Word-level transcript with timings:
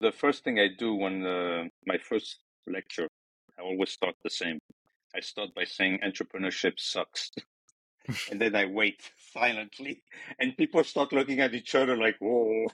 the 0.00 0.12
first 0.12 0.44
thing 0.44 0.60
I 0.60 0.68
do 0.78 0.94
when 0.94 1.26
uh, 1.26 1.64
my 1.84 1.98
first 1.98 2.38
lecture, 2.68 3.08
I 3.58 3.62
always 3.62 3.90
start 3.90 4.14
the 4.22 4.30
same. 4.30 4.60
I 5.14 5.18
start 5.18 5.52
by 5.56 5.64
saying 5.64 5.98
entrepreneurship 6.04 6.78
sucks. 6.78 7.32
and 8.30 8.40
then 8.40 8.54
I 8.54 8.66
wait 8.66 9.02
silently, 9.32 10.04
and 10.38 10.56
people 10.56 10.84
start 10.84 11.12
looking 11.12 11.40
at 11.40 11.52
each 11.52 11.74
other 11.74 11.96
like, 11.96 12.14
whoa, 12.20 12.66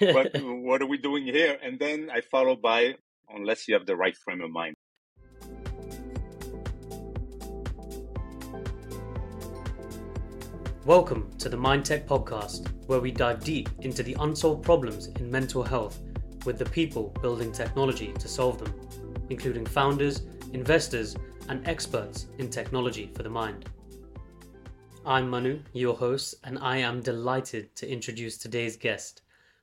what, 0.00 0.32
what 0.42 0.82
are 0.82 0.86
we 0.86 0.98
doing 0.98 1.24
here? 1.24 1.58
And 1.62 1.78
then 1.78 2.10
I 2.12 2.20
follow 2.20 2.56
by, 2.56 2.94
unless 3.30 3.66
you 3.66 3.72
have 3.72 3.86
the 3.86 3.96
right 3.96 4.16
frame 4.16 4.42
of 4.42 4.50
mind. 4.50 4.74
Welcome 10.84 11.30
to 11.38 11.48
the 11.48 11.56
MindTech 11.56 12.04
podcast, 12.04 12.68
where 12.86 13.00
we 13.00 13.12
dive 13.12 13.44
deep 13.44 13.70
into 13.80 14.02
the 14.02 14.16
unsolved 14.20 14.62
problems 14.62 15.06
in 15.06 15.30
mental 15.30 15.62
health 15.62 16.00
with 16.44 16.58
the 16.58 16.64
people 16.66 17.14
building 17.20 17.52
technology 17.52 18.12
to 18.12 18.28
solve 18.28 18.58
them, 18.58 18.74
including 19.28 19.66
founders, 19.66 20.22
investors, 20.52 21.16
and 21.48 21.66
experts 21.66 22.26
in 22.38 22.48
technology 22.48 23.10
for 23.14 23.22
the 23.22 23.30
mind. 23.30 23.68
I'm 25.04 25.30
Manu, 25.30 25.60
your 25.72 25.96
host, 25.96 26.34
and 26.44 26.58
I 26.58 26.76
am 26.78 27.00
delighted 27.00 27.74
to 27.76 27.90
introduce 27.90 28.36
today's 28.36 28.76
guest, 28.76 29.22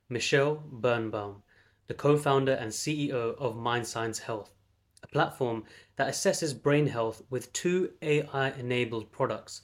Michel 0.09 0.63
Birnbaum, 0.71 1.43
the 1.87 1.93
co 1.93 2.17
founder 2.17 2.53
and 2.53 2.71
CEO 2.71 3.35
of 3.37 3.55
Mindsigns 3.55 4.19
Health, 4.19 4.51
a 5.03 5.07
platform 5.07 5.63
that 5.95 6.09
assesses 6.09 6.59
brain 6.59 6.87
health 6.87 7.21
with 7.29 7.53
two 7.53 7.91
AI 8.01 8.51
enabled 8.51 9.11
products 9.11 9.61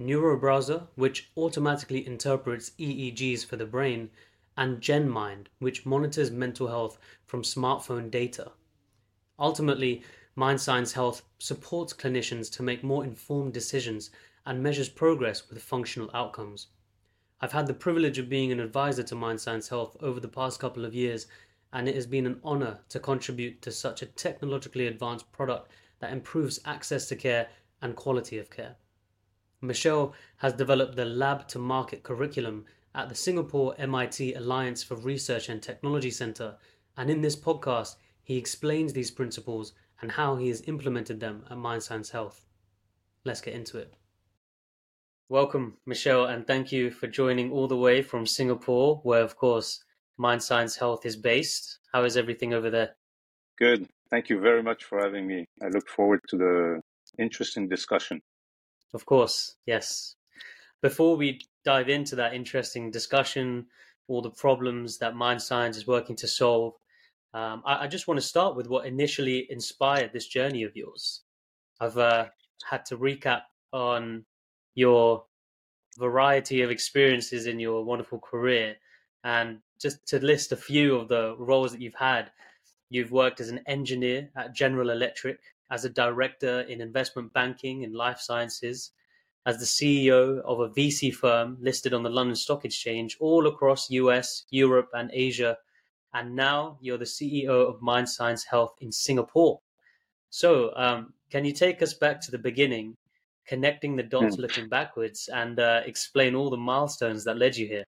NeuroBrowser, 0.00 0.88
which 0.94 1.30
automatically 1.36 2.06
interprets 2.06 2.72
EEGs 2.78 3.44
for 3.44 3.56
the 3.56 3.66
brain, 3.66 4.10
and 4.56 4.80
GenMind, 4.80 5.46
which 5.58 5.86
monitors 5.86 6.30
mental 6.30 6.68
health 6.68 6.98
from 7.26 7.42
smartphone 7.42 8.10
data. 8.10 8.52
Ultimately, 9.38 10.02
Mindsigns 10.36 10.92
Health 10.92 11.22
supports 11.38 11.92
clinicians 11.92 12.50
to 12.52 12.62
make 12.62 12.82
more 12.82 13.04
informed 13.04 13.52
decisions 13.52 14.10
and 14.46 14.62
measures 14.62 14.88
progress 14.88 15.48
with 15.48 15.62
functional 15.62 16.10
outcomes. 16.14 16.68
I've 17.40 17.52
had 17.52 17.66
the 17.66 17.74
privilege 17.74 18.18
of 18.18 18.28
being 18.28 18.52
an 18.52 18.60
advisor 18.60 19.02
to 19.02 19.14
Mindsigns 19.14 19.68
Health 19.68 19.96
over 20.00 20.20
the 20.20 20.28
past 20.28 20.60
couple 20.60 20.84
of 20.84 20.94
years, 20.94 21.26
and 21.72 21.88
it 21.88 21.94
has 21.94 22.06
been 22.06 22.26
an 22.26 22.40
honor 22.44 22.78
to 22.88 23.00
contribute 23.00 23.62
to 23.62 23.72
such 23.72 24.00
a 24.02 24.06
technologically 24.06 24.86
advanced 24.86 25.30
product 25.32 25.70
that 25.98 26.12
improves 26.12 26.60
access 26.64 27.08
to 27.08 27.16
care 27.16 27.48
and 27.80 27.96
quality 27.96 28.38
of 28.38 28.50
care. 28.50 28.76
Michel 29.60 30.14
has 30.38 30.52
developed 30.52 30.96
the 30.96 31.04
Lab 31.04 31.46
to 31.48 31.58
Market 31.58 32.02
curriculum 32.02 32.64
at 32.94 33.08
the 33.08 33.14
Singapore 33.14 33.74
MIT 33.78 34.34
Alliance 34.34 34.82
for 34.82 34.96
Research 34.96 35.48
and 35.48 35.62
Technology 35.62 36.10
Center, 36.10 36.56
and 36.96 37.10
in 37.10 37.22
this 37.22 37.36
podcast, 37.36 37.96
he 38.22 38.36
explains 38.36 38.92
these 38.92 39.10
principles 39.10 39.72
and 40.00 40.12
how 40.12 40.36
he 40.36 40.48
has 40.48 40.62
implemented 40.66 41.20
them 41.20 41.44
at 41.50 41.56
Mindsigns 41.56 42.10
Health. 42.10 42.44
Let's 43.24 43.40
get 43.40 43.54
into 43.54 43.78
it. 43.78 43.94
Welcome, 45.28 45.78
Michel, 45.86 46.26
and 46.26 46.46
thank 46.46 46.72
you 46.72 46.90
for 46.90 47.06
joining 47.06 47.50
all 47.50 47.66
the 47.66 47.76
way 47.76 48.02
from 48.02 48.26
Singapore, 48.26 49.00
where, 49.02 49.22
of 49.22 49.36
course, 49.36 49.82
Mindsigns 50.20 50.78
Health 50.78 51.06
is 51.06 51.16
based. 51.16 51.78
How 51.92 52.04
is 52.04 52.16
everything 52.16 52.52
over 52.52 52.68
there? 52.68 52.96
Good. 53.58 53.88
Thank 54.10 54.28
you 54.28 54.40
very 54.40 54.62
much 54.62 54.84
for 54.84 55.00
having 55.00 55.26
me. 55.26 55.46
I 55.62 55.68
look 55.68 55.88
forward 55.88 56.20
to 56.28 56.36
the 56.36 56.80
interesting 57.18 57.68
discussion. 57.68 58.20
Of 58.92 59.06
course, 59.06 59.56
yes. 59.64 60.16
Before 60.82 61.16
we 61.16 61.40
dive 61.64 61.88
into 61.88 62.16
that 62.16 62.34
interesting 62.34 62.90
discussion, 62.90 63.66
all 64.08 64.22
the 64.22 64.30
problems 64.30 64.98
that 64.98 65.14
Mindsigns 65.14 65.76
is 65.76 65.86
working 65.86 66.16
to 66.16 66.28
solve, 66.28 66.74
um, 67.34 67.62
I, 67.64 67.84
I, 67.84 67.86
just 67.86 68.08
want 68.08 68.20
to 68.20 68.26
start 68.26 68.56
with 68.56 68.68
what 68.68 68.84
initially 68.84 69.46
inspired 69.50 70.12
this 70.12 70.26
journey 70.26 70.64
of 70.64 70.76
yours. 70.76 71.22
I've 71.80 71.96
uh, 71.96 72.26
had 72.68 72.84
to 72.86 72.98
recap 72.98 73.42
on 73.72 74.26
your 74.74 75.24
variety 75.98 76.60
of 76.60 76.70
experiences 76.70 77.46
in 77.46 77.58
your 77.58 77.84
wonderful 77.84 78.18
career, 78.18 78.76
and 79.24 79.60
just 79.80 80.06
to 80.08 80.18
list 80.18 80.52
a 80.52 80.56
few 80.56 80.96
of 80.96 81.08
the 81.08 81.34
roles 81.38 81.72
that 81.72 81.80
you've 81.80 81.94
had. 81.94 82.30
You've 82.90 83.12
worked 83.12 83.40
as 83.40 83.48
an 83.48 83.60
engineer 83.66 84.28
at 84.36 84.54
General 84.54 84.90
Electric, 84.90 85.38
as 85.70 85.86
a 85.86 85.90
director 85.90 86.60
in 86.62 86.82
investment 86.82 87.32
banking 87.32 87.82
and 87.84 87.94
life 87.94 88.20
sciences, 88.20 88.90
as 89.44 89.58
the 89.58 89.64
CEO 89.64 90.40
of 90.42 90.60
a 90.60 90.68
VC 90.68 91.12
firm 91.12 91.56
listed 91.60 91.92
on 91.92 92.02
the 92.02 92.10
London 92.10 92.36
Stock 92.36 92.64
Exchange 92.64 93.16
all 93.20 93.46
across 93.46 93.90
US, 93.90 94.44
Europe, 94.50 94.88
and 94.94 95.10
Asia. 95.12 95.56
And 96.14 96.36
now 96.36 96.78
you're 96.80 96.98
the 96.98 97.04
CEO 97.04 97.68
of 97.68 97.80
Mindsigns 97.80 98.44
Health 98.46 98.74
in 98.80 98.92
Singapore. 98.92 99.60
So, 100.30 100.72
um, 100.76 101.14
can 101.30 101.44
you 101.44 101.52
take 101.52 101.82
us 101.82 101.94
back 101.94 102.20
to 102.22 102.30
the 102.30 102.38
beginning, 102.38 102.96
connecting 103.46 103.96
the 103.96 104.02
dots, 104.02 104.36
hmm. 104.36 104.42
looking 104.42 104.68
backwards, 104.68 105.28
and 105.32 105.58
uh, 105.58 105.80
explain 105.84 106.34
all 106.34 106.50
the 106.50 106.56
milestones 106.56 107.24
that 107.24 107.38
led 107.38 107.56
you 107.56 107.66
here? 107.66 107.84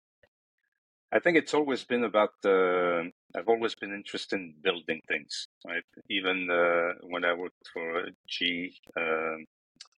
I 1.12 1.19
think 1.19 1.38
it's 1.38 1.53
always 1.53 1.84
been 1.84 2.06
about. 2.06 2.34
Uh, 2.44 3.03
I've 3.36 3.47
always 3.47 3.75
been 3.75 3.94
interested 3.94 4.38
in 4.40 4.56
building 4.63 5.00
things. 5.08 5.47
Right, 5.66 5.84
even 6.09 6.50
uh, 6.50 6.94
when 7.03 7.24
I 7.24 7.34
worked 7.34 7.68
for 7.72 8.08
G, 8.28 8.75
um, 8.97 9.46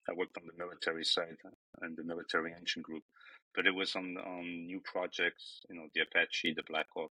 I 0.09 0.13
worked 0.15 0.37
on 0.37 0.47
the 0.47 0.65
military 0.65 1.05
side 1.05 1.39
and 1.81 1.97
the 1.97 2.05
military 2.05 2.53
engine 2.53 2.83
group, 2.83 3.05
but 3.55 3.67
it 3.67 3.75
was 3.75 3.97
on 3.97 4.17
on 4.19 4.67
new 4.67 4.81
projects. 4.81 5.61
You 5.69 5.77
know, 5.77 5.87
the 5.95 6.03
Apache, 6.03 6.55
the 6.55 6.63
Black 6.69 6.87
Hawk 6.95 7.13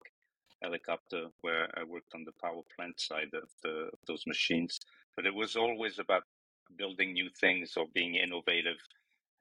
helicopter, 0.63 1.29
where 1.41 1.69
I 1.79 1.85
worked 1.85 2.15
on 2.15 2.25
the 2.25 2.33
power 2.41 2.63
plant 2.77 3.01
side 3.01 3.31
of, 3.35 3.49
the, 3.63 3.89
of 3.93 3.99
those 4.07 4.25
machines. 4.27 4.79
But 5.17 5.27
it 5.27 5.35
was 5.35 5.57
always 5.57 5.99
about 5.99 6.25
building 6.77 7.13
new 7.15 7.31
things 7.41 7.75
or 7.77 7.87
being 7.95 8.15
innovative, 8.17 8.79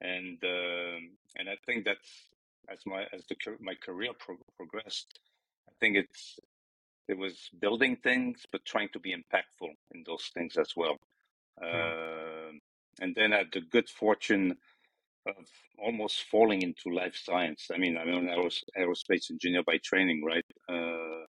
and 0.00 0.38
um, 0.44 1.10
and 1.36 1.48
I 1.48 1.56
think 1.66 1.84
that's 1.84 2.28
as 2.68 2.80
my 2.86 3.04
as 3.12 3.24
the 3.26 3.36
my 3.60 3.74
career 3.74 4.12
pro- 4.18 4.38
progressed, 4.56 5.18
I 5.68 5.72
think 5.80 5.96
it's 5.96 6.38
it 7.08 7.18
was 7.18 7.50
building 7.60 7.96
things, 7.96 8.46
but 8.50 8.64
trying 8.64 8.88
to 8.92 9.00
be 9.00 9.12
impactful 9.12 9.70
in 9.94 10.04
those 10.06 10.30
things 10.34 10.56
as 10.56 10.72
well. 10.76 10.96
Mm. 11.62 12.52
Uh, 12.52 12.52
and 13.00 13.14
then 13.14 13.32
I 13.32 13.38
had 13.38 13.52
the 13.52 13.60
good 13.60 13.88
fortune 13.88 14.56
of 15.26 15.46
almost 15.78 16.24
falling 16.30 16.62
into 16.62 16.90
life 16.94 17.16
science. 17.16 17.68
I 17.72 17.78
mean, 17.78 17.96
I'm 17.96 18.08
an 18.08 18.28
aerospace 18.78 19.30
engineer 19.30 19.62
by 19.62 19.78
training, 19.78 20.22
right? 20.24 20.44
Uh, 20.68 21.24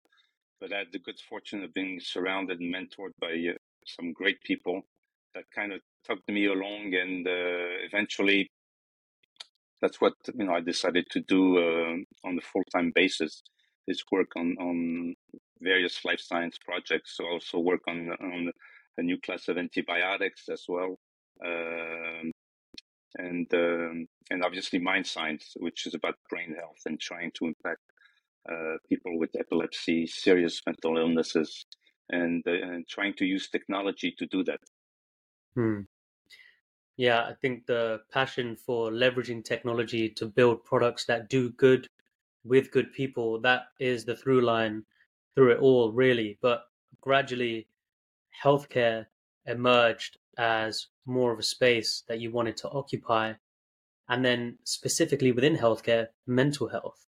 but 0.60 0.72
I 0.72 0.78
had 0.78 0.92
the 0.92 0.98
good 0.98 1.18
fortune 1.28 1.64
of 1.64 1.74
being 1.74 2.00
surrounded 2.00 2.60
and 2.60 2.74
mentored 2.74 3.12
by 3.20 3.32
uh, 3.32 3.54
some 3.86 4.12
great 4.12 4.42
people 4.42 4.82
that 5.34 5.44
kind 5.54 5.72
of 5.72 5.80
tugged 6.06 6.28
me 6.28 6.46
along, 6.46 6.94
and 6.94 7.26
uh, 7.26 7.86
eventually, 7.86 8.50
that's 9.80 10.00
what 10.00 10.14
you 10.34 10.44
know 10.44 10.54
I 10.54 10.60
decided 10.60 11.06
to 11.10 11.20
do 11.20 11.58
uh, 11.58 12.28
on 12.28 12.38
a 12.38 12.42
full 12.42 12.64
time 12.72 12.92
basis. 12.94 13.42
Is 13.88 14.04
work 14.12 14.32
on 14.36 14.56
on 14.60 15.14
various 15.60 16.04
life 16.04 16.20
science 16.20 16.58
projects. 16.64 17.16
So 17.16 17.24
also 17.26 17.58
work 17.58 17.80
on 17.88 18.10
on 18.20 18.52
a 18.98 19.02
new 19.02 19.18
class 19.20 19.48
of 19.48 19.56
antibiotics 19.56 20.48
as 20.48 20.64
well. 20.68 20.98
Um, 21.44 22.30
and 23.16 23.52
um, 23.54 24.06
and 24.30 24.44
obviously 24.44 24.78
Mindsigns, 24.78 25.52
which 25.56 25.86
is 25.86 25.94
about 25.94 26.14
brain 26.28 26.54
health 26.54 26.80
and 26.86 27.00
trying 27.00 27.32
to 27.34 27.46
impact 27.46 27.80
uh, 28.50 28.76
people 28.88 29.18
with 29.18 29.30
epilepsy, 29.38 30.06
serious 30.06 30.60
mental 30.66 30.96
illnesses, 30.96 31.66
and 32.10 32.42
uh, 32.46 32.52
and 32.52 32.88
trying 32.88 33.14
to 33.14 33.24
use 33.24 33.48
technology 33.48 34.14
to 34.18 34.26
do 34.26 34.44
that. 34.44 34.60
Hmm. 35.54 35.80
Yeah, 36.96 37.22
I 37.22 37.34
think 37.40 37.66
the 37.66 38.02
passion 38.12 38.56
for 38.56 38.90
leveraging 38.90 39.44
technology 39.44 40.10
to 40.10 40.26
build 40.26 40.64
products 40.64 41.06
that 41.06 41.30
do 41.30 41.50
good 41.50 41.88
with 42.44 42.70
good 42.70 42.92
people 42.92 43.40
that 43.40 43.68
is 43.78 44.04
the 44.04 44.16
through 44.16 44.42
line 44.42 44.84
through 45.34 45.52
it 45.52 45.60
all, 45.60 45.92
really. 45.92 46.38
But 46.42 46.64
gradually, 47.00 47.66
healthcare 48.42 49.06
emerged 49.46 50.18
as 50.40 50.86
more 51.04 51.32
of 51.32 51.38
a 51.38 51.42
space 51.42 52.02
that 52.08 52.18
you 52.18 52.32
wanted 52.32 52.56
to 52.56 52.70
occupy. 52.70 53.34
And 54.08 54.24
then 54.24 54.58
specifically 54.64 55.30
within 55.30 55.56
healthcare, 55.56 56.06
mental 56.26 56.68
health. 56.68 57.06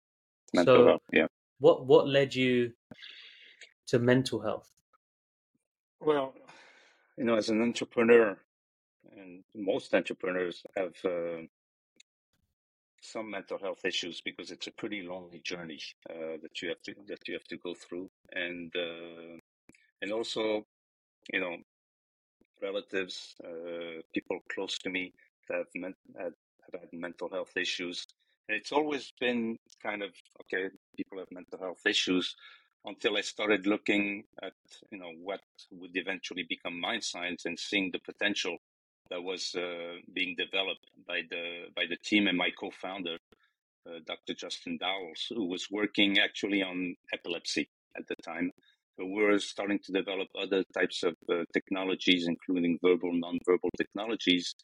Mental 0.54 0.76
so 0.76 0.86
health, 0.86 1.02
yeah. 1.12 1.26
What 1.58 1.86
what 1.86 2.06
led 2.06 2.34
you 2.34 2.72
to 3.88 3.98
mental 3.98 4.40
health? 4.40 4.70
Well, 6.00 6.34
you 7.16 7.24
know, 7.24 7.36
as 7.36 7.48
an 7.48 7.62
entrepreneur, 7.62 8.36
and 9.16 9.42
most 9.54 9.94
entrepreneurs 9.94 10.62
have 10.76 10.94
uh, 11.04 11.42
some 13.00 13.30
mental 13.30 13.58
health 13.58 13.84
issues 13.84 14.20
because 14.20 14.50
it's 14.50 14.66
a 14.66 14.72
pretty 14.72 15.02
lonely 15.02 15.40
journey 15.44 15.80
uh, 16.10 16.36
that 16.42 16.60
you 16.60 16.68
have 16.68 16.82
to 16.82 16.94
that 17.08 17.26
you 17.26 17.34
have 17.34 17.44
to 17.44 17.56
go 17.56 17.74
through, 17.74 18.10
and 18.32 18.72
uh, 18.76 19.38
and 20.02 20.12
also, 20.12 20.66
you 21.32 21.40
know, 21.40 21.56
relatives, 22.62 23.36
uh, 23.44 24.02
people 24.14 24.40
close 24.54 24.78
to 24.80 24.90
me 24.90 25.12
that 25.48 25.58
have, 25.58 25.68
men- 25.74 25.94
have, 26.18 26.34
have 26.72 26.82
had 26.82 26.90
mental 26.94 27.30
health 27.30 27.56
issues. 27.56 28.06
And 28.48 28.58
it's 28.58 28.72
always 28.72 29.12
been 29.20 29.58
kind 29.82 30.02
of 30.02 30.12
okay, 30.42 30.70
people 30.96 31.18
have 31.18 31.28
mental 31.32 31.58
health 31.60 31.86
issues, 31.86 32.36
until 32.86 33.16
I 33.18 33.22
started 33.22 33.66
looking 33.66 34.24
at 34.42 34.54
you 34.90 34.98
know 34.98 35.12
what 35.22 35.42
would 35.72 35.92
eventually 35.96 36.44
become 36.48 36.82
Mindsigns 36.84 37.46
and 37.46 37.58
seeing 37.58 37.90
the 37.92 38.00
potential 38.00 38.58
that 39.10 39.22
was 39.22 39.54
uh, 39.56 39.96
being 40.14 40.36
developed 40.38 40.86
by 41.08 41.22
the 41.30 41.66
by 41.76 41.86
the 41.88 41.96
team 41.96 42.28
and 42.28 42.38
my 42.38 42.50
co-founder, 42.58 43.18
uh, 43.88 44.00
Dr. 44.06 44.34
Justin 44.34 44.78
Dauwels, 44.78 45.28
who 45.30 45.46
was 45.46 45.68
working 45.70 46.18
actually 46.18 46.62
on 46.62 46.96
epilepsy 47.12 47.70
at 47.96 48.06
the 48.08 48.16
time. 48.24 48.52
Were 48.98 49.38
starting 49.38 49.80
to 49.84 49.92
develop 49.92 50.28
other 50.40 50.64
types 50.74 51.02
of 51.02 51.14
uh, 51.30 51.44
technologies, 51.52 52.28
including 52.28 52.78
verbal, 52.82 53.12
non-verbal 53.12 53.70
technologies, 53.76 54.54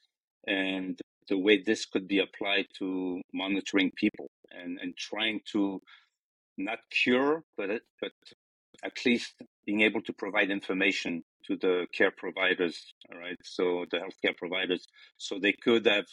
and 0.47 0.99
the 1.29 1.39
way 1.39 1.63
this 1.63 1.87
could 1.87 2.07
be 2.07 2.21
applied 2.21 2.67
to 2.79 3.21
monitoring 3.33 3.91
people 3.97 4.31
and, 4.51 4.79
and 4.81 4.97
trying 4.97 5.41
to 5.53 5.81
not 6.57 6.79
cure, 6.91 7.43
but 7.57 7.83
but 8.01 8.13
at 8.85 8.93
least 9.05 9.35
being 9.67 9.83
able 9.83 10.03
to 10.03 10.13
provide 10.13 10.51
information 10.51 11.23
to 11.47 11.57
the 11.57 11.87
care 11.93 12.13
providers, 12.17 12.93
all 13.13 13.19
right? 13.19 13.37
So 13.43 13.87
the 13.91 13.99
healthcare 13.99 14.37
providers, 14.37 14.87
so 15.17 15.39
they 15.39 15.53
could 15.53 15.87
have 15.87 16.07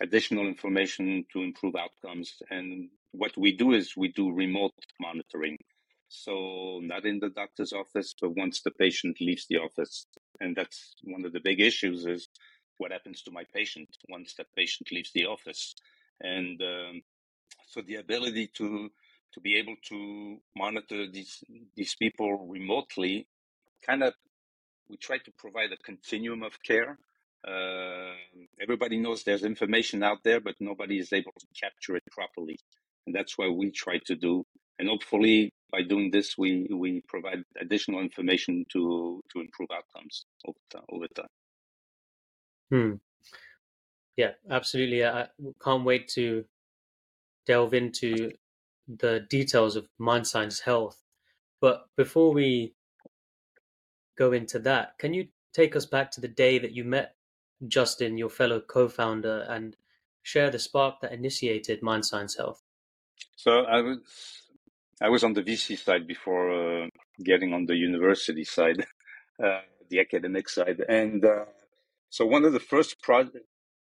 additional 0.00 0.46
information 0.46 1.24
to 1.32 1.42
improve 1.42 1.74
outcomes. 1.76 2.34
And 2.50 2.88
what 3.12 3.36
we 3.36 3.56
do 3.56 3.72
is 3.72 3.96
we 3.96 4.08
do 4.08 4.32
remote 4.32 4.72
monitoring. 5.00 5.56
So 6.12 6.80
not 6.82 7.06
in 7.06 7.20
the 7.20 7.30
doctor's 7.30 7.72
office, 7.72 8.14
but 8.20 8.36
once 8.36 8.62
the 8.62 8.72
patient 8.72 9.18
leaves 9.20 9.46
the 9.48 9.58
office. 9.58 10.06
And 10.40 10.56
that's 10.56 10.96
one 11.04 11.24
of 11.24 11.32
the 11.32 11.40
big 11.40 11.60
issues 11.60 12.04
is 12.04 12.28
what 12.78 12.90
happens 12.90 13.22
to 13.22 13.30
my 13.30 13.44
patient 13.54 13.88
once 14.08 14.34
that 14.34 14.46
patient 14.56 14.90
leaves 14.90 15.12
the 15.14 15.26
office. 15.26 15.74
And 16.20 16.60
um, 16.60 17.02
so 17.68 17.80
the 17.80 17.96
ability 17.96 18.48
to 18.56 18.90
to 19.34 19.40
be 19.40 19.56
able 19.56 19.76
to 19.88 20.38
monitor 20.56 21.06
these 21.08 21.44
these 21.76 21.94
people 21.94 22.48
remotely 22.48 23.28
kind 23.86 24.02
of 24.02 24.12
we 24.88 24.96
try 24.96 25.18
to 25.18 25.30
provide 25.38 25.70
a 25.72 25.76
continuum 25.76 26.42
of 26.42 26.60
care 26.64 26.98
uh, 27.46 28.12
everybody 28.60 28.98
knows 28.98 29.22
there's 29.22 29.44
information 29.44 30.02
out 30.02 30.18
there 30.24 30.40
but 30.40 30.56
nobody 30.58 30.98
is 30.98 31.12
able 31.12 31.32
to 31.38 31.46
capture 31.62 31.94
it 31.94 32.02
properly 32.10 32.58
and 33.06 33.14
that's 33.14 33.38
what 33.38 33.56
we 33.56 33.70
try 33.70 33.98
to 34.04 34.16
do 34.16 34.44
and 34.80 34.88
hopefully 34.88 35.52
by 35.70 35.82
doing 35.82 36.10
this 36.10 36.36
we 36.36 36.66
we 36.70 37.02
provide 37.08 37.42
additional 37.60 38.00
information 38.00 38.64
to 38.72 39.22
to 39.32 39.40
improve 39.40 39.70
outcomes 39.72 40.26
over 40.46 40.58
time, 40.70 40.84
over 40.90 41.06
time. 41.08 41.28
Hmm. 42.70 42.94
Yeah, 44.16 44.32
absolutely. 44.50 45.04
I 45.04 45.28
can't 45.62 45.84
wait 45.84 46.08
to 46.08 46.44
delve 47.46 47.74
into 47.74 48.32
the 48.86 49.26
details 49.30 49.76
of 49.76 49.88
Mindsigns 49.98 50.60
health. 50.60 51.02
But 51.60 51.86
before 51.96 52.32
we 52.32 52.74
go 54.16 54.32
into 54.32 54.58
that, 54.60 54.98
can 54.98 55.14
you 55.14 55.28
take 55.52 55.74
us 55.76 55.86
back 55.86 56.10
to 56.12 56.20
the 56.20 56.28
day 56.28 56.58
that 56.58 56.72
you 56.72 56.84
met 56.84 57.14
Justin, 57.66 58.18
your 58.18 58.30
fellow 58.30 58.60
co-founder, 58.60 59.46
and 59.48 59.76
share 60.22 60.50
the 60.50 60.58
spark 60.58 61.00
that 61.00 61.12
initiated 61.12 61.80
Mindsigns 61.82 62.36
Health? 62.36 62.62
So 63.36 63.64
I 63.64 63.80
was 63.80 63.98
I 65.00 65.08
was 65.08 65.24
on 65.24 65.32
the 65.32 65.42
VC 65.42 65.78
side 65.78 66.06
before 66.06 66.84
uh, 66.84 66.88
getting 67.24 67.54
on 67.54 67.66
the 67.66 67.76
university 67.76 68.44
side, 68.44 68.84
uh, 69.42 69.60
the 69.88 70.00
academic 70.00 70.48
side, 70.48 70.84
and 70.88 71.24
uh, 71.24 71.46
so 72.10 72.26
one 72.26 72.44
of 72.44 72.52
the 72.52 72.60
first 72.60 73.00
projects, 73.00 73.46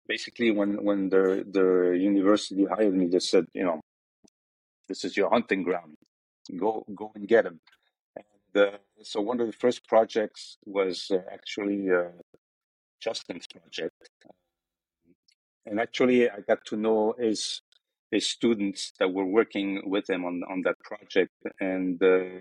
basically, 0.08 0.50
when 0.50 0.82
when 0.82 1.10
the 1.10 1.44
the 1.48 1.96
university 1.98 2.64
hired 2.64 2.94
me, 2.94 3.06
they 3.06 3.20
said, 3.20 3.46
you 3.52 3.64
know, 3.64 3.80
this 4.88 5.04
is 5.04 5.16
your 5.16 5.30
hunting 5.30 5.62
ground. 5.62 5.96
Go 6.56 6.84
go 6.94 7.12
and 7.14 7.28
get 7.28 7.44
them. 7.44 7.60
And 8.16 8.66
uh, 8.66 8.78
so 9.02 9.20
one 9.20 9.40
of 9.40 9.46
the 9.46 9.52
first 9.52 9.86
projects 9.86 10.58
was 10.64 11.10
uh, 11.10 11.18
actually 11.32 11.90
uh, 11.90 12.12
Justin's 13.00 13.46
project, 13.46 14.10
and 15.66 15.78
actually 15.78 16.28
I 16.28 16.40
got 16.40 16.64
to 16.66 16.76
know 16.76 17.14
his 17.18 17.60
his 18.10 18.28
students 18.28 18.92
that 18.98 19.12
were 19.12 19.26
working 19.26 19.82
with 19.84 20.08
him 20.08 20.24
on 20.24 20.42
on 20.50 20.62
that 20.62 20.78
project, 20.80 21.32
and 21.60 22.02
uh, 22.02 22.40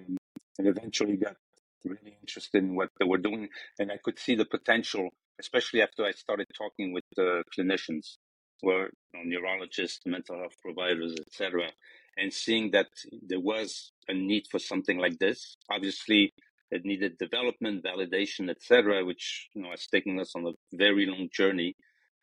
and 0.58 0.68
eventually 0.68 1.18
got 1.18 1.36
really 1.84 2.18
interested 2.22 2.64
in 2.64 2.76
what 2.76 2.90
they 3.00 3.06
were 3.06 3.18
doing, 3.18 3.50
and 3.80 3.92
I 3.92 3.98
could 4.04 4.18
see 4.20 4.36
the 4.36 4.46
potential, 4.46 5.10
especially 5.40 5.82
after 5.82 6.04
I 6.06 6.12
started 6.12 6.48
talking 6.58 6.94
with 6.94 7.04
uh, 7.18 7.44
clinicians, 7.56 8.18
were 8.64 8.90
you 9.14 9.14
know, 9.14 9.24
neurologists, 9.24 10.02
mental 10.06 10.38
health 10.40 10.56
providers, 10.62 11.16
etc 11.20 11.72
and 12.18 12.34
seeing 12.34 12.72
that 12.72 12.88
there 13.28 13.40
was 13.40 13.92
a 14.08 14.14
need 14.14 14.48
for 14.50 14.60
something 14.60 14.98
like 14.98 15.20
this. 15.20 15.58
Obviously, 15.70 16.34
it 16.72 16.86
needed 16.86 17.18
development, 17.18 17.84
validation, 17.84 18.50
etc., 18.50 19.06
which 19.06 19.50
you 19.54 19.62
know 19.62 19.72
has 19.72 19.88
taken 19.88 20.20
us 20.20 20.36
on 20.36 20.46
a 20.46 20.76
very 20.76 21.06
long 21.06 21.30
journey 21.32 21.76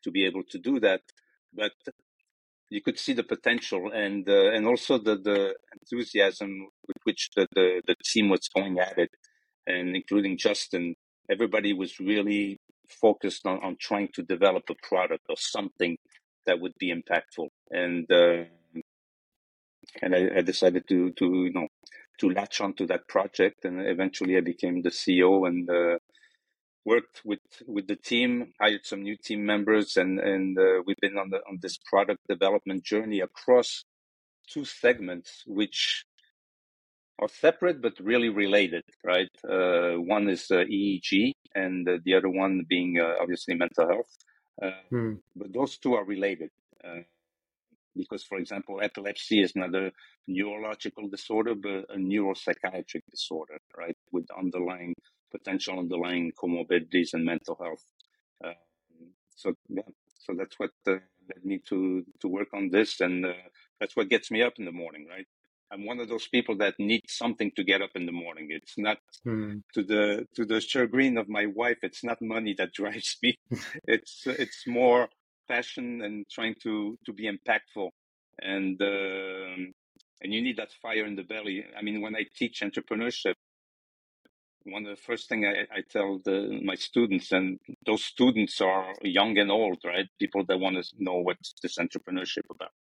to 0.03 0.11
be 0.11 0.25
able 0.25 0.43
to 0.49 0.57
do 0.57 0.79
that. 0.79 1.01
But 1.53 1.73
you 2.73 2.81
could 2.81 2.97
see 2.97 3.13
the 3.13 3.23
potential 3.35 3.91
and 3.93 4.27
uh, 4.27 4.49
and 4.55 4.65
also 4.65 4.97
the 4.97 5.15
the 5.29 5.39
enthusiasm 5.77 6.51
with 6.87 6.97
which 7.03 7.29
the, 7.35 7.47
the 7.53 7.67
the 7.85 7.95
team 8.03 8.29
was 8.29 8.49
going 8.55 8.79
at 8.79 8.97
it, 8.97 9.11
and 9.67 9.95
including 9.95 10.37
Justin. 10.37 10.95
Everybody 11.29 11.71
was 11.71 11.99
really 11.99 12.59
focused 12.89 13.45
on, 13.45 13.57
on 13.63 13.77
trying 13.79 14.09
to 14.15 14.23
develop 14.23 14.63
a 14.69 14.75
product 14.89 15.23
or 15.29 15.37
something 15.37 15.97
that 16.45 16.59
would 16.59 16.73
be 16.79 16.93
impactful. 16.93 17.47
And 17.69 18.11
uh, 18.11 18.43
and 20.01 20.15
I, 20.15 20.21
I, 20.37 20.41
decided 20.41 20.83
to 20.89 21.11
to 21.19 21.25
you 21.47 21.53
know 21.53 21.67
to 22.21 22.29
latch 22.31 22.59
onto 22.59 22.87
that 22.87 23.07
project, 23.07 23.65
and 23.65 23.75
eventually 23.95 24.35
I 24.35 24.41
became 24.41 24.81
the 24.81 24.89
CEO 24.89 25.47
and 25.47 25.69
uh, 25.69 25.97
worked 26.85 27.21
with 27.23 27.39
with 27.65 27.87
the 27.87 27.95
team, 27.95 28.53
hired 28.59 28.85
some 28.85 29.01
new 29.03 29.17
team 29.17 29.45
members, 29.45 29.97
and 29.97 30.19
and 30.19 30.57
uh, 30.57 30.81
we've 30.85 31.01
been 31.01 31.17
on 31.17 31.29
the 31.29 31.39
on 31.49 31.59
this 31.61 31.77
product 31.77 32.19
development 32.27 32.83
journey 32.83 33.19
across 33.21 33.83
two 34.49 34.65
segments, 34.65 35.43
which 35.47 36.05
are 37.19 37.29
separate 37.29 37.81
but 37.81 37.93
really 37.99 38.29
related, 38.29 38.83
right? 39.03 39.29
Uh, 39.47 39.93
one 39.95 40.27
is 40.29 40.49
uh, 40.51 40.55
EEG, 40.55 41.31
and 41.55 41.87
the 42.05 42.13
other 42.13 42.29
one 42.29 42.63
being 42.67 42.99
uh, 42.99 43.15
obviously 43.21 43.55
mental 43.55 43.87
health. 43.87 44.17
Hmm. 44.89 45.15
But 45.35 45.53
those 45.53 45.77
two 45.77 45.95
are 45.95 46.05
related 46.05 46.49
because, 47.95 48.23
for 48.23 48.37
example, 48.37 48.81
epilepsy 48.81 49.41
is 49.41 49.55
not 49.55 49.73
a 49.75 49.91
neurological 50.27 51.09
disorder, 51.09 51.55
but 51.55 51.85
a 51.89 51.97
neuropsychiatric 51.97 53.01
disorder, 53.09 53.57
right, 53.77 53.97
with 54.11 54.25
underlying 54.37 54.93
potential 55.37 55.79
underlying 55.79 56.31
comorbidities 56.41 57.13
and 57.13 57.25
mental 57.25 57.57
health. 57.61 57.83
Uh, 58.43 58.59
so, 59.35 59.53
yeah, 59.69 59.89
so 60.19 60.33
that's 60.37 60.57
what 60.59 60.71
uh, 60.87 60.91
led 61.29 61.43
me 61.43 61.59
to 61.69 62.03
to 62.21 62.27
work 62.27 62.49
on 62.53 62.69
this, 62.69 63.01
and 63.01 63.25
uh, 63.25 63.33
that's 63.79 63.95
what 63.95 64.09
gets 64.09 64.29
me 64.31 64.41
up 64.41 64.53
in 64.59 64.65
the 64.65 64.77
morning, 64.83 65.07
right? 65.09 65.27
I'm 65.71 65.85
one 65.85 65.99
of 65.99 66.07
those 66.07 66.27
people 66.27 66.55
that 66.57 66.75
need 66.77 67.03
something 67.07 67.51
to 67.55 67.63
get 67.63 67.81
up 67.81 67.91
in 67.95 68.05
the 68.05 68.11
morning. 68.11 68.47
It's 68.51 68.77
not 68.77 68.99
hmm. 69.23 69.57
to 69.73 69.83
the 69.83 70.27
to 70.35 70.45
the 70.45 70.61
chagrin 70.61 71.17
of 71.17 71.27
my 71.27 71.45
wife. 71.47 71.79
It's 71.81 72.03
not 72.03 72.21
money 72.21 72.53
that 72.59 72.73
drives 72.81 73.17
me. 73.23 73.37
it's 73.95 74.23
it's 74.27 74.63
more 74.67 75.09
passion 75.47 76.01
and 76.01 76.25
trying 76.29 76.55
to 76.63 76.97
to 77.05 77.13
be 77.13 77.29
impactful 77.29 77.89
and 78.39 78.81
um, 78.81 79.73
and 80.21 80.33
you 80.33 80.41
need 80.41 80.57
that 80.57 80.71
fire 80.81 81.05
in 81.05 81.15
the 81.15 81.23
belly 81.23 81.65
i 81.77 81.81
mean 81.81 82.01
when 82.01 82.15
i 82.15 82.23
teach 82.35 82.61
entrepreneurship 82.61 83.35
one 84.65 84.85
of 84.85 84.95
the 84.95 85.01
first 85.01 85.27
thing 85.29 85.45
I, 85.45 85.63
I 85.73 85.81
tell 85.89 86.19
the, 86.23 86.59
my 86.63 86.75
students, 86.75 87.31
and 87.31 87.59
those 87.85 88.03
students 88.03 88.61
are 88.61 88.93
young 89.01 89.37
and 89.37 89.51
old, 89.51 89.79
right? 89.85 90.07
People 90.19 90.45
that 90.45 90.59
want 90.59 90.77
to 90.77 90.83
know 90.99 91.17
what's 91.17 91.53
this 91.61 91.77
entrepreneurship 91.77 92.43
about, 92.49 92.71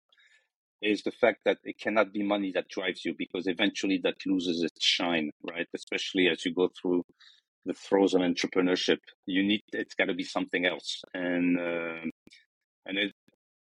is 0.81 1.03
the 1.03 1.11
fact 1.11 1.41
that 1.45 1.59
it 1.65 1.79
cannot 1.79 2.13
be 2.13 2.23
money 2.23 2.53
that 2.55 2.69
drives 2.69 3.05
you 3.05 3.15
because 3.17 3.47
eventually 3.47 4.01
that 4.03 4.17
loses 4.27 4.63
its 4.63 4.85
shine, 4.85 5.31
right? 5.43 5.67
Especially 5.75 6.29
as 6.29 6.45
you 6.45 6.55
go 6.55 6.71
through 6.81 7.05
the 7.65 7.75
throes 7.75 8.15
of 8.15 8.23
entrepreneurship, 8.23 8.99
you 9.27 9.43
need 9.43 9.63
it's 9.73 9.95
got 9.95 10.07
to 10.07 10.15
be 10.15 10.25
something 10.25 10.67
else, 10.67 11.03
and 11.15 11.59
uh, 11.59 12.03
and 12.87 12.99
it, 12.99 13.13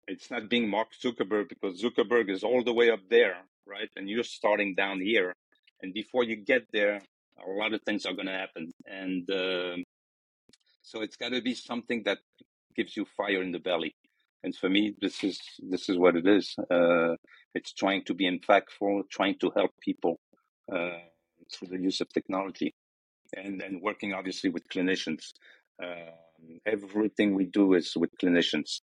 it's 0.08 0.32
not 0.32 0.50
being 0.50 0.70
Mark 0.70 0.90
Zuckerberg 1.04 1.50
because 1.50 1.82
Zuckerberg 1.82 2.30
is 2.30 2.44
all 2.44 2.64
the 2.64 2.74
way 2.74 2.90
up 2.90 3.02
there, 3.10 3.38
right? 3.68 3.90
And 3.96 4.10
you're 4.10 4.24
starting 4.24 4.76
down 4.76 5.02
here. 5.02 5.36
And 5.82 5.94
before 5.94 6.24
you 6.24 6.36
get 6.36 6.64
there, 6.74 7.02
a 7.48 7.52
lot 7.52 7.74
of 7.74 7.82
things 7.84 8.06
are 8.06 8.14
going 8.14 8.28
to 8.28 8.34
happen. 8.34 8.72
And 8.86 9.30
uh, 9.30 9.78
so 10.82 11.02
it's 11.02 11.16
got 11.16 11.30
to 11.30 11.42
be 11.42 11.54
something 11.54 12.04
that 12.06 12.20
gives 12.76 12.96
you 12.96 13.06
fire 13.18 13.42
in 13.42 13.52
the 13.52 13.60
belly. 13.60 13.96
And 14.44 14.56
for 14.56 14.70
me, 14.70 14.96
this 15.02 15.24
is 15.24 15.40
this 15.60 15.90
is 15.90 15.98
what 15.98 16.16
it 16.16 16.26
is. 16.26 16.56
Uh, 16.72 17.16
it's 17.54 17.74
trying 17.74 18.04
to 18.06 18.14
be 18.14 18.26
impactful, 18.30 19.10
trying 19.12 19.38
to 19.40 19.52
help 19.56 19.72
people 19.82 20.20
uh, 20.72 21.02
through 21.52 21.70
the 21.70 21.80
use 21.80 22.00
of 22.00 22.08
technology, 22.10 22.74
and 23.36 23.62
and 23.62 23.82
working 23.82 24.14
obviously 24.14 24.50
with 24.50 24.68
clinicians. 24.70 25.34
Um, 25.84 26.60
everything 26.66 27.36
we 27.36 27.46
do 27.46 27.74
is 27.74 27.94
with 27.98 28.12
clinicians. 28.22 28.80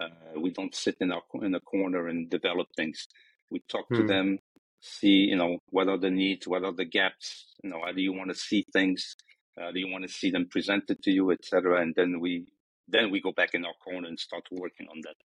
Uh, 0.00 0.40
we 0.40 0.50
don't 0.50 0.74
sit 0.74 0.96
in 1.00 1.12
our 1.12 1.22
in 1.42 1.54
a 1.54 1.60
corner 1.60 2.08
and 2.08 2.30
develop 2.30 2.68
things. 2.74 3.06
We 3.50 3.60
talk 3.68 3.86
to 3.90 4.00
hmm. 4.00 4.06
them 4.06 4.38
see, 4.84 5.26
you 5.30 5.36
know, 5.36 5.58
what 5.70 5.88
are 5.88 5.98
the 5.98 6.10
needs, 6.10 6.46
what 6.46 6.62
are 6.62 6.72
the 6.72 6.84
gaps, 6.84 7.46
you 7.62 7.70
know, 7.70 7.80
how 7.84 7.92
do 7.92 8.02
you 8.02 8.12
want 8.12 8.30
to 8.30 8.36
see 8.36 8.64
things, 8.72 9.16
uh, 9.60 9.72
do 9.72 9.80
you 9.80 9.88
want 9.88 10.06
to 10.06 10.12
see 10.12 10.30
them 10.30 10.46
presented 10.50 11.02
to 11.02 11.10
you, 11.10 11.30
etc. 11.30 11.80
And 11.80 11.94
then 11.96 12.20
we 12.20 12.46
then 12.86 13.10
we 13.10 13.20
go 13.20 13.32
back 13.32 13.54
in 13.54 13.64
our 13.64 13.72
corner 13.82 14.08
and 14.08 14.20
start 14.20 14.44
working 14.50 14.86
on 14.90 15.00
that. 15.04 15.16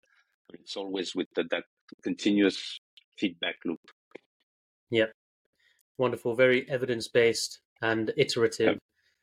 But 0.48 0.60
it's 0.60 0.76
always 0.76 1.14
with 1.14 1.26
the, 1.34 1.42
that 1.50 1.64
continuous 2.04 2.78
feedback 3.18 3.56
loop. 3.64 3.80
Yep, 4.90 5.10
wonderful, 5.98 6.36
very 6.36 6.68
evidence 6.70 7.08
based 7.08 7.58
and 7.82 8.12
iterative. 8.16 8.78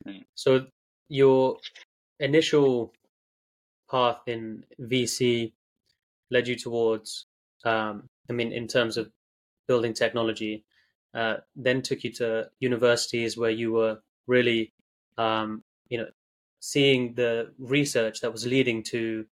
Yep. 0.06 0.15
Mm. 0.15 0.24
So 0.36 0.65
your 1.08 1.58
initial 2.20 2.92
path 3.89 4.20
in 4.27 4.65
VC 4.82 5.54
led 6.30 6.48
you 6.48 6.56
towards, 6.56 7.25
um, 7.63 8.10
I 8.30 8.34
mean, 8.34 8.51
in 8.51 8.68
terms 8.68 8.98
of 8.98 9.10
building 9.68 9.94
technology, 9.94 10.64
uh, 11.14 11.38
then 11.56 11.82
took 11.82 12.04
you 12.04 12.12
to 12.14 12.50
universities 12.60 13.38
where 13.38 13.52
you 13.52 13.72
were 13.72 14.00
really, 14.28 14.74
um, 15.18 15.64
you 15.90 15.98
know, 15.98 16.08
seeing 16.60 17.14
the 17.16 17.52
research 17.60 18.22
that 18.22 18.32
was 18.32 18.46
leading 18.46 18.84
to 18.84 19.26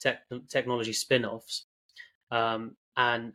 tech, 0.00 0.22
technology 0.48 0.92
spin-offs, 0.92 1.66
um, 2.30 2.76
and 2.96 3.34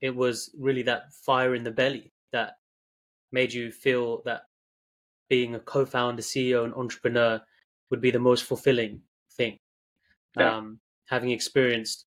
it 0.00 0.14
was 0.14 0.50
really 0.58 0.82
that 0.82 1.12
fire 1.12 1.54
in 1.54 1.64
the 1.64 1.70
belly 1.70 2.12
that 2.32 2.58
made 3.32 3.52
you 3.52 3.72
feel 3.72 4.22
that 4.24 4.42
being 5.28 5.54
a 5.54 5.60
co-founder, 5.60 6.22
CEO, 6.22 6.64
and 6.64 6.74
entrepreneur 6.74 7.40
would 7.90 8.00
be 8.00 8.10
the 8.10 8.18
most 8.18 8.44
fulfilling 8.44 9.00
thing. 9.32 9.58
Yeah. 10.38 10.56
Um, 10.56 10.80
having 11.06 11.30
experienced 11.30 12.06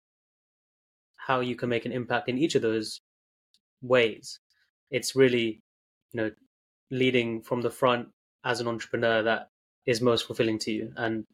how 1.27 1.41
you 1.41 1.55
can 1.55 1.69
make 1.69 1.86
an 1.86 1.91
impact 1.91 2.29
in 2.29 2.38
each 2.38 2.55
of 2.55 2.62
those 2.62 3.01
ways, 3.81 4.39
it's 4.89 5.15
really, 5.15 5.62
you 6.13 6.22
know, 6.22 6.31
leading 6.89 7.41
from 7.41 7.62
the 7.62 7.69
front 7.69 8.07
as 8.46 8.62
an 8.62 8.67
entrepreneur 8.67 9.22
that 9.22 9.50
is 9.86 10.01
most 10.01 10.25
fulfilling 10.25 10.57
to 10.60 10.72
you, 10.72 10.93
and 10.96 11.25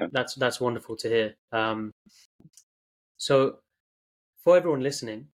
yeah. 0.00 0.06
that's 0.12 0.34
that's 0.36 0.60
wonderful 0.60 0.96
to 0.96 1.08
hear. 1.08 1.34
Um, 1.52 1.92
so, 3.16 3.58
for 4.42 4.56
everyone 4.56 4.82
listening, 4.82 5.26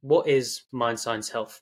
what 0.00 0.26
is 0.26 0.62
Mindsigns 0.74 1.30
Health? 1.30 1.60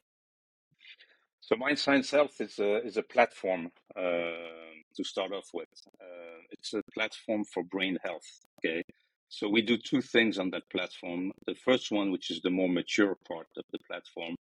So, 1.40 1.56
Mindsigns 1.56 2.10
Health 2.10 2.40
is 2.40 2.58
a 2.60 2.86
is 2.86 2.96
a 2.96 3.02
platform. 3.02 3.70
Uh, 3.96 4.60
to 4.96 5.04
start 5.04 5.32
off 5.32 5.48
with. 5.54 5.68
Uh, 6.00 6.42
it's 6.50 6.74
a 6.74 6.82
platform 6.92 7.44
for 7.44 7.62
brain 7.64 7.98
health. 8.04 8.26
Okay. 8.58 8.82
So 9.30 9.48
we 9.48 9.62
do 9.62 9.78
two 9.78 10.02
things 10.02 10.38
on 10.38 10.50
that 10.50 10.68
platform. 10.70 11.30
The 11.46 11.54
first 11.54 11.92
one, 11.92 12.10
which 12.10 12.32
is 12.32 12.40
the 12.42 12.50
more 12.50 12.68
mature 12.68 13.16
part 13.28 13.46
of 13.56 13.64
the 13.70 13.78
platform, 13.86 14.34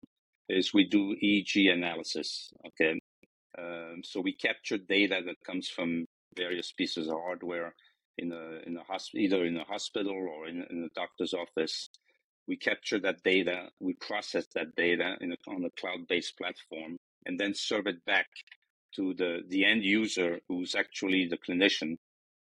is 0.47 0.73
we 0.73 0.85
do 0.85 1.13
EEG 1.21 1.71
analysis. 1.73 2.49
Okay. 2.65 2.97
Um, 3.59 4.01
so 4.03 4.21
we 4.21 4.31
capture 4.31 4.77
data 4.77 5.19
that 5.25 5.43
comes 5.45 5.67
from 5.67 6.05
various 6.37 6.71
pieces 6.71 7.07
of 7.09 7.15
hardware 7.15 7.75
in 8.17 8.31
a 8.31 8.59
in 8.65 8.77
a 8.77 8.83
hospital, 8.83 9.25
either 9.25 9.45
in 9.45 9.57
a 9.57 9.65
hospital 9.65 10.13
or 10.13 10.47
in, 10.47 10.65
in 10.69 10.85
a 10.85 10.99
doctor's 10.99 11.33
office. 11.33 11.89
We 12.47 12.55
capture 12.55 12.99
that 12.99 13.23
data, 13.23 13.67
we 13.81 13.93
process 13.95 14.45
that 14.55 14.73
data 14.77 15.17
in 15.19 15.33
a, 15.33 15.37
on 15.49 15.65
a 15.65 15.81
cloud-based 15.81 16.37
platform, 16.37 16.95
and 17.25 17.37
then 17.37 17.53
serve 17.53 17.87
it 17.87 18.05
back 18.05 18.27
to 18.95 19.13
the, 19.15 19.41
the 19.49 19.65
end 19.65 19.83
user 19.83 20.39
who's 20.47 20.75
actually 20.75 21.27
the 21.27 21.37
clinician 21.37 21.97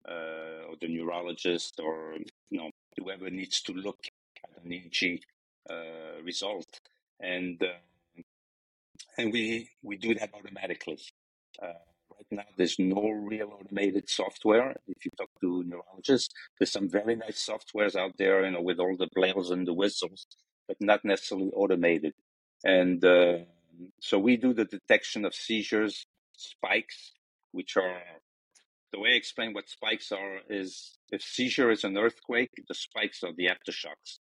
uh, 0.08 0.68
or 0.68 0.76
the 0.80 0.88
neurologist 0.88 1.80
or 1.82 2.16
you 2.50 2.58
know 2.58 2.70
whoever 2.96 3.30
needs 3.30 3.60
to 3.62 3.72
look 3.72 3.98
at 4.44 4.64
an 4.64 4.70
EEG 4.70 5.20
uh, 5.70 6.22
result, 6.22 6.80
and 7.20 7.62
uh, 7.62 8.22
and 9.18 9.32
we 9.32 9.70
we 9.82 9.96
do 9.96 10.14
that 10.14 10.30
automatically. 10.34 10.98
Uh, 11.60 11.66
right 12.12 12.26
now, 12.30 12.44
there's 12.56 12.78
no 12.78 13.08
real 13.10 13.52
automated 13.58 14.08
software. 14.08 14.76
If 14.86 15.04
you 15.04 15.10
talk 15.16 15.30
to 15.40 15.64
neurologists, 15.64 16.32
there's 16.58 16.72
some 16.72 16.88
very 16.88 17.16
nice 17.16 17.46
softwares 17.48 17.96
out 17.96 18.12
there, 18.18 18.44
you 18.44 18.50
know, 18.52 18.62
with 18.62 18.78
all 18.78 18.96
the 18.96 19.08
bells 19.14 19.50
and 19.50 19.66
the 19.66 19.75
whistles, 19.75 20.26
but 20.68 20.76
not 20.80 21.04
necessarily 21.04 21.50
automated. 21.54 22.14
And 22.64 23.04
uh, 23.04 23.38
so 24.00 24.18
we 24.18 24.36
do 24.36 24.54
the 24.54 24.64
detection 24.64 25.25
of 25.25 25.34
seizures 25.34 26.06
spikes, 26.36 27.12
which 27.52 27.76
are 27.76 28.00
the 28.93 29.00
way 29.00 29.11
I 29.11 29.16
explain 29.16 29.52
what 29.52 29.69
spikes 29.69 30.12
are 30.12 30.40
is 30.49 30.99
if 31.11 31.23
seizure 31.23 31.71
is 31.71 31.85
an 31.85 31.97
earthquake, 31.97 32.50
the 32.69 32.75
spikes 32.75 33.23
are 33.23 33.33
the 33.37 33.47
aftershocks, 33.47 34.19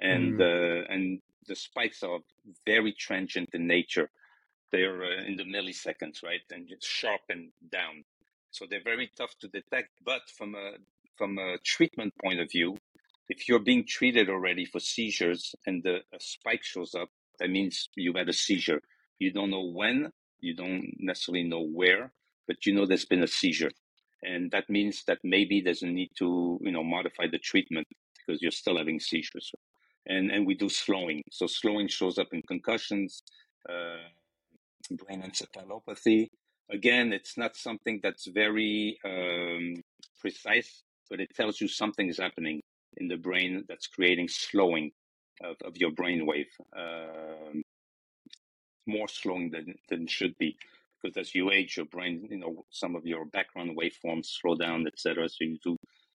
and 0.00 0.38
mm. 0.38 0.40
uh, 0.40 0.86
and 0.92 1.20
the 1.46 1.56
spikes 1.56 2.02
are 2.02 2.18
very 2.66 2.92
transient 2.92 3.50
in 3.52 3.66
nature. 3.66 4.10
They're 4.72 5.02
uh, 5.02 5.24
in 5.26 5.36
the 5.36 5.44
milliseconds, 5.44 6.22
right, 6.22 6.40
and 6.50 6.66
it's 6.70 6.86
sharp 6.86 7.22
and 7.28 7.50
down. 7.70 8.04
So 8.50 8.66
they're 8.68 8.82
very 8.82 9.10
tough 9.16 9.34
to 9.40 9.48
detect. 9.48 9.90
But 10.04 10.22
from 10.36 10.54
a 10.54 10.72
from 11.16 11.38
a 11.38 11.58
treatment 11.64 12.14
point 12.22 12.40
of 12.40 12.50
view, 12.50 12.76
if 13.28 13.48
you're 13.48 13.58
being 13.58 13.84
treated 13.86 14.30
already 14.30 14.64
for 14.64 14.80
seizures 14.80 15.54
and 15.66 15.82
the, 15.82 15.96
a 16.14 16.20
spike 16.20 16.64
shows 16.64 16.94
up, 16.94 17.10
that 17.38 17.50
means 17.50 17.88
you 17.94 18.14
had 18.14 18.28
a 18.28 18.32
seizure. 18.32 18.80
You 19.18 19.32
don't 19.32 19.50
know 19.50 19.66
when, 19.66 20.12
you 20.40 20.54
don't 20.54 20.94
necessarily 20.98 21.44
know 21.44 21.62
where, 21.62 22.12
but 22.46 22.64
you 22.64 22.74
know 22.74 22.86
there's 22.86 23.04
been 23.04 23.22
a 23.22 23.28
seizure. 23.28 23.70
And 24.22 24.50
that 24.50 24.68
means 24.68 25.04
that 25.06 25.18
maybe 25.22 25.60
there's 25.60 25.82
a 25.82 25.86
need 25.86 26.10
to, 26.18 26.58
you 26.62 26.72
know, 26.72 26.82
modify 26.82 27.26
the 27.30 27.38
treatment 27.38 27.86
because 28.14 28.42
you're 28.42 28.50
still 28.50 28.76
having 28.76 29.00
seizures. 29.00 29.52
And, 30.06 30.30
and 30.30 30.46
we 30.46 30.54
do 30.54 30.68
slowing. 30.68 31.22
So 31.30 31.46
slowing 31.46 31.88
shows 31.88 32.18
up 32.18 32.28
in 32.32 32.42
concussions, 32.42 33.22
uh, 33.68 34.08
brain 34.90 35.22
encephalopathy. 35.22 36.28
Again, 36.70 37.12
it's 37.12 37.36
not 37.38 37.56
something 37.56 38.00
that's 38.02 38.26
very 38.26 38.98
um, 39.04 39.74
precise, 40.20 40.82
but 41.10 41.20
it 41.20 41.34
tells 41.34 41.60
you 41.60 41.68
something 41.68 42.08
is 42.08 42.18
happening 42.18 42.60
in 42.96 43.08
the 43.08 43.16
brain 43.16 43.64
that's 43.68 43.86
creating 43.86 44.28
slowing 44.28 44.90
of, 45.42 45.56
of 45.64 45.76
your 45.76 45.92
brain 45.92 46.26
wave. 46.26 46.50
Um, 46.76 47.62
more 48.86 49.08
slowing 49.08 49.50
than, 49.50 49.74
than 49.90 50.06
should 50.06 50.36
be 50.38 50.56
because 51.02 51.16
as 51.16 51.34
you 51.34 51.50
age 51.50 51.76
your 51.76 51.86
brain 51.86 52.26
you 52.30 52.38
know 52.38 52.64
some 52.70 52.96
of 52.96 53.06
your 53.06 53.24
background 53.26 53.76
waveforms 53.76 54.26
slow 54.26 54.54
down 54.56 54.86
etc 54.86 55.28
so 55.28 55.44
you 55.44 55.58
do 55.62 55.76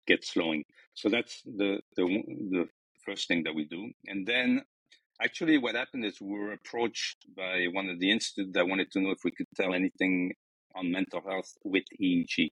get 0.08 0.24
slowing. 0.24 0.64
So 0.94 1.08
that's 1.08 1.42
the, 1.44 1.80
the 1.96 2.04
the 2.50 2.64
first 3.04 3.28
thing 3.28 3.44
that 3.44 3.54
we 3.54 3.66
do. 3.66 3.90
And 4.06 4.26
then 4.26 4.62
actually 5.22 5.58
what 5.58 5.76
happened 5.76 6.04
is 6.04 6.20
we 6.20 6.38
were 6.38 6.52
approached 6.52 7.18
by 7.36 7.66
one 7.72 7.88
of 7.88 8.00
the 8.00 8.10
institutes 8.10 8.52
that 8.54 8.66
wanted 8.66 8.90
to 8.92 9.00
know 9.00 9.10
if 9.10 9.24
we 9.24 9.30
could 9.30 9.46
tell 9.54 9.74
anything 9.74 10.32
on 10.74 10.90
mental 10.90 11.20
health 11.28 11.52
with 11.64 11.84
eeg 12.00 12.50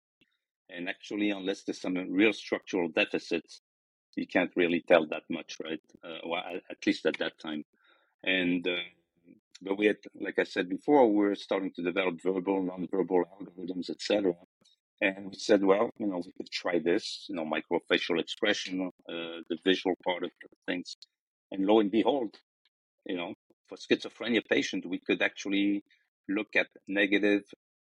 and 0.71 0.89
actually 0.89 1.31
unless 1.31 1.63
there's 1.63 1.81
some 1.81 1.95
real 2.11 2.33
structural 2.33 2.89
deficits 2.89 3.61
you 4.17 4.27
can't 4.27 4.51
really 4.57 4.83
tell 4.89 5.07
that 5.07 5.23
much 5.31 5.59
right? 5.63 5.81
Uh, 6.03 6.19
well, 6.27 6.43
at 6.71 6.87
least 6.87 7.07
at 7.07 7.19
that 7.19 7.39
time. 7.39 7.63
And 8.25 8.67
uh, 8.67 8.77
but 9.63 9.79
we 9.79 9.87
had, 9.87 9.97
like 10.21 10.39
I 10.39 10.45
said 10.45 10.69
before, 10.69 11.11
we 11.13 11.27
are 11.27 11.35
starting 11.35 11.73
to 11.77 11.83
develop 11.83 12.21
verbal, 12.23 12.63
non-verbal 12.63 13.25
algorithms, 13.41 13.91
etc. 13.91 14.35
And 15.01 15.27
we 15.31 15.35
said, 15.37 15.63
well, 15.63 15.91
you 15.99 16.07
know, 16.07 16.23
we 16.25 16.33
could 16.37 16.51
try 16.51 16.79
this, 16.79 17.27
you 17.29 17.37
know, 17.37 17.45
microfacial 17.45 18.19
expression, 18.19 18.91
uh, 19.09 19.13
the 19.49 19.59
visual 19.65 19.95
part 20.05 20.25
of 20.25 20.31
things. 20.67 20.97
And 21.51 21.67
lo 21.67 21.81
and 21.81 21.91
behold, 21.91 22.35
you 23.05 23.17
know, 23.17 23.35
for 23.69 23.77
schizophrenia 23.77 24.43
patient, 24.47 24.87
we 24.87 24.99
could 24.99 25.23
actually 25.23 25.85
look 26.29 26.57
at 26.57 26.69
negative 26.89 27.43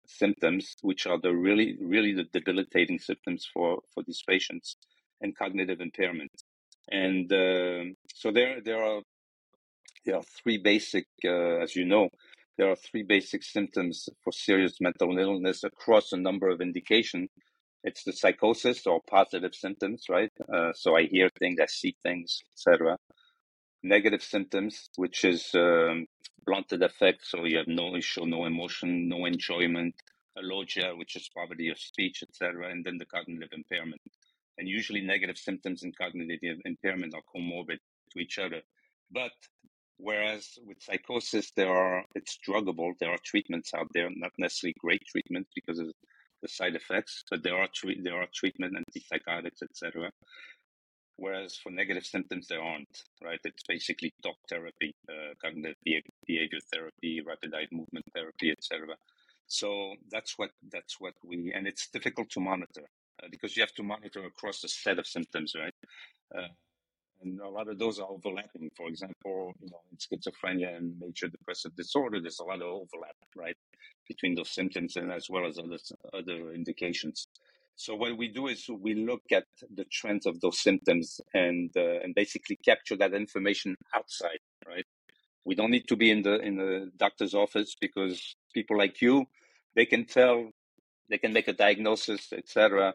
symptoms, 0.06 0.76
which 0.82 1.06
are 1.06 1.18
the 1.20 1.34
really, 1.34 1.76
really 1.80 2.12
the 2.12 2.24
debilitating 2.32 2.98
symptoms 2.98 3.48
for, 3.52 3.80
for 3.92 4.02
these 4.06 4.22
patients 4.26 4.76
and 5.20 5.36
cognitive 5.36 5.80
impairment. 5.80 6.32
And 6.90 7.32
uh, 7.32 7.84
so 8.14 8.32
there, 8.32 8.60
there 8.60 8.82
are 8.82 9.02
there 10.04 10.16
are 10.16 10.22
three 10.22 10.58
basic, 10.58 11.06
uh, 11.24 11.58
as 11.62 11.76
you 11.76 11.84
know, 11.84 12.08
there 12.58 12.70
are 12.70 12.76
three 12.76 13.02
basic 13.02 13.42
symptoms 13.42 14.08
for 14.22 14.32
serious 14.32 14.80
mental 14.80 15.18
illness 15.18 15.64
across 15.64 16.12
a 16.12 16.16
number 16.16 16.48
of 16.48 16.60
indications. 16.60 17.30
It's 17.84 18.04
the 18.04 18.12
psychosis 18.12 18.86
or 18.86 19.00
positive 19.08 19.54
symptoms, 19.54 20.04
right? 20.10 20.32
Uh, 20.52 20.72
so 20.74 20.96
I 20.96 21.04
hear 21.04 21.30
things, 21.38 21.58
I 21.60 21.66
see 21.66 21.96
things, 22.02 22.40
etc. 22.52 22.98
Negative 23.82 24.22
symptoms, 24.22 24.90
which 24.96 25.24
is 25.24 25.50
um, 25.54 26.06
blunted 26.44 26.82
affect, 26.82 27.26
so 27.26 27.44
you 27.44 27.56
have 27.56 27.68
no, 27.68 27.96
issue, 27.96 28.26
no 28.26 28.44
emotion, 28.44 29.08
no 29.08 29.24
enjoyment. 29.24 29.94
Alogia, 30.38 30.96
which 30.96 31.16
is 31.16 31.28
poverty 31.34 31.68
of 31.70 31.78
speech, 31.78 32.22
etc. 32.22 32.70
And 32.70 32.84
then 32.84 32.98
the 32.98 33.06
cognitive 33.06 33.50
impairment. 33.52 34.00
And 34.58 34.68
usually, 34.68 35.00
negative 35.00 35.38
symptoms 35.38 35.82
and 35.82 35.96
cognitive 35.96 36.58
impairment 36.64 37.14
are 37.14 37.22
comorbid 37.34 37.78
to 38.12 38.18
each 38.18 38.38
other. 38.38 38.60
But 39.10 39.32
Whereas 40.02 40.58
with 40.66 40.82
psychosis, 40.82 41.52
there 41.56 41.70
are 41.70 42.04
it's 42.14 42.38
druggable. 42.46 42.92
There 42.98 43.10
are 43.10 43.18
treatments 43.24 43.74
out 43.74 43.88
there, 43.92 44.08
not 44.10 44.32
necessarily 44.38 44.74
great 44.78 45.02
treatments 45.06 45.50
because 45.54 45.78
of 45.78 45.92
the 46.42 46.48
side 46.48 46.74
effects, 46.74 47.22
but 47.30 47.42
there 47.42 47.56
are 47.56 47.68
tre- 47.74 48.00
there 48.02 48.20
are 48.20 48.26
treatment 48.34 48.76
antipsychotics, 48.76 49.62
etc. 49.62 50.10
Whereas 51.16 51.56
for 51.56 51.70
negative 51.70 52.06
symptoms, 52.06 52.46
there 52.48 52.62
aren't, 52.62 53.04
right? 53.22 53.40
It's 53.44 53.62
basically 53.68 54.14
talk 54.22 54.36
therapy, 54.48 54.94
uh, 55.06 55.34
cognitive 55.42 55.76
behavior 56.26 56.60
therapy, 56.72 57.20
rapid 57.20 57.52
eye 57.54 57.68
movement 57.70 58.06
therapy, 58.14 58.50
etc. 58.50 58.96
So 59.48 59.96
that's 60.10 60.38
what 60.38 60.50
that's 60.72 60.98
what 60.98 61.14
we, 61.22 61.52
and 61.54 61.66
it's 61.66 61.88
difficult 61.88 62.30
to 62.30 62.40
monitor 62.40 62.86
uh, 63.22 63.26
because 63.30 63.54
you 63.54 63.62
have 63.62 63.74
to 63.74 63.82
monitor 63.82 64.24
across 64.24 64.64
a 64.64 64.68
set 64.68 64.98
of 64.98 65.06
symptoms, 65.06 65.54
right? 65.54 65.74
Uh, 66.34 66.48
and 67.22 67.40
a 67.40 67.48
lot 67.48 67.68
of 67.68 67.78
those 67.78 67.98
are 67.98 68.08
overlapping. 68.08 68.70
For 68.76 68.88
example, 68.88 69.52
you 69.60 69.68
know, 69.70 69.80
in 69.90 69.98
schizophrenia 69.98 70.76
and 70.76 70.98
major 70.98 71.28
depressive 71.28 71.74
disorder, 71.76 72.20
there's 72.20 72.40
a 72.40 72.44
lot 72.44 72.62
of 72.62 72.68
overlap, 72.68 73.16
right, 73.36 73.56
between 74.08 74.34
those 74.34 74.50
symptoms 74.50 74.96
and 74.96 75.12
as 75.12 75.28
well 75.28 75.46
as 75.46 75.58
other 75.58 75.78
other 76.12 76.52
indications. 76.52 77.28
So 77.76 77.94
what 77.94 78.16
we 78.18 78.28
do 78.28 78.48
is 78.48 78.68
we 78.68 78.94
look 78.94 79.22
at 79.32 79.46
the 79.74 79.84
trends 79.84 80.26
of 80.26 80.40
those 80.40 80.60
symptoms 80.60 81.20
and 81.34 81.70
uh, 81.76 82.00
and 82.02 82.14
basically 82.14 82.56
capture 82.64 82.96
that 82.96 83.14
information 83.14 83.76
outside, 83.94 84.40
right? 84.66 84.84
We 85.44 85.54
don't 85.54 85.70
need 85.70 85.88
to 85.88 85.96
be 85.96 86.10
in 86.10 86.22
the 86.22 86.38
in 86.40 86.56
the 86.56 86.90
doctor's 86.96 87.34
office 87.34 87.74
because 87.80 88.36
people 88.54 88.76
like 88.76 89.00
you, 89.00 89.26
they 89.76 89.86
can 89.86 90.04
tell, 90.04 90.50
they 91.08 91.18
can 91.18 91.32
make 91.32 91.48
a 91.48 91.52
diagnosis, 91.54 92.32
etc. 92.32 92.94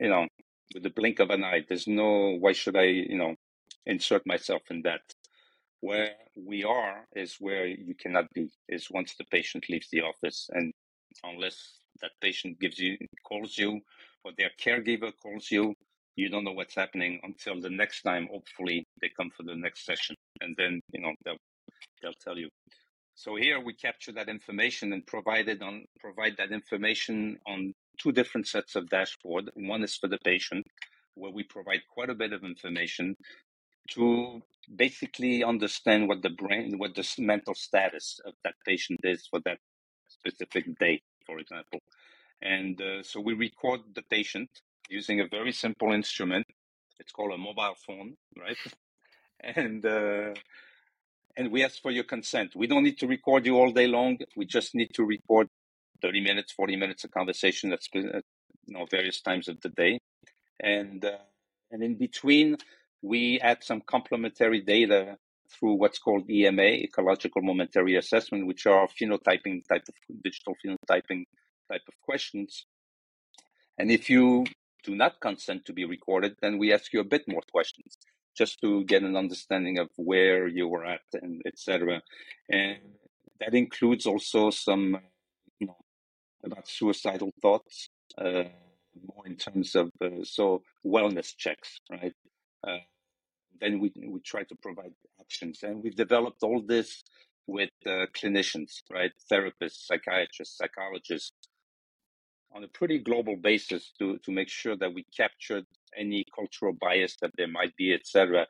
You 0.00 0.08
know, 0.08 0.26
with 0.74 0.82
the 0.82 0.90
blink 0.90 1.20
of 1.20 1.30
an 1.30 1.44
eye. 1.44 1.64
There's 1.68 1.86
no 1.86 2.36
why 2.38 2.52
should 2.52 2.76
I, 2.76 2.84
you 2.84 3.16
know, 3.16 3.34
insert 3.84 4.26
myself 4.26 4.62
in 4.70 4.82
that. 4.82 5.02
Where 5.80 6.12
we 6.34 6.64
are 6.64 7.06
is 7.14 7.36
where 7.38 7.66
you 7.66 7.94
cannot 7.94 8.32
be. 8.32 8.48
Is 8.68 8.90
once 8.90 9.14
the 9.16 9.24
patient 9.24 9.66
leaves 9.68 9.88
the 9.90 10.00
office, 10.00 10.48
and 10.52 10.72
unless 11.22 11.78
that 12.00 12.12
patient 12.20 12.58
gives 12.60 12.78
you 12.78 12.96
calls 13.24 13.56
you 13.56 13.80
or 14.24 14.32
their 14.36 14.50
caregiver 14.60 15.12
calls 15.22 15.50
you 15.50 15.74
you 16.16 16.28
don't 16.28 16.44
know 16.44 16.52
what's 16.52 16.74
happening 16.74 17.20
until 17.22 17.60
the 17.60 17.70
next 17.70 18.02
time 18.02 18.28
hopefully 18.30 18.86
they 19.00 19.10
come 19.16 19.30
for 19.36 19.42
the 19.42 19.54
next 19.54 19.84
session 19.84 20.16
and 20.40 20.54
then 20.58 20.80
you 20.92 21.00
know 21.00 21.12
they'll 21.24 21.38
they'll 22.02 22.20
tell 22.24 22.38
you 22.38 22.48
so 23.14 23.36
here 23.36 23.60
we 23.60 23.74
capture 23.74 24.12
that 24.12 24.28
information 24.28 24.92
and 24.92 25.06
provide 25.06 25.48
it 25.48 25.62
on 25.62 25.84
provide 26.00 26.34
that 26.36 26.52
information 26.52 27.38
on 27.46 27.72
two 28.02 28.12
different 28.12 28.46
sets 28.46 28.76
of 28.76 28.88
dashboard 28.88 29.50
one 29.54 29.82
is 29.82 29.96
for 29.96 30.08
the 30.08 30.18
patient 30.18 30.66
where 31.14 31.32
we 31.32 31.42
provide 31.42 31.80
quite 31.92 32.10
a 32.10 32.14
bit 32.14 32.32
of 32.32 32.44
information 32.44 33.16
to 33.90 34.42
basically 34.74 35.44
understand 35.44 36.08
what 36.08 36.22
the 36.22 36.30
brain 36.30 36.78
what 36.78 36.94
the 36.94 37.08
mental 37.18 37.54
status 37.54 38.20
of 38.26 38.34
that 38.44 38.54
patient 38.66 39.00
is 39.04 39.26
for 39.30 39.40
that 39.44 39.58
specific 40.08 40.64
day 40.78 41.00
for 41.26 41.38
example. 41.38 41.80
And 42.40 42.80
uh, 42.80 43.02
so 43.02 43.20
we 43.20 43.34
record 43.34 43.80
the 43.94 44.02
patient 44.02 44.48
using 44.88 45.20
a 45.20 45.28
very 45.28 45.52
simple 45.52 45.92
instrument. 45.92 46.46
It's 47.00 47.12
called 47.12 47.32
a 47.32 47.38
mobile 47.38 47.74
phone, 47.86 48.16
right? 48.38 48.56
and 49.40 49.84
uh, 49.84 50.34
and 51.36 51.52
we 51.52 51.64
ask 51.64 51.82
for 51.82 51.90
your 51.90 52.04
consent. 52.04 52.52
We 52.56 52.66
don't 52.66 52.84
need 52.84 52.98
to 52.98 53.06
record 53.06 53.44
you 53.44 53.56
all 53.56 53.72
day 53.72 53.86
long. 53.86 54.18
We 54.36 54.46
just 54.46 54.74
need 54.74 54.94
to 54.94 55.04
record 55.04 55.48
30 56.02 56.20
minutes, 56.20 56.52
40 56.52 56.76
minutes 56.76 57.04
of 57.04 57.10
conversation 57.10 57.72
at 57.72 57.80
you 57.94 58.22
know, 58.68 58.86
various 58.90 59.20
times 59.20 59.48
of 59.48 59.60
the 59.60 59.70
day. 59.70 60.00
And, 60.60 61.04
uh, 61.04 61.18
and 61.70 61.82
in 61.82 61.96
between, 61.96 62.56
we 63.02 63.40
add 63.40 63.62
some 63.62 63.82
complementary 63.82 64.60
data 64.60 65.16
through 65.50 65.74
what's 65.74 65.98
called 65.98 66.28
EMA, 66.28 66.62
ecological 66.62 67.42
momentary 67.42 67.96
assessment, 67.96 68.46
which 68.46 68.66
are 68.66 68.88
phenotyping 68.88 69.66
type 69.68 69.84
of 69.88 69.94
digital 70.22 70.54
phenotyping 70.64 71.24
type 71.70 71.82
of 71.88 71.94
questions. 72.02 72.66
And 73.78 73.90
if 73.90 74.10
you 74.10 74.46
do 74.82 74.94
not 74.94 75.20
consent 75.20 75.64
to 75.66 75.72
be 75.72 75.84
recorded, 75.84 76.36
then 76.40 76.58
we 76.58 76.72
ask 76.72 76.92
you 76.92 77.00
a 77.00 77.04
bit 77.04 77.24
more 77.28 77.42
questions 77.52 77.96
just 78.36 78.60
to 78.60 78.84
get 78.84 79.02
an 79.02 79.16
understanding 79.16 79.78
of 79.78 79.88
where 79.96 80.46
you 80.46 80.68
were 80.68 80.84
at 80.84 81.00
and 81.14 81.42
etc. 81.46 82.02
And 82.50 82.78
that 83.40 83.54
includes 83.54 84.06
also 84.06 84.50
some, 84.50 84.98
about 86.44 86.68
suicidal 86.68 87.30
thoughts, 87.42 87.88
uh, 88.18 88.44
more 89.06 89.26
in 89.26 89.36
terms 89.36 89.74
of 89.74 89.90
uh, 90.00 90.22
so 90.22 90.62
wellness 90.84 91.36
checks, 91.36 91.80
right? 91.90 92.14
Uh, 92.66 92.78
then 93.60 93.78
we 93.80 93.92
we 94.06 94.20
try 94.20 94.42
to 94.44 94.54
provide 94.62 94.92
actions, 95.20 95.62
and 95.62 95.82
we've 95.82 95.96
developed 95.96 96.42
all 96.42 96.62
this 96.62 97.02
with 97.46 97.70
uh, 97.86 98.06
clinicians, 98.14 98.82
right, 98.92 99.12
therapists, 99.30 99.86
psychiatrists, 99.86 100.58
psychologists, 100.58 101.32
on 102.54 102.64
a 102.64 102.68
pretty 102.68 102.98
global 102.98 103.36
basis 103.36 103.92
to 103.98 104.18
to 104.18 104.30
make 104.32 104.48
sure 104.48 104.76
that 104.76 104.92
we 104.92 105.04
captured 105.16 105.64
any 105.96 106.24
cultural 106.34 106.72
bias 106.72 107.16
that 107.22 107.30
there 107.36 107.48
might 107.48 107.74
be, 107.76 107.94
etc. 107.94 108.46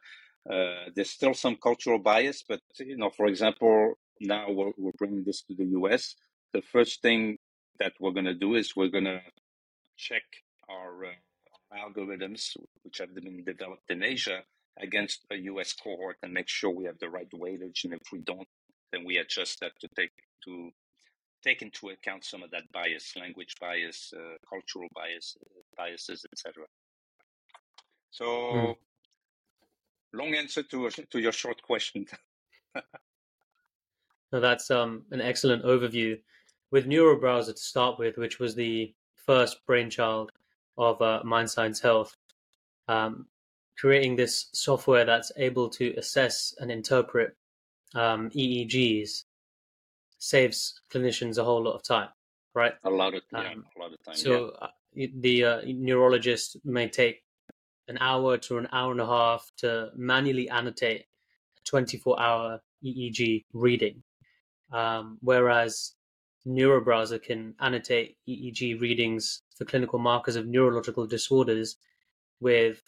Uh, 0.51 0.91
there's 0.95 1.11
still 1.11 1.35
some 1.35 1.57
cultural 1.57 1.99
bias, 1.99 2.45
but 2.49 2.61
you 2.79 2.97
know, 2.97 3.11
for 3.11 3.27
example, 3.27 3.95
now 4.21 4.47
we're, 4.51 4.73
we're 4.79 4.93
bringing 4.99 5.25
this 5.25 5.43
to 5.43 5.55
the 5.55 5.67
U.S. 5.81 6.15
The 6.53 6.63
first 6.63 7.03
thing 7.03 7.39
that 7.79 7.95
we're 8.01 8.12
going 8.12 8.27
to 8.27 8.35
do 8.35 8.55
is 8.55 8.77
we're 8.77 8.89
going 8.89 9.05
to 9.05 9.21
check 9.97 10.23
our 10.69 11.07
uh, 11.07 11.77
algorithms, 11.77 12.57
which 12.83 12.99
have 12.99 13.15
been 13.15 13.45
developed 13.45 13.91
in 13.91 14.03
Asia, 14.03 14.43
against 14.79 15.25
a 15.31 15.37
US 15.37 15.73
cohort 15.73 16.17
and 16.23 16.33
make 16.33 16.49
sure 16.49 16.71
we 16.71 16.85
have 16.85 16.99
the 16.99 17.09
right 17.09 17.31
weightage. 17.31 17.85
And 17.85 17.95
if 17.95 18.12
we 18.12 18.21
don't, 18.21 18.49
then 18.93 19.05
we 19.05 19.19
adjust 19.19 19.61
that 19.61 19.73
to 19.81 19.89
take 19.97 20.12
to 20.45 20.71
take 21.43 21.62
into 21.62 21.89
account 21.89 22.25
some 22.25 22.43
of 22.43 22.51
that 22.51 22.71
bias, 22.73 23.15
language 23.17 23.55
bias, 23.61 24.12
uh, 24.17 24.37
cultural 24.49 24.89
bias, 24.95 25.37
uh, 25.41 25.62
biases, 25.77 26.25
etc. 26.33 26.65
So, 28.11 28.25
mm. 28.25 28.77
long 30.12 30.35
answer 30.35 30.62
to 30.62 30.91
to 30.91 31.19
your 31.19 31.33
short 31.33 31.62
question. 31.62 32.07
no, 34.33 34.41
that's 34.41 34.71
um, 34.71 35.05
an 35.11 35.21
excellent 35.21 35.65
overview. 35.65 36.19
With 36.71 36.87
NeuroBrowser 36.87 37.55
to 37.55 37.61
start 37.61 37.99
with, 37.99 38.17
which 38.17 38.39
was 38.39 38.55
the 38.55 38.93
first 39.15 39.65
brainchild 39.67 40.33
of 40.77 41.01
uh, 41.01 41.23
Mindsigns 41.25 41.81
Health, 41.81 42.17
um, 42.89 43.27
creating 43.79 44.17
this 44.17 44.49
software 44.53 45.05
that's 45.05 45.33
able 45.37 45.69
to 45.71 45.95
assess 45.97 46.55
and 46.59 46.71
interpret 46.71 47.37
um, 47.95 48.31
EEGs 48.31 49.25
saves 50.19 50.81
clinicians 50.93 51.39
a 51.39 51.45
whole 51.45 51.63
lot 51.63 51.75
of 51.75 51.83
time, 51.83 52.09
right? 52.55 52.75
A 52.85 52.91
lot 52.91 53.15
of 53.15 53.23
yeah, 53.33 53.39
um, 53.41 53.65
a 53.77 53.81
lot 53.81 53.93
of 53.93 54.03
time. 54.03 54.15
So 54.15 54.53
yeah. 54.61 55.05
uh, 55.05 55.07
the 55.21 55.45
uh, 55.45 55.61
neurologist 55.67 56.57
may 56.65 56.89
take 56.89 57.23
an 57.89 57.99
hour 58.01 58.37
to 58.39 58.59
an 58.59 58.69
hour 58.73 58.93
and 58.93 59.01
a 59.01 59.07
half 59.07 59.51
to 59.59 59.91
manually 59.95 60.49
annotate 60.49 61.03
a 61.03 61.61
24 61.65 62.21
hour 62.21 62.61
EEG 62.85 63.45
reading, 63.53 64.03
um, 64.73 65.19
whereas 65.21 65.93
NeuroBrowser 66.47 67.23
can 67.23 67.55
annotate 67.61 68.17
EEG 68.29 68.81
readings 68.81 69.43
for 69.57 69.65
clinical 69.65 69.99
markers 69.99 70.37
of 70.37 70.47
neurological 70.47 71.07
disorders 71.07 71.77
with 72.41 72.83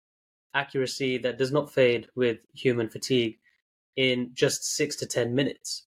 accuracy 0.55 1.19
that 1.19 1.39
does 1.39 1.53
not 1.53 1.73
fade 1.73 2.07
with 2.15 2.39
human 2.55 2.89
fatigue 2.89 3.39
in 3.97 4.31
just 4.35 4.77
six 4.77 4.97
to 4.97 5.07
ten 5.07 5.35
minutes. 5.35 5.87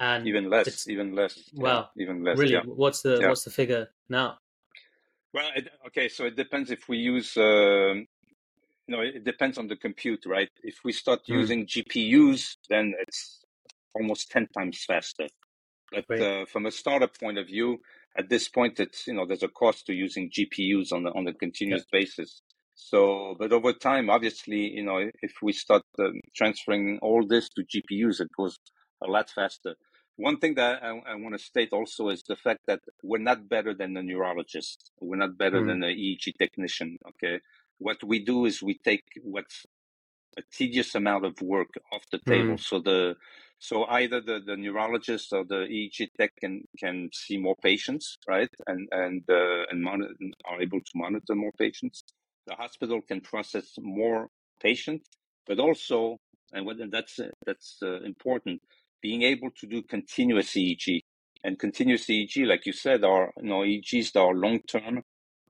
And 0.00 0.26
even 0.26 0.50
less, 0.50 0.88
even 0.88 1.14
less. 1.14 1.38
Well, 1.54 1.90
yeah, 1.94 2.02
even 2.02 2.24
less. 2.24 2.36
Really, 2.38 2.54
yeah. 2.54 2.62
what's 2.64 3.02
the 3.02 3.18
yeah. 3.20 3.28
what's 3.28 3.44
the 3.44 3.50
figure 3.50 3.88
now? 4.08 4.38
Well, 5.32 5.48
it, 5.54 5.68
okay, 5.86 6.08
so 6.08 6.24
it 6.24 6.36
depends 6.36 6.70
if 6.70 6.88
we 6.88 6.98
use. 6.98 7.36
Uh, 7.36 7.94
you 8.88 8.96
know, 8.96 9.00
it 9.00 9.22
depends 9.22 9.58
on 9.58 9.68
the 9.68 9.76
compute, 9.76 10.26
right? 10.26 10.50
If 10.64 10.78
we 10.84 10.92
start 10.92 11.20
mm. 11.20 11.34
using 11.34 11.66
GPUs, 11.66 12.56
then 12.68 12.94
it's 12.98 13.44
almost 13.94 14.30
ten 14.30 14.48
times 14.48 14.84
faster. 14.84 15.28
But 15.92 16.20
uh, 16.20 16.44
from 16.46 16.66
a 16.66 16.70
startup 16.70 17.18
point 17.18 17.38
of 17.38 17.46
view, 17.46 17.80
at 18.16 18.28
this 18.28 18.48
point, 18.48 18.80
it's 18.80 19.06
you 19.06 19.14
know 19.14 19.26
there's 19.26 19.42
a 19.42 19.48
cost 19.48 19.86
to 19.86 19.92
using 19.92 20.30
GPUs 20.30 20.92
on 20.92 21.04
the, 21.04 21.10
on 21.10 21.26
a 21.26 21.34
continuous 21.34 21.84
yeah. 21.92 22.00
basis. 22.00 22.42
So, 22.74 23.36
but 23.38 23.52
over 23.52 23.72
time, 23.72 24.10
obviously, 24.10 24.70
you 24.70 24.82
know, 24.82 25.10
if 25.20 25.34
we 25.42 25.52
start 25.52 25.82
um, 25.98 26.20
transferring 26.34 26.98
all 27.02 27.26
this 27.26 27.48
to 27.50 27.62
GPUs, 27.62 28.20
it 28.20 28.28
goes 28.36 28.58
a 29.02 29.10
lot 29.10 29.30
faster. 29.30 29.74
One 30.16 30.38
thing 30.38 30.54
that 30.54 30.82
I, 30.82 30.88
I 30.88 31.14
want 31.14 31.36
to 31.36 31.42
state 31.42 31.70
also 31.72 32.08
is 32.08 32.22
the 32.22 32.36
fact 32.36 32.60
that 32.66 32.80
we're 33.02 33.18
not 33.18 33.48
better 33.48 33.74
than 33.74 33.94
the 33.94 34.02
neurologist. 34.02 34.90
We're 35.00 35.16
not 35.16 35.38
better 35.38 35.62
mm. 35.62 35.66
than 35.66 35.80
the 35.80 35.86
EEG 35.86 36.38
technician. 36.38 36.98
Okay. 37.08 37.40
What 37.78 38.02
we 38.04 38.24
do 38.24 38.44
is 38.44 38.62
we 38.62 38.78
take 38.78 39.04
what's 39.22 39.66
a 40.38 40.42
tedious 40.52 40.94
amount 40.94 41.24
of 41.24 41.40
work 41.42 41.74
off 41.92 42.02
the 42.10 42.18
table. 42.18 42.54
Mm. 42.54 42.60
So 42.60 42.80
the, 42.80 43.16
so 43.58 43.84
either 43.84 44.20
the, 44.20 44.40
the 44.44 44.56
neurologist 44.56 45.32
or 45.32 45.44
the 45.44 45.66
EEG 45.66 46.08
tech 46.18 46.32
can, 46.40 46.64
can 46.78 47.10
see 47.12 47.36
more 47.36 47.56
patients, 47.62 48.18
right? 48.28 48.50
And, 48.66 48.88
and, 48.90 49.22
uh, 49.28 49.64
and 49.70 49.82
monitor, 49.82 50.14
are 50.50 50.60
able 50.60 50.80
to 50.80 50.92
monitor 50.94 51.34
more 51.34 51.52
patients 51.58 52.04
the 52.46 52.54
hospital 52.54 53.00
can 53.02 53.20
process 53.20 53.74
more 53.78 54.28
patients, 54.60 55.08
but 55.46 55.58
also, 55.58 56.18
and 56.52 56.92
that's 56.92 57.18
that's 57.46 57.78
uh, 57.82 58.02
important, 58.02 58.60
being 59.00 59.22
able 59.22 59.50
to 59.60 59.66
do 59.66 59.82
continuous 59.82 60.50
EEG 60.50 61.00
and 61.44 61.58
continuous 61.58 62.06
EEG, 62.06 62.46
like 62.46 62.66
you 62.66 62.72
said, 62.72 63.04
are 63.04 63.32
you 63.40 63.48
know 63.48 63.60
EEGs 63.60 64.12
that 64.12 64.20
are 64.20 64.34
long 64.34 64.60
term. 64.62 65.02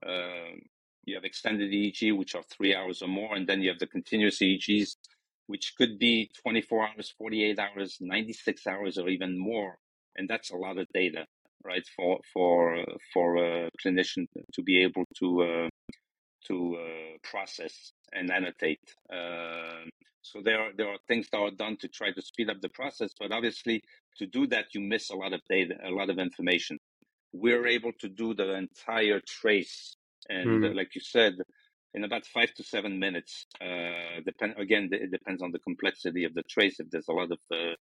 Uh, 0.05 0.57
you 1.05 1.15
have 1.15 1.25
extended 1.25 1.71
EEG, 1.71 2.17
which 2.17 2.35
are 2.35 2.43
three 2.43 2.75
hours 2.75 3.01
or 3.01 3.07
more, 3.09 3.35
and 3.35 3.47
then 3.47 3.61
you 3.61 3.69
have 3.69 3.79
the 3.79 3.87
continuous 3.87 4.39
EEGs, 4.39 4.95
which 5.47 5.73
could 5.77 5.99
be 5.99 6.31
24 6.43 6.89
hours, 6.89 7.13
48 7.17 7.59
hours, 7.59 7.97
96 8.01 8.67
hours, 8.67 8.97
or 8.97 9.09
even 9.09 9.37
more. 9.37 9.77
And 10.17 10.29
that's 10.29 10.51
a 10.51 10.57
lot 10.57 10.77
of 10.77 10.87
data, 10.93 11.25
right? 11.65 11.83
For 11.95 12.19
for 12.33 12.85
for 13.13 13.37
a 13.37 13.69
clinician 13.85 14.27
to 14.53 14.61
be 14.63 14.83
able 14.83 15.05
to 15.19 15.43
uh, 15.43 15.69
to 16.47 16.77
uh, 16.77 17.17
process 17.23 17.93
and 18.13 18.31
annotate. 18.31 18.79
Uh, 19.11 19.85
so 20.21 20.41
there 20.43 20.59
are 20.61 20.71
there 20.77 20.89
are 20.89 20.97
things 21.07 21.27
that 21.31 21.39
are 21.39 21.51
done 21.51 21.77
to 21.81 21.87
try 21.87 22.11
to 22.11 22.21
speed 22.21 22.49
up 22.49 22.61
the 22.61 22.69
process, 22.69 23.11
but 23.19 23.31
obviously 23.31 23.81
to 24.17 24.27
do 24.27 24.47
that 24.47 24.67
you 24.73 24.81
miss 24.81 25.09
a 25.09 25.15
lot 25.15 25.33
of 25.33 25.41
data, 25.49 25.75
a 25.85 25.91
lot 25.91 26.09
of 26.09 26.19
information. 26.19 26.77
We're 27.33 27.67
able 27.67 27.93
to 28.01 28.09
do 28.09 28.33
the 28.33 28.53
entire 28.55 29.21
trace, 29.27 29.92
and 30.29 30.63
mm. 30.63 30.75
like 30.75 30.95
you 30.95 31.01
said, 31.01 31.35
in 31.93 32.03
about 32.03 32.25
five 32.25 32.53
to 32.55 32.63
seven 32.63 32.99
minutes. 32.99 33.45
Uh, 33.61 34.21
depend 34.25 34.55
again, 34.57 34.89
it 34.91 35.11
depends 35.11 35.41
on 35.41 35.51
the 35.51 35.59
complexity 35.59 36.23
of 36.23 36.33
the 36.33 36.43
trace. 36.43 36.79
If 36.79 36.89
there's 36.89 37.07
a 37.07 37.13
lot 37.13 37.31
of 37.31 37.39
uh, 37.51 37.75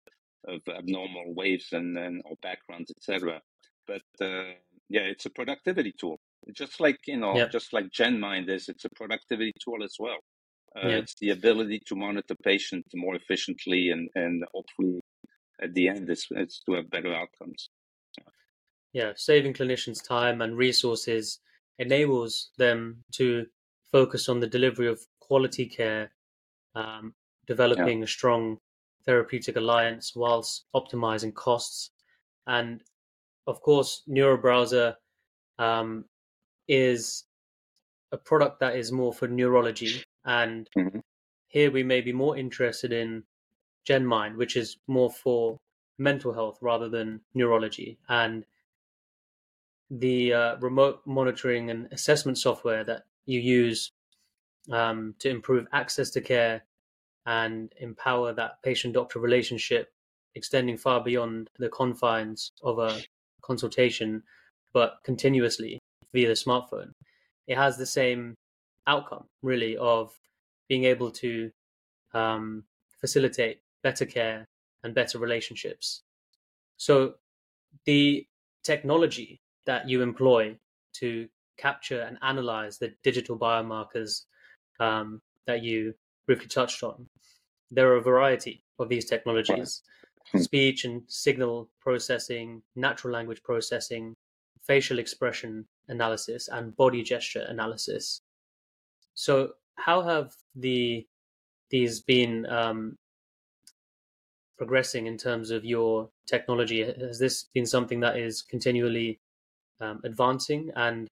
of 0.48 0.62
abnormal 0.68 1.34
waves 1.34 1.68
and, 1.72 1.98
and 1.98 2.22
or 2.26 2.36
backgrounds, 2.42 2.92
etc. 2.92 3.42
But 3.88 4.02
uh, 4.20 4.54
yeah, 4.90 5.02
it's 5.02 5.26
a 5.26 5.30
productivity 5.30 5.94
tool. 5.98 6.20
Just 6.54 6.80
like 6.80 7.00
you 7.08 7.18
know, 7.18 7.36
yep. 7.36 7.52
just 7.52 7.74
like 7.74 7.90
GenMind 7.92 8.50
is, 8.50 8.68
it's 8.68 8.86
a 8.86 8.90
productivity 8.90 9.54
tool 9.64 9.84
as 9.84 9.96
well. 10.00 10.18
Uh. 10.76 10.88
It's 10.88 11.16
the 11.16 11.32
ability 11.32 11.82
to 11.88 11.96
monitor 11.96 12.36
patients 12.44 12.90
more 12.94 13.16
efficiently 13.16 13.90
and 13.90 14.10
and 14.16 14.44
hopefully 14.54 15.02
at 15.62 15.74
the 15.74 15.88
end 15.90 16.10
it's, 16.10 16.28
it's 16.32 16.62
to 16.64 16.74
have 16.74 16.90
better 16.90 17.14
outcomes. 17.14 17.70
Yeah, 18.94 19.14
saving 19.16 19.54
clinicians 19.54 20.06
time 20.06 20.42
and 20.42 20.58
resources 20.58 21.40
enables 21.80 22.52
them 22.58 23.04
to 23.14 23.46
focus 23.92 24.30
on 24.30 24.40
the 24.40 24.48
delivery 24.48 24.88
of 24.88 25.00
quality 25.20 25.66
care, 25.66 26.12
um, 26.76 27.14
developing 27.48 28.00
yeah. 28.00 28.06
a 28.06 28.08
strong 28.08 28.58
therapeutic 29.06 29.56
alliance 29.56 30.14
whilst 30.16 30.66
optimizing 30.76 31.34
costs. 31.34 31.92
And 32.48 32.84
of 33.48 33.62
course, 33.62 34.04
NeuroBrowser 34.08 34.96
um, 35.58 36.06
is 36.68 37.26
a 38.12 38.18
product 38.18 38.60
that 38.60 38.76
is 38.76 38.92
more 38.92 39.14
for 39.14 39.28
neurology. 39.28 40.04
And 40.26 40.70
mm-hmm. 40.78 41.00
here 41.48 41.72
we 41.72 41.84
may 41.84 42.02
be 42.02 42.14
more 42.14 42.38
interested 42.38 42.94
in 42.94 43.24
GenMind, 43.88 44.36
which 44.36 44.56
is 44.56 44.78
more 44.88 45.12
for 45.12 45.58
mental 45.98 46.34
health 46.34 46.58
rather 46.62 46.90
than 46.90 47.22
neurology. 47.34 47.98
And 48.10 48.46
the 49.92 50.34
uh, 50.34 50.56
remote 50.58 51.02
monitoring 51.06 51.70
and 51.70 51.88
assessment 51.92 52.38
software 52.38 52.84
that 52.86 53.04
you 53.26 53.40
use 53.40 53.92
um, 54.72 55.14
to 55.20 55.30
improve 55.30 55.68
access 55.74 56.10
to 56.12 56.22
care 56.22 56.64
and 57.26 57.74
empower 57.80 58.34
that 58.34 58.64
patient 58.64 58.94
doctor 58.94 59.20
relationship, 59.20 59.92
extending 60.34 60.78
far 60.78 61.04
beyond 61.04 61.50
the 61.60 61.70
confines 61.70 62.52
of 62.64 62.80
a 62.80 63.02
consultation, 63.42 64.24
but 64.74 65.00
continuously 65.04 65.78
via 66.14 66.28
the 66.28 66.34
smartphone. 66.34 66.92
It 67.48 67.58
has 67.58 67.78
the 67.78 67.86
same 67.86 68.36
outcome, 68.88 69.26
really, 69.42 69.76
of 69.76 70.14
being 70.70 70.86
able 70.86 71.12
to 71.12 71.52
um, 72.14 72.64
facilitate 73.02 73.60
better 73.84 74.06
care 74.06 74.46
and 74.84 74.96
better 74.96 75.20
relationships. 75.20 76.02
So, 76.78 77.16
the 77.86 78.26
technology 78.64 79.42
that 79.66 79.88
you 79.88 80.02
employ 80.02 80.58
to 80.94 81.28
capture 81.58 82.02
and 82.02 82.18
analyze 82.22 82.78
the 82.78 82.94
digital 83.04 83.38
biomarkers 83.38 84.24
um, 84.80 85.22
that 85.48 85.64
you 85.64 85.94
briefly 86.26 86.48
touched 86.48 86.84
on. 86.84 87.08
There 87.70 87.92
are 87.92 87.98
a 87.98 88.02
variety 88.02 88.64
of 88.80 88.90
these 88.90 89.06
technologies. 89.06 89.84
Hmm. 90.32 90.40
speech 90.40 90.86
and 90.86 91.04
signal 91.08 91.70
processing, 91.82 92.62
natural 92.76 93.14
language 93.14 93.44
processing, 93.44 94.16
facial 94.64 95.00
expression 95.00 95.66
analysis, 95.88 96.48
and 96.48 96.76
body 96.76 97.04
gesture 97.04 97.46
analysis. 97.50 98.22
So, 99.14 99.54
how 99.76 100.02
have 100.04 100.34
the 100.56 101.06
these 101.70 102.02
been 102.02 102.46
um, 102.48 102.98
progressing 104.58 105.08
in 105.08 105.18
terms 105.18 105.52
of 105.52 105.66
your 105.66 106.10
technology? 106.28 106.84
Has 106.84 107.20
this 107.20 107.46
been 107.54 107.66
something 107.66 108.00
that 108.02 108.18
is 108.18 108.42
continually 108.42 109.20
um, 109.82 110.02
advancing? 110.04 110.72
And 110.76 111.08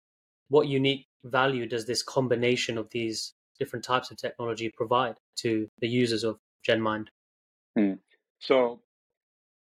what 0.48 0.68
unique 0.68 1.06
value 1.24 1.66
does 1.66 1.86
this 1.86 2.02
combination 2.02 2.78
of 2.78 2.90
these 2.90 3.32
different 3.58 3.84
types 3.84 4.10
of 4.10 4.16
technology 4.16 4.70
provide 4.76 5.16
to 5.36 5.68
the 5.80 5.88
users 5.88 6.24
of 6.24 6.38
GenMind? 6.68 7.06
Hmm. 7.76 7.94
So, 8.38 8.80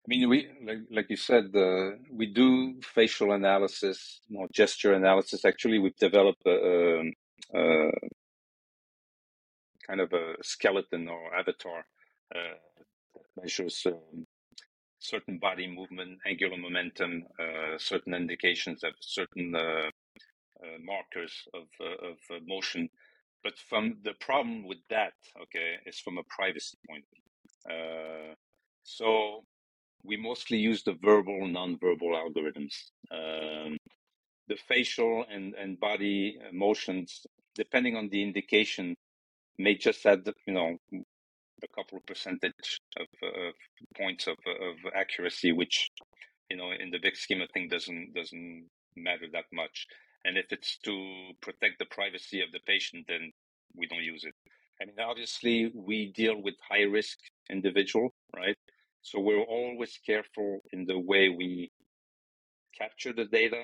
I 0.05 0.07
mean, 0.07 0.29
we 0.29 0.47
like, 0.63 0.79
like 0.89 1.09
you 1.09 1.17
said, 1.17 1.55
uh, 1.55 1.91
we 2.11 2.27
do 2.27 2.79
facial 2.81 3.31
analysis, 3.33 4.21
you 4.27 4.39
know, 4.39 4.47
gesture 4.53 4.93
analysis. 4.93 5.45
Actually, 5.45 5.79
we've 5.79 5.95
developed 5.97 6.41
a, 6.45 6.49
a, 6.51 7.59
a 7.59 7.91
kind 9.87 9.99
of 9.99 10.11
a 10.13 10.35
skeleton 10.41 11.07
or 11.07 11.35
avatar 11.35 11.85
uh, 12.35 12.55
measures 13.41 13.83
um, 13.85 14.25
certain 15.01 15.39
body 15.39 15.67
movement, 15.67 16.19
angular 16.27 16.57
momentum, 16.57 17.25
uh, 17.39 17.77
certain 17.79 18.15
indications 18.15 18.83
of 18.85 18.93
certain 19.01 19.55
uh, 19.55 19.89
uh, 20.63 20.79
markers 20.83 21.33
of 21.55 21.67
of 21.81 22.17
motion 22.47 22.89
but 23.43 23.57
from 23.69 23.97
the 24.03 24.13
problem 24.19 24.65
with 24.67 24.79
that, 24.89 25.13
okay, 25.43 25.75
is 25.85 25.99
from 25.99 26.17
a 26.17 26.23
privacy 26.29 26.77
point 26.87 27.03
of 27.05 27.09
view. 27.13 28.31
Uh, 28.31 28.35
so 28.83 29.43
we 30.03 30.17
mostly 30.17 30.57
use 30.57 30.83
the 30.83 30.95
verbal, 31.01 31.47
non-verbal 31.47 32.09
algorithms. 32.09 32.75
Um, 33.11 33.77
the 34.47 34.57
facial 34.67 35.25
and, 35.31 35.55
and 35.55 35.79
body 35.79 36.37
motions, 36.53 37.25
depending 37.55 37.95
on 37.95 38.09
the 38.09 38.23
indication, 38.23 38.95
may 39.57 39.75
just 39.75 40.05
add, 40.05 40.27
you 40.47 40.53
know, 40.53 40.77
a 41.63 41.75
couple 41.75 41.97
of 41.97 42.05
percentage 42.05 42.81
of, 42.97 43.07
of 43.23 43.53
points 43.97 44.27
of, 44.27 44.37
of 44.47 44.75
accuracy, 44.95 45.51
which, 45.51 45.89
you 46.49 46.57
know, 46.57 46.71
in 46.71 46.91
the 46.91 46.99
big 46.99 47.15
scheme 47.15 47.41
of 47.41 47.49
things 47.51 47.71
doesn't 47.71 48.13
doesn't 48.13 48.65
matter 48.95 49.27
that 49.33 49.45
much. 49.53 49.87
And 50.25 50.37
if 50.37 50.45
it's 50.51 50.77
to 50.85 51.31
protect 51.41 51.79
the 51.79 51.85
privacy 51.85 52.41
of 52.41 52.51
the 52.51 52.59
patient, 52.65 53.05
then 53.07 53.31
we 53.75 53.87
don't 53.87 54.03
use 54.03 54.23
it. 54.23 54.35
I 54.81 54.85
mean, 54.85 54.95
obviously, 54.99 55.71
we 55.75 56.11
deal 56.11 56.41
with 56.41 56.55
high 56.67 56.83
risk 56.83 57.17
individual, 57.49 58.13
right? 58.35 58.57
So 59.01 59.19
we're 59.19 59.41
always 59.43 59.97
careful 60.05 60.59
in 60.71 60.85
the 60.85 60.99
way 60.99 61.29
we 61.29 61.71
capture 62.77 63.13
the 63.13 63.25
data, 63.25 63.63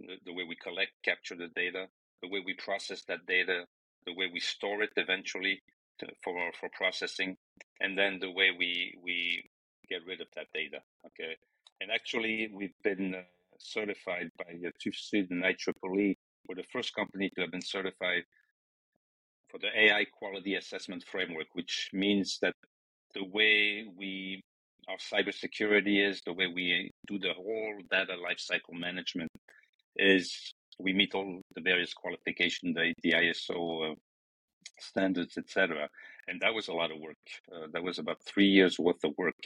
the, 0.00 0.16
the 0.26 0.32
way 0.32 0.44
we 0.48 0.56
collect, 0.56 0.92
capture 1.04 1.36
the 1.36 1.48
data, 1.54 1.86
the 2.22 2.28
way 2.28 2.42
we 2.44 2.54
process 2.54 3.02
that 3.08 3.26
data, 3.26 3.64
the 4.06 4.14
way 4.14 4.28
we 4.32 4.40
store 4.40 4.82
it 4.82 4.90
eventually 4.96 5.62
for 6.22 6.34
for 6.58 6.68
processing, 6.76 7.36
and 7.80 7.96
then 7.98 8.18
the 8.20 8.30
way 8.30 8.50
we 8.56 8.94
we 9.02 9.44
get 9.88 10.04
rid 10.06 10.20
of 10.20 10.28
that 10.36 10.46
data. 10.54 10.78
Okay, 11.06 11.36
and 11.80 11.90
actually, 11.90 12.48
we've 12.52 12.78
been 12.82 13.14
uh, 13.14 13.22
certified 13.58 14.30
by 14.38 14.54
the 14.60 14.72
TÜV 14.80 15.30
and 15.30 15.44
IEEE. 15.44 16.16
We're 16.48 16.54
the 16.54 16.64
first 16.72 16.94
company 16.94 17.30
to 17.34 17.42
have 17.42 17.50
been 17.50 17.62
certified 17.62 18.24
for 19.50 19.58
the 19.58 19.68
AI 19.74 20.04
quality 20.12 20.54
assessment 20.54 21.04
framework, 21.10 21.48
which 21.54 21.90
means 21.92 22.38
that 22.42 22.54
the 23.14 23.24
way 23.24 23.86
we 23.96 24.42
our 24.88 24.96
cybersecurity 24.96 26.08
is, 26.08 26.22
the 26.22 26.32
way 26.32 26.46
we 26.46 26.90
do 27.06 27.18
the 27.18 27.34
whole 27.34 27.74
data 27.90 28.14
lifecycle 28.14 28.78
management 28.78 29.30
is 29.96 30.54
we 30.78 30.92
meet 30.92 31.14
all 31.14 31.40
the 31.54 31.60
various 31.60 31.92
qualifications, 31.92 32.74
the, 32.74 32.94
the 33.02 33.12
ISO 33.12 33.92
uh, 33.92 33.94
standards, 34.78 35.38
etc. 35.38 35.88
And 36.26 36.40
that 36.40 36.54
was 36.54 36.68
a 36.68 36.72
lot 36.72 36.90
of 36.90 36.98
work. 37.00 37.16
Uh, 37.52 37.66
that 37.72 37.82
was 37.82 37.98
about 37.98 38.22
three 38.22 38.48
years 38.48 38.78
worth 38.78 39.02
of 39.04 39.12
work 39.16 39.36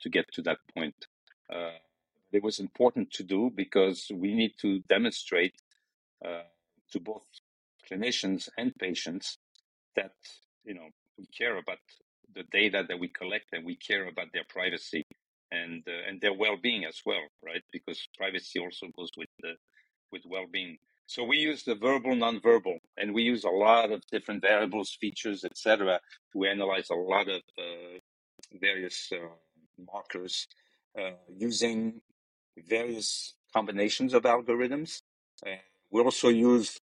to 0.00 0.08
get 0.08 0.26
to 0.32 0.42
that 0.42 0.58
point. 0.74 0.94
Uh, 1.52 1.78
it 2.32 2.42
was 2.42 2.58
important 2.60 3.10
to 3.12 3.22
do 3.22 3.50
because 3.54 4.10
we 4.14 4.34
need 4.34 4.52
to 4.60 4.80
demonstrate 4.88 5.54
uh, 6.24 6.42
to 6.92 7.00
both 7.00 7.24
clinicians 7.90 8.48
and 8.58 8.74
patients 8.76 9.38
that 9.94 10.12
you 10.64 10.74
know 10.74 10.88
we 11.18 11.26
care 11.26 11.56
about 11.56 11.78
the 12.34 12.42
data 12.50 12.84
that 12.88 12.98
we 12.98 13.08
collect 13.08 13.46
and 13.52 13.64
we 13.64 13.76
care 13.76 14.08
about 14.08 14.26
their 14.32 14.44
privacy 14.48 15.04
and 15.52 15.82
uh, 15.88 16.08
and 16.08 16.20
their 16.20 16.34
well-being 16.34 16.84
as 16.84 17.00
well 17.06 17.24
right 17.44 17.62
because 17.72 18.08
privacy 18.16 18.58
also 18.58 18.86
goes 18.96 19.10
with 19.16 19.28
the 19.40 19.54
with 20.12 20.22
well-being 20.26 20.76
so 21.06 21.24
we 21.24 21.36
use 21.36 21.62
the 21.64 21.74
verbal 21.74 22.14
non-verbal 22.14 22.78
and 22.96 23.14
we 23.14 23.22
use 23.22 23.44
a 23.44 23.48
lot 23.48 23.90
of 23.92 24.02
different 24.10 24.42
variables 24.42 24.96
features 25.00 25.44
etc 25.44 26.00
to 26.32 26.44
analyze 26.44 26.90
a 26.90 26.94
lot 26.94 27.28
of 27.28 27.42
uh, 27.58 27.98
various 28.60 29.10
uh, 29.12 29.18
markers 29.92 30.46
uh, 30.98 31.10
using 31.36 32.00
various 32.68 33.34
combinations 33.52 34.14
of 34.14 34.22
algorithms 34.22 35.02
we 35.90 36.02
also 36.02 36.28
use 36.28 36.78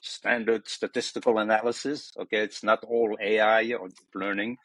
standard 0.00 0.68
statistical 0.68 1.38
analysis. 1.38 2.12
Okay, 2.18 2.38
it's 2.38 2.62
not 2.62 2.84
all 2.84 3.16
AI 3.20 3.72
or 3.72 3.88
deep 3.88 4.14
learning. 4.14 4.56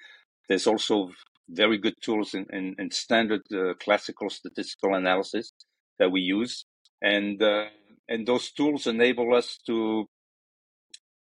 There's 0.47 0.67
also 0.67 1.11
very 1.49 1.77
good 1.77 1.95
tools 2.01 2.33
in, 2.33 2.45
in, 2.51 2.75
in 2.77 2.91
standard 2.91 3.41
uh, 3.53 3.73
classical 3.75 4.29
statistical 4.29 4.95
analysis 4.95 5.53
that 5.99 6.11
we 6.11 6.21
use, 6.21 6.65
and 7.01 7.41
uh, 7.41 7.65
and 8.09 8.27
those 8.27 8.51
tools 8.51 8.87
enable 8.87 9.33
us 9.35 9.59
to 9.65 10.07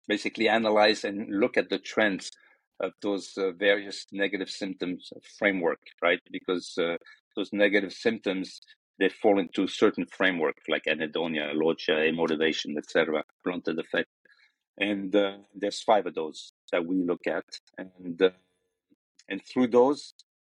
basically 0.08 0.48
analyze 0.48 1.04
and 1.04 1.28
look 1.30 1.58
at 1.58 1.70
the 1.70 1.80
trends 1.80 2.32
of 2.80 2.92
those 3.02 3.34
uh, 3.38 3.52
various 3.52 4.06
negative 4.12 4.50
symptoms 4.50 5.12
framework, 5.38 5.80
right? 6.02 6.20
Because 6.32 6.78
uh, 6.78 6.98
those 7.36 7.52
negative 7.52 7.94
symptoms 7.94 8.62
they 9.00 9.10
fall 9.10 9.40
into 9.40 9.68
certain 9.68 10.08
framework 10.08 10.56
like 10.68 10.86
anhedonia, 10.86 11.54
alogia, 11.54 12.10
amotivation, 12.12 12.78
etc., 12.78 13.24
blunted 13.44 13.78
affect, 13.80 14.10
and 14.80 15.16
uh, 15.16 15.38
there's 15.54 15.82
five 15.82 16.08
of 16.08 16.16
those 16.16 16.52
that 16.72 16.86
we 16.86 16.96
look 17.04 17.28
at, 17.28 17.46
and 17.78 18.22
uh, 18.22 18.30
and 19.30 19.42
through 19.46 19.68
those, 19.68 20.14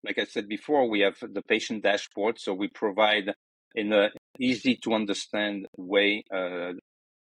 like 0.04 0.18
I 0.18 0.24
said 0.24 0.48
before, 0.48 0.88
we 0.88 1.00
have 1.00 1.16
the 1.20 1.42
patient 1.42 1.82
dashboard, 1.82 2.38
so 2.38 2.54
we 2.54 2.68
provide 2.68 3.32
in 3.74 3.92
a 3.92 4.10
easy 4.38 4.76
to 4.82 4.94
understand 4.94 5.66
way 5.76 6.24
uh, 6.32 6.72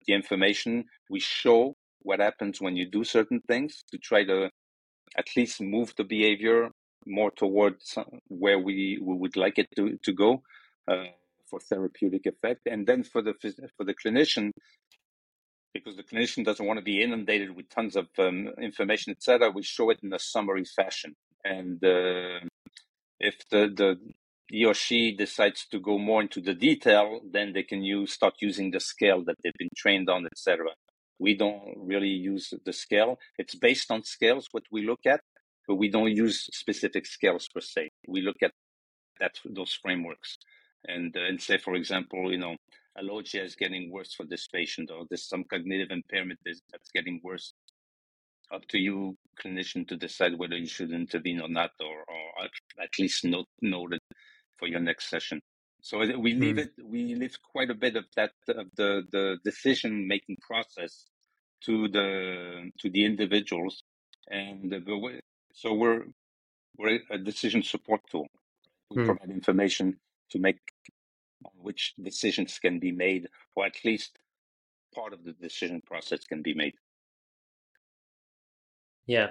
the 0.06 0.14
information. 0.14 0.84
We 1.10 1.20
show 1.20 1.76
what 2.02 2.20
happens 2.20 2.60
when 2.60 2.76
you 2.76 2.86
do 2.86 3.04
certain 3.04 3.40
things 3.40 3.84
to 3.90 3.98
try 3.98 4.24
to 4.24 4.50
at 5.16 5.26
least 5.36 5.60
move 5.60 5.94
the 5.96 6.04
behavior 6.04 6.70
more 7.06 7.30
towards 7.30 7.96
where 8.28 8.58
we, 8.58 8.98
we 9.02 9.14
would 9.14 9.36
like 9.36 9.58
it 9.58 9.68
to, 9.76 9.98
to 10.02 10.12
go 10.12 10.42
uh, 10.90 11.04
for 11.48 11.60
therapeutic 11.60 12.26
effect. 12.26 12.62
And 12.66 12.86
then 12.86 13.02
for 13.02 13.22
the 13.22 13.34
for 13.76 13.84
the 13.84 13.94
clinician, 13.94 14.50
because 15.72 15.96
the 15.96 16.02
clinician 16.02 16.44
doesn't 16.44 16.64
want 16.64 16.78
to 16.78 16.84
be 16.84 17.02
inundated 17.02 17.54
with 17.54 17.68
tons 17.68 17.96
of 17.96 18.06
um, 18.18 18.48
information, 18.60 19.12
etc., 19.12 19.50
we 19.50 19.62
show 19.62 19.90
it 19.90 20.00
in 20.02 20.12
a 20.12 20.18
summary 20.18 20.64
fashion. 20.64 21.14
And 21.44 21.82
uh, 21.84 22.40
if 23.20 23.36
the, 23.50 23.72
the 23.74 23.98
he 24.50 24.64
or 24.64 24.74
she 24.74 25.14
decides 25.14 25.66
to 25.70 25.78
go 25.78 25.98
more 25.98 26.22
into 26.22 26.40
the 26.40 26.54
detail, 26.54 27.20
then 27.30 27.52
they 27.52 27.62
can 27.62 27.82
use 27.82 28.12
start 28.12 28.34
using 28.40 28.70
the 28.70 28.80
scale 28.80 29.22
that 29.24 29.36
they've 29.42 29.52
been 29.58 29.68
trained 29.76 30.08
on, 30.08 30.26
etc. 30.26 30.68
We 31.18 31.36
don't 31.36 31.74
really 31.76 32.08
use 32.08 32.54
the 32.64 32.72
scale. 32.72 33.18
It's 33.38 33.54
based 33.54 33.90
on 33.90 34.04
scales 34.04 34.48
what 34.52 34.64
we 34.72 34.86
look 34.86 35.00
at, 35.06 35.20
but 35.66 35.76
we 35.76 35.90
don't 35.90 36.10
use 36.16 36.48
specific 36.52 37.06
scales 37.06 37.48
per 37.52 37.60
se. 37.60 37.90
We 38.06 38.22
look 38.22 38.42
at 38.42 38.52
that 39.20 39.32
those 39.44 39.72
frameworks 39.82 40.38
and 40.86 41.14
uh, 41.16 41.20
and 41.28 41.40
say, 41.40 41.58
for 41.58 41.74
example, 41.74 42.30
you 42.32 42.38
know, 42.38 42.56
alogia 42.98 43.44
is 43.44 43.56
getting 43.56 43.90
worse 43.92 44.14
for 44.14 44.24
this 44.24 44.46
patient, 44.48 44.90
or 44.90 45.04
there's 45.10 45.28
some 45.28 45.44
cognitive 45.44 45.90
impairment 45.90 46.38
that's 46.44 46.90
getting 46.94 47.20
worse. 47.22 47.52
Up 48.50 48.66
to 48.68 48.78
you, 48.78 49.14
clinician, 49.44 49.86
to 49.88 49.96
decide 49.96 50.38
whether 50.38 50.56
you 50.56 50.66
should 50.66 50.90
intervene 50.90 51.40
or 51.42 51.50
not, 51.50 51.72
or, 51.80 51.98
or 52.08 52.44
at 52.82 52.98
least 52.98 53.24
note 53.26 53.46
it 53.62 54.02
for 54.58 54.68
your 54.68 54.80
next 54.80 55.08
session. 55.08 55.40
So 55.80 55.98
we 55.98 56.34
leave 56.34 56.56
mm. 56.56 56.64
it. 56.64 56.72
We 56.84 57.14
leave 57.14 57.36
quite 57.52 57.70
a 57.70 57.74
bit 57.74 57.96
of 57.96 58.04
that 58.16 58.32
of 58.48 58.66
the 58.76 59.02
the 59.12 59.38
decision 59.44 60.08
making 60.08 60.38
process 60.40 61.06
to 61.64 61.88
the 61.88 62.70
to 62.80 62.90
the 62.90 63.04
individuals, 63.04 63.82
and 64.28 64.72
the, 64.72 65.20
so 65.52 65.74
we're 65.74 66.04
we're 66.76 67.00
a 67.10 67.18
decision 67.18 67.62
support 67.62 68.00
tool. 68.10 68.26
We 68.90 69.02
mm. 69.02 69.06
provide 69.06 69.30
information 69.30 69.98
to 70.30 70.38
make 70.38 70.58
which 71.54 71.94
decisions 72.02 72.58
can 72.58 72.80
be 72.80 72.90
made, 72.90 73.28
or 73.54 73.66
at 73.66 73.76
least 73.84 74.18
part 74.94 75.12
of 75.12 75.24
the 75.24 75.32
decision 75.32 75.80
process 75.86 76.24
can 76.24 76.42
be 76.42 76.54
made. 76.54 76.74
Yeah, 79.06 79.28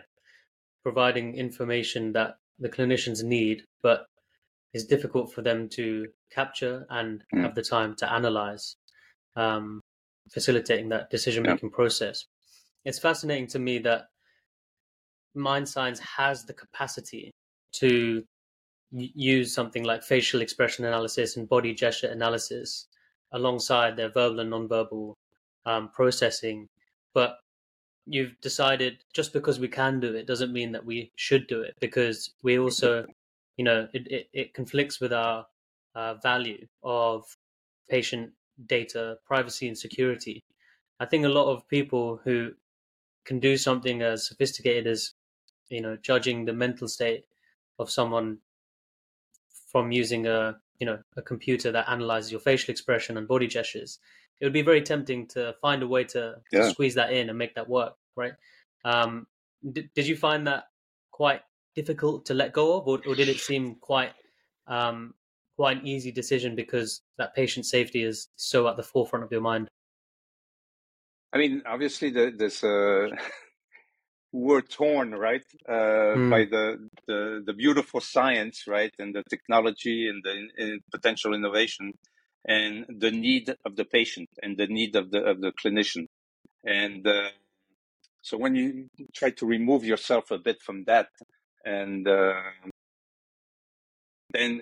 providing 0.84 1.36
information 1.36 2.14
that 2.14 2.38
the 2.58 2.70
clinicians 2.70 3.24
need, 3.24 3.64
but 3.84 4.08
is 4.78 4.86
difficult 4.86 5.34
for 5.34 5.42
them 5.42 5.68
to 5.78 6.08
capture 6.32 6.86
and 6.90 7.24
mm. 7.34 7.42
have 7.42 7.56
the 7.56 7.62
time 7.62 7.96
to 7.96 8.12
analyze, 8.12 8.76
um, 9.36 9.82
facilitating 10.32 10.90
that 10.90 11.10
decision 11.10 11.44
making 11.44 11.70
yeah. 11.70 11.76
process. 11.76 12.26
It's 12.86 13.00
fascinating 13.00 13.48
to 13.48 13.60
me 13.60 13.80
that 13.80 14.02
Mindsigns 15.36 16.00
has 16.00 16.46
the 16.46 16.54
capacity 16.54 17.32
to 17.74 18.24
use 18.92 19.54
something 19.54 19.84
like 19.84 20.04
facial 20.04 20.42
expression 20.42 20.86
analysis 20.86 21.36
and 21.38 21.50
body 21.50 21.74
gesture 21.74 22.08
analysis 22.08 22.88
alongside 23.34 23.98
their 23.98 24.10
verbal 24.10 24.40
and 24.40 24.52
nonverbal 24.52 25.14
um, 25.66 25.90
processing. 25.94 26.68
But 27.14 27.38
you've 28.06 28.40
decided 28.42 28.94
just 29.14 29.34
because 29.34 29.60
we 29.60 29.68
can 29.68 30.00
do 30.00 30.16
it 30.16 30.28
doesn't 30.28 30.54
mean 30.54 30.72
that 30.72 30.86
we 30.86 31.12
should 31.16 31.46
do 31.48 31.62
it 31.62 31.74
because 31.82 32.32
we 32.42 32.58
also, 32.58 33.06
you 33.58 33.66
know, 33.66 33.88
it, 33.94 34.08
it, 34.12 34.30
it 34.34 34.54
conflicts 34.54 35.00
with 35.00 35.12
our 35.12 35.46
uh, 35.96 36.16
value 36.16 36.68
of 36.84 37.26
patient 37.90 38.32
data 38.66 39.18
privacy 39.26 39.68
and 39.68 39.78
security. 39.78 40.44
I 41.00 41.06
think 41.06 41.26
a 41.26 41.30
lot 41.30 41.52
of 41.52 41.68
people 41.68 42.22
who 42.24 42.52
can 43.26 43.40
do 43.40 43.58
something 43.58 44.02
as 44.02 44.28
sophisticated 44.28 44.88
as, 44.88 45.14
you 45.70 45.82
know, 45.82 45.98
judging 46.02 46.46
the 46.46 46.54
mental 46.54 46.88
state 46.88 47.26
of 47.80 47.90
someone 47.90 48.40
from 49.72 49.92
using 49.92 50.28
a 50.28 50.58
you 50.80 50.86
know 50.86 51.00
a 51.16 51.22
computer 51.22 51.72
that 51.72 51.90
analyzes 51.90 52.32
your 52.32 52.40
facial 52.40 52.72
expression 52.72 53.18
and 53.18 53.28
body 53.28 53.48
gestures 53.48 54.00
it 54.40 54.46
would 54.46 54.54
be 54.54 54.62
very 54.62 54.82
tempting 54.82 55.28
to 55.28 55.56
find 55.62 55.82
a 55.82 55.88
way 55.88 56.04
to, 56.04 56.36
yeah. 56.52 56.62
to 56.62 56.70
squeeze 56.70 56.96
that 56.96 57.12
in 57.12 57.30
and 57.30 57.38
make 57.38 57.56
that 57.56 57.70
work 57.70 57.94
right 58.16 58.34
um, 58.86 59.28
did, 59.72 59.90
did 59.94 60.08
you 60.08 60.16
find 60.16 60.48
that 60.48 60.66
quite 61.12 61.42
difficult 61.78 62.26
to 62.26 62.34
let 62.34 62.54
go 62.54 62.76
of 62.76 62.88
or, 62.88 63.00
or 63.08 63.14
did 63.14 63.30
it 63.30 63.40
seem 63.40 63.76
quite 63.76 64.14
um, 64.66 65.14
quite 65.56 65.78
an 65.78 65.88
easy 65.88 66.12
decision 66.12 66.56
because 66.56 67.02
that 67.20 67.36
patient 67.36 67.66
safety 67.66 68.02
is 68.04 68.30
so 68.36 68.68
at 68.68 68.76
the 68.78 68.84
forefront 68.92 69.24
of 69.24 69.32
your 69.32 69.42
mind 69.42 69.70
i 71.34 71.38
mean 71.38 71.62
obviously 71.68 72.10
the, 72.10 72.34
there's 72.36 72.64
a 72.64 73.10
were 74.34 74.62
torn 74.62 75.12
right 75.12 75.46
uh, 75.70 76.16
mm. 76.18 76.30
by 76.30 76.42
the, 76.54 76.66
the 77.08 77.20
the 77.46 77.54
beautiful 77.54 78.02
science 78.02 78.58
right 78.68 78.94
and 79.00 79.14
the 79.14 79.24
technology 79.30 80.10
and 80.10 80.20
the 80.26 80.34
in, 80.64 80.80
potential 80.92 81.34
innovation 81.34 81.94
and 82.46 82.86
the 83.04 83.12
need 83.12 83.46
of 83.66 83.76
the 83.76 83.86
patient 83.86 84.30
and 84.44 84.58
the 84.58 84.68
need 84.68 84.96
of 84.96 85.12
the 85.12 85.22
of 85.32 85.42
the 85.42 85.52
clinician 85.62 86.06
and 86.66 87.08
uh, 87.08 87.30
so 88.28 88.36
when 88.44 88.56
you 88.56 88.90
try 89.20 89.30
to 89.30 89.46
remove 89.46 89.84
yourself 89.86 90.32
a 90.32 90.38
bit 90.48 90.60
from 90.62 90.84
that 90.86 91.08
and 91.76 92.08
uh, 92.08 92.34
then 94.32 94.62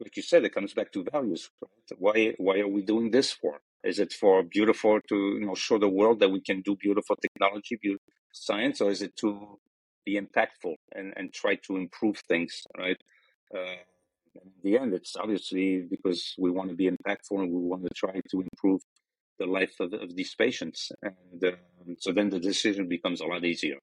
like 0.00 0.16
you 0.16 0.22
said 0.22 0.44
it 0.44 0.54
comes 0.54 0.72
back 0.74 0.90
to 0.92 1.04
values 1.12 1.50
right? 1.62 1.98
why 2.04 2.34
why 2.38 2.56
are 2.58 2.68
we 2.76 2.82
doing 2.82 3.10
this 3.10 3.32
for 3.32 3.60
is 3.84 3.98
it 3.98 4.12
for 4.12 4.42
beautiful 4.42 4.98
to 5.08 5.16
you 5.38 5.46
know 5.46 5.54
show 5.54 5.78
the 5.78 5.88
world 5.88 6.18
that 6.20 6.30
we 6.30 6.40
can 6.40 6.62
do 6.62 6.74
beautiful 6.76 7.16
technology, 7.16 7.76
beautiful 7.80 8.12
science, 8.32 8.80
or 8.80 8.90
is 8.90 9.02
it 9.02 9.14
to 9.16 9.58
be 10.04 10.18
impactful 10.18 10.74
and, 10.94 11.12
and 11.16 11.32
try 11.32 11.54
to 11.66 11.76
improve 11.76 12.16
things, 12.28 12.62
right? 12.76 12.96
Uh, 13.54 13.76
in 14.34 14.50
the 14.62 14.78
end, 14.78 14.94
it's 14.94 15.16
obviously 15.16 15.82
because 15.88 16.34
we 16.38 16.50
want 16.50 16.68
to 16.70 16.76
be 16.76 16.88
impactful 16.90 17.38
and 17.38 17.50
we 17.52 17.60
want 17.60 17.82
to 17.84 17.90
try 17.94 18.20
to 18.30 18.40
improve 18.40 18.80
the 19.38 19.46
life 19.46 19.74
of, 19.80 19.92
of 19.92 20.16
these 20.16 20.34
patients, 20.34 20.90
and 21.02 21.44
uh, 21.44 21.52
so 21.98 22.12
then 22.12 22.30
the 22.30 22.40
decision 22.40 22.88
becomes 22.88 23.20
a 23.20 23.26
lot 23.26 23.44
easier. 23.44 23.76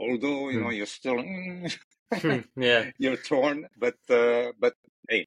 Although 0.00 0.50
you 0.50 0.60
know 0.60 0.68
hmm. 0.68 0.74
you're 0.74 0.86
still 0.86 1.18
hmm, 2.14 2.38
yeah 2.56 2.90
you're 2.98 3.16
torn, 3.16 3.66
but 3.78 3.96
uh, 4.10 4.52
but 4.58 4.74
hey, 5.08 5.26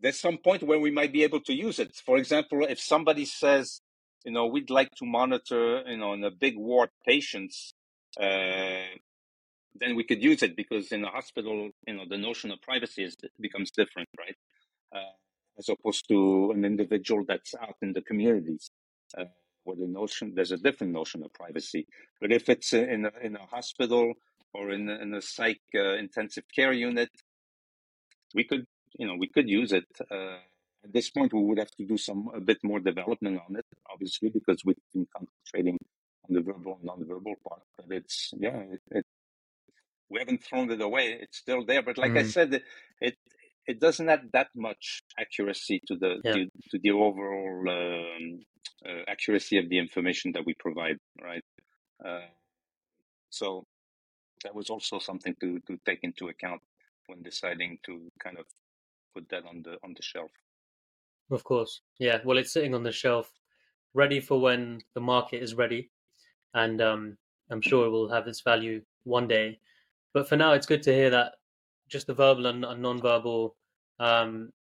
there's 0.00 0.20
some 0.20 0.38
point 0.38 0.62
where 0.62 0.78
we 0.78 0.90
might 0.90 1.12
be 1.12 1.22
able 1.22 1.40
to 1.40 1.54
use 1.54 1.78
it. 1.78 1.94
For 2.04 2.16
example, 2.16 2.66
if 2.68 2.80
somebody 2.80 3.24
says, 3.24 3.80
you 4.24 4.32
know, 4.32 4.46
we'd 4.46 4.70
like 4.70 4.90
to 4.96 5.06
monitor, 5.06 5.82
you 5.86 5.96
know, 5.96 6.12
in 6.12 6.24
a 6.24 6.30
big 6.30 6.56
ward 6.56 6.90
patients, 7.06 7.72
uh, 8.20 8.90
then 9.78 9.94
we 9.94 10.04
could 10.04 10.22
use 10.22 10.42
it 10.42 10.56
because 10.56 10.92
in 10.92 11.04
a 11.04 11.08
hospital, 11.08 11.70
you 11.86 11.94
know, 11.94 12.04
the 12.08 12.18
notion 12.18 12.50
of 12.50 12.60
privacy 12.62 13.04
is, 13.04 13.16
becomes 13.40 13.70
different, 13.70 14.08
right? 14.18 14.36
Uh, 14.94 15.14
as 15.58 15.68
opposed 15.68 16.06
to 16.08 16.50
an 16.50 16.64
individual 16.64 17.24
that's 17.26 17.54
out 17.54 17.76
in 17.82 17.92
the 17.92 18.02
communities, 18.02 18.70
uh, 19.16 19.24
where 19.66 19.76
the 19.76 19.86
notion 19.86 20.32
there's 20.34 20.52
a 20.52 20.56
different 20.56 20.92
notion 20.92 21.22
of 21.24 21.32
privacy. 21.32 21.86
But 22.20 22.32
if 22.32 22.48
it's 22.48 22.72
in 22.72 23.06
a, 23.06 23.12
in 23.26 23.36
a 23.36 23.46
hospital 23.46 24.14
or 24.54 24.70
in 24.70 24.88
a, 24.88 24.96
in 25.02 25.12
a 25.14 25.20
psych 25.20 25.60
uh, 25.74 25.94
intensive 25.96 26.44
care 26.54 26.72
unit, 26.72 27.10
we 28.34 28.44
could 28.44 28.66
you 28.98 29.06
know, 29.06 29.16
we 29.18 29.28
could 29.28 29.48
use 29.48 29.72
it. 29.72 29.86
Uh, 30.10 30.38
at 30.84 30.92
this 30.92 31.10
point, 31.10 31.32
we 31.32 31.42
would 31.42 31.58
have 31.58 31.70
to 31.72 31.84
do 31.84 31.96
some 31.96 32.30
a 32.34 32.40
bit 32.40 32.58
more 32.62 32.80
development 32.80 33.40
on 33.48 33.56
it, 33.56 33.66
obviously, 33.92 34.30
because 34.30 34.62
we've 34.64 34.76
been 34.94 35.06
concentrating 35.14 35.78
on 36.28 36.34
the 36.34 36.40
verbal 36.40 36.74
and 36.76 36.84
non-verbal 36.84 37.34
part. 37.46 37.62
But 37.76 37.86
it's 37.90 38.32
yeah, 38.38 38.58
it, 38.58 38.80
it, 38.90 39.04
we 40.08 40.20
haven't 40.20 40.44
thrown 40.44 40.70
it 40.70 40.80
away. 40.80 41.18
It's 41.20 41.38
still 41.38 41.64
there. 41.64 41.82
But 41.82 41.98
like 41.98 42.12
mm. 42.12 42.20
I 42.20 42.22
said, 42.24 42.62
it 43.00 43.16
it 43.66 43.80
doesn't 43.80 44.08
add 44.08 44.30
that 44.32 44.48
much 44.54 45.02
accuracy 45.18 45.82
to 45.88 45.96
the 45.96 46.16
yeah. 46.24 46.32
to, 46.32 46.44
to, 46.70 46.78
the 46.80 46.92
overall 46.92 47.68
um, 47.68 48.40
uh, 48.84 49.02
accuracy 49.08 49.58
of 49.58 49.68
the 49.68 49.78
information 49.78 50.32
that 50.32 50.44
we 50.44 50.54
provide, 50.54 50.98
right? 51.22 51.44
Uh, 52.04 52.26
so 53.30 53.64
that 54.44 54.54
was 54.54 54.70
also 54.70 54.98
something 54.98 55.34
to 55.40 55.60
to 55.60 55.78
take 55.86 56.00
into 56.02 56.28
account 56.28 56.60
when 57.06 57.22
deciding 57.22 57.78
to 57.84 58.10
kind 58.22 58.38
of 58.38 58.46
put 59.14 59.28
that 59.28 59.44
on 59.46 59.62
the 59.62 59.78
on 59.82 59.94
the 59.94 60.02
shelf. 60.02 60.30
Of 61.30 61.42
course, 61.42 61.80
yeah. 61.98 62.18
Well, 62.24 62.38
it's 62.38 62.52
sitting 62.52 62.74
on 62.74 62.82
the 62.82 62.92
shelf, 62.92 63.32
ready 63.94 64.20
for 64.20 64.40
when 64.40 64.82
the 64.94 65.00
market 65.00 65.42
is 65.42 65.54
ready, 65.54 65.90
and 66.54 66.80
um, 66.80 67.18
I'm 67.50 67.62
sure 67.62 67.86
it 67.86 67.90
will 67.90 68.10
have 68.10 68.28
its 68.28 68.40
value 68.40 68.82
one 69.04 69.26
day. 69.26 69.58
But 70.12 70.28
for 70.28 70.36
now, 70.36 70.52
it's 70.52 70.66
good 70.66 70.82
to 70.84 70.94
hear 70.94 71.10
that 71.10 71.34
just 71.88 72.06
the 72.06 72.14
verbal 72.14 72.46
and, 72.46 72.60
non-verbal 72.60 73.54
um, 74.00 74.52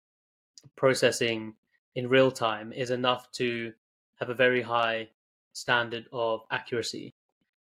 processing 0.76 1.54
in 1.94 2.08
real 2.08 2.30
time 2.30 2.72
is 2.72 2.90
enough 2.90 3.30
to 3.32 3.72
have 4.20 4.30
a 4.30 4.34
very 4.34 4.62
high 4.62 5.08
standard 5.52 6.06
of 6.12 6.40
accuracy, 6.50 7.14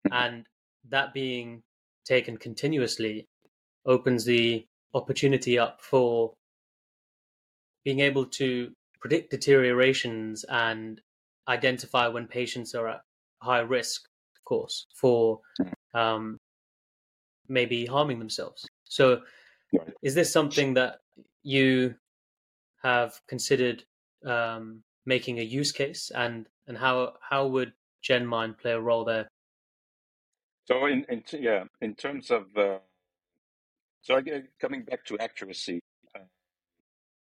Mm-hmm. 0.08 0.14
and 0.14 0.46
that 0.90 1.14
being 1.14 1.64
taken 2.06 2.38
continuously 2.38 3.28
opens 3.86 4.26
the 4.26 4.66
opportunity 4.94 5.60
up 5.60 5.82
for 5.82 6.34
being 7.84 8.00
able 8.00 8.26
to 8.26 8.72
predict 9.00 9.32
deteriorations 9.32 10.46
and 10.50 11.02
identify 11.48 12.08
when 12.08 12.28
patients 12.28 12.76
are 12.76 12.88
at 12.88 13.02
high 13.42 13.60
risk, 13.60 14.04
of 14.36 14.44
course, 14.46 14.86
for 14.96 15.40
um, 15.94 16.38
maybe 17.48 17.86
harming 17.86 18.20
themselves. 18.20 18.66
So, 18.86 19.22
is 20.02 20.16
this 20.16 20.32
something 20.32 20.74
that 20.76 21.00
you 21.44 21.96
have 22.84 23.20
considered 23.28 23.84
um, 24.26 24.84
making 25.08 25.40
a 25.40 25.44
use 25.44 25.72
case, 25.72 26.12
and 26.14 26.46
and 26.68 26.78
how 26.78 27.14
how 27.30 27.48
would 27.48 27.74
GenMind 28.04 28.60
play 28.60 28.74
a 28.74 28.80
role 28.80 29.06
there? 29.06 29.28
So 30.66 30.86
in, 30.86 31.06
in 31.10 31.24
yeah, 31.32 31.64
in 31.82 31.96
terms 31.96 32.30
of 32.30 32.46
uh, 32.56 32.80
so 34.02 34.16
again, 34.16 34.50
coming 34.60 34.84
back 34.84 35.06
to 35.06 35.18
accuracy. 35.20 35.80
Uh, 36.16 36.20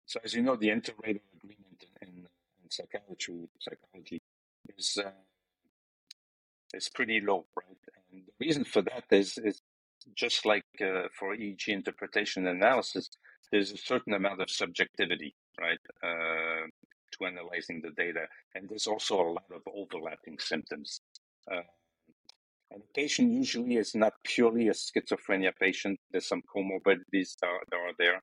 so 0.05 0.19
as 0.23 0.33
you 0.33 0.41
know, 0.41 0.55
the 0.55 0.69
inter-rater 0.69 1.19
agreement 1.35 1.85
in, 2.01 2.07
in, 2.07 2.25
psychiatry 2.69 3.47
psychology 3.59 4.19
is 4.75 4.97
uh, 5.03 5.09
is 6.73 6.89
pretty 6.89 7.21
low, 7.21 7.45
right? 7.55 7.77
And 8.11 8.23
the 8.25 8.45
reason 8.45 8.63
for 8.63 8.81
that 8.83 9.03
is 9.11 9.37
is 9.37 9.61
just 10.15 10.45
like 10.45 10.65
uh, 10.81 11.07
for 11.17 11.35
EEG 11.35 11.67
interpretation 11.67 12.47
analysis, 12.47 13.09
there's 13.51 13.71
a 13.71 13.77
certain 13.77 14.13
amount 14.13 14.41
of 14.41 14.49
subjectivity, 14.49 15.35
right, 15.59 15.79
uh, 16.03 16.67
analyzing 17.25 17.81
the 17.81 17.91
data, 17.91 18.27
and 18.55 18.67
there's 18.69 18.87
also 18.87 19.15
a 19.21 19.33
lot 19.33 19.45
of 19.53 19.61
overlapping 19.73 20.37
symptoms. 20.39 21.01
Uh, 21.51 21.61
and 22.71 22.81
the 22.81 22.87
patient 23.01 23.31
usually 23.31 23.77
is 23.77 23.93
not 23.93 24.13
purely 24.23 24.67
a 24.67 24.73
schizophrenia 24.73 25.51
patient. 25.59 25.99
There's 26.11 26.27
some 26.27 26.41
comorbidities 26.55 27.35
that 27.41 27.47
are, 27.47 27.61
that 27.69 27.77
are 27.77 27.93
there. 27.99 28.15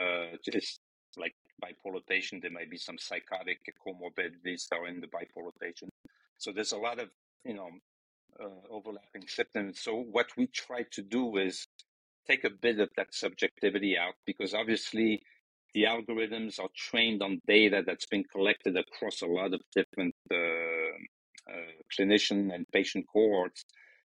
Uh, 0.00 0.36
it's 0.46 0.78
like 1.16 1.34
bipolar 1.62 2.06
patient. 2.08 2.42
There 2.42 2.50
might 2.50 2.70
be 2.70 2.78
some 2.78 2.98
psychotic 2.98 3.58
comorbidities 3.84 4.68
that 4.68 4.76
are 4.76 4.86
in 4.86 5.00
the 5.00 5.08
bipolar 5.08 5.50
patient. 5.60 5.90
So 6.36 6.52
there's 6.52 6.72
a 6.72 6.78
lot 6.78 7.00
of 7.00 7.08
you 7.44 7.54
know 7.54 7.70
uh, 8.40 8.48
overlapping 8.70 9.26
symptoms. 9.26 9.80
So 9.80 9.96
what 9.96 10.28
we 10.36 10.46
try 10.46 10.84
to 10.92 11.02
do 11.02 11.36
is 11.38 11.66
take 12.28 12.44
a 12.44 12.50
bit 12.50 12.78
of 12.78 12.90
that 12.96 13.12
subjectivity 13.12 13.96
out 13.98 14.14
because 14.26 14.54
obviously 14.54 15.22
the 15.74 15.84
algorithms 15.84 16.58
are 16.58 16.68
trained 16.76 17.22
on 17.22 17.40
data 17.46 17.82
that's 17.86 18.06
been 18.06 18.24
collected 18.24 18.76
across 18.76 19.22
a 19.22 19.26
lot 19.26 19.52
of 19.54 19.60
different 19.74 20.14
uh, 20.32 20.36
uh, 21.50 21.72
clinician 21.92 22.54
and 22.54 22.66
patient 22.72 23.06
cohorts. 23.12 23.64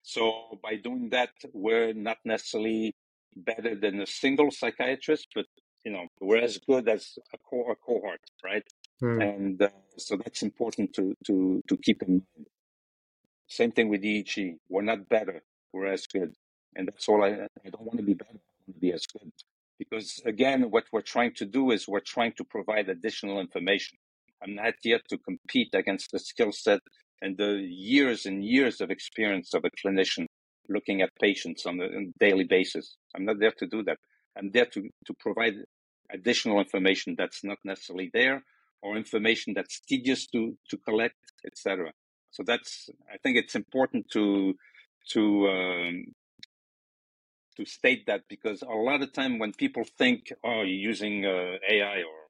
So 0.01 0.59
by 0.61 0.75
doing 0.75 1.09
that, 1.11 1.29
we're 1.53 1.93
not 1.93 2.17
necessarily 2.25 2.93
better 3.35 3.75
than 3.75 4.01
a 4.01 4.07
single 4.07 4.51
psychiatrist, 4.51 5.27
but 5.33 5.45
you 5.85 5.91
know 5.91 6.07
we're 6.21 6.41
as 6.41 6.57
good 6.57 6.87
as 6.87 7.17
a, 7.33 7.37
co- 7.37 7.71
a 7.71 7.75
cohort, 7.75 8.19
right? 8.43 8.63
Hmm. 8.99 9.21
And 9.21 9.61
uh, 9.61 9.69
so 9.97 10.17
that's 10.17 10.43
important 10.43 10.93
to 10.93 11.15
to 11.27 11.61
to 11.67 11.77
keep 11.77 12.01
in 12.03 12.23
mind. 12.35 12.47
Same 13.47 13.71
thing 13.71 13.89
with 13.89 14.01
EEG. 14.01 14.57
We're 14.69 14.81
not 14.81 15.07
better. 15.09 15.43
We're 15.71 15.87
as 15.87 16.07
good. 16.07 16.33
And 16.75 16.87
that's 16.87 17.07
all 17.07 17.23
I, 17.23 17.29
I 17.65 17.69
don't 17.69 17.81
want 17.81 17.97
to 17.97 18.03
be 18.03 18.13
better. 18.13 18.31
I 18.33 18.63
want 18.67 18.75
to 18.75 18.79
be 18.79 18.93
as 18.93 19.05
good. 19.05 19.31
Because 19.79 20.21
again, 20.25 20.69
what 20.69 20.85
we're 20.91 21.01
trying 21.01 21.33
to 21.35 21.45
do 21.45 21.71
is 21.71 21.87
we're 21.87 21.99
trying 21.99 22.33
to 22.37 22.43
provide 22.43 22.89
additional 22.89 23.39
information. 23.39 23.97
I'm 24.41 24.55
not 24.55 24.73
here 24.81 24.99
to 25.09 25.17
compete 25.17 25.69
against 25.73 26.11
the 26.11 26.19
skill 26.19 26.51
set 26.51 26.81
and 27.21 27.37
the 27.37 27.65
years 27.67 28.25
and 28.25 28.43
years 28.43 28.81
of 28.81 28.91
experience 28.91 29.53
of 29.53 29.63
a 29.63 29.71
clinician 29.71 30.27
looking 30.69 31.01
at 31.01 31.09
patients 31.19 31.65
on 31.65 31.79
a, 31.79 31.85
on 31.85 32.13
a 32.13 32.19
daily 32.19 32.43
basis. 32.43 32.97
I'm 33.15 33.25
not 33.25 33.39
there 33.39 33.53
to 33.57 33.67
do 33.67 33.83
that. 33.83 33.97
I'm 34.37 34.51
there 34.51 34.65
to, 34.65 34.81
to 35.05 35.13
provide 35.19 35.55
additional 36.11 36.59
information 36.59 37.15
that's 37.17 37.43
not 37.43 37.57
necessarily 37.63 38.09
there 38.13 38.43
or 38.81 38.97
information 38.97 39.53
that's 39.55 39.79
tedious 39.79 40.27
to, 40.27 40.57
to 40.69 40.77
collect, 40.77 41.15
etc. 41.45 41.91
So 42.31 42.43
that's 42.45 42.89
I 43.11 43.17
think 43.23 43.37
it's 43.37 43.55
important 43.55 44.09
to 44.11 44.55
to 45.11 45.47
um, 45.49 46.05
to 47.57 47.65
state 47.65 48.05
that 48.07 48.21
because 48.29 48.61
a 48.61 48.67
lot 48.67 49.01
of 49.01 49.13
time 49.13 49.39
when 49.39 49.53
people 49.53 49.83
think, 49.97 50.31
oh, 50.43 50.61
you're 50.61 50.89
using 50.93 51.25
uh, 51.25 51.57
AI 51.69 51.99
or 51.99 52.23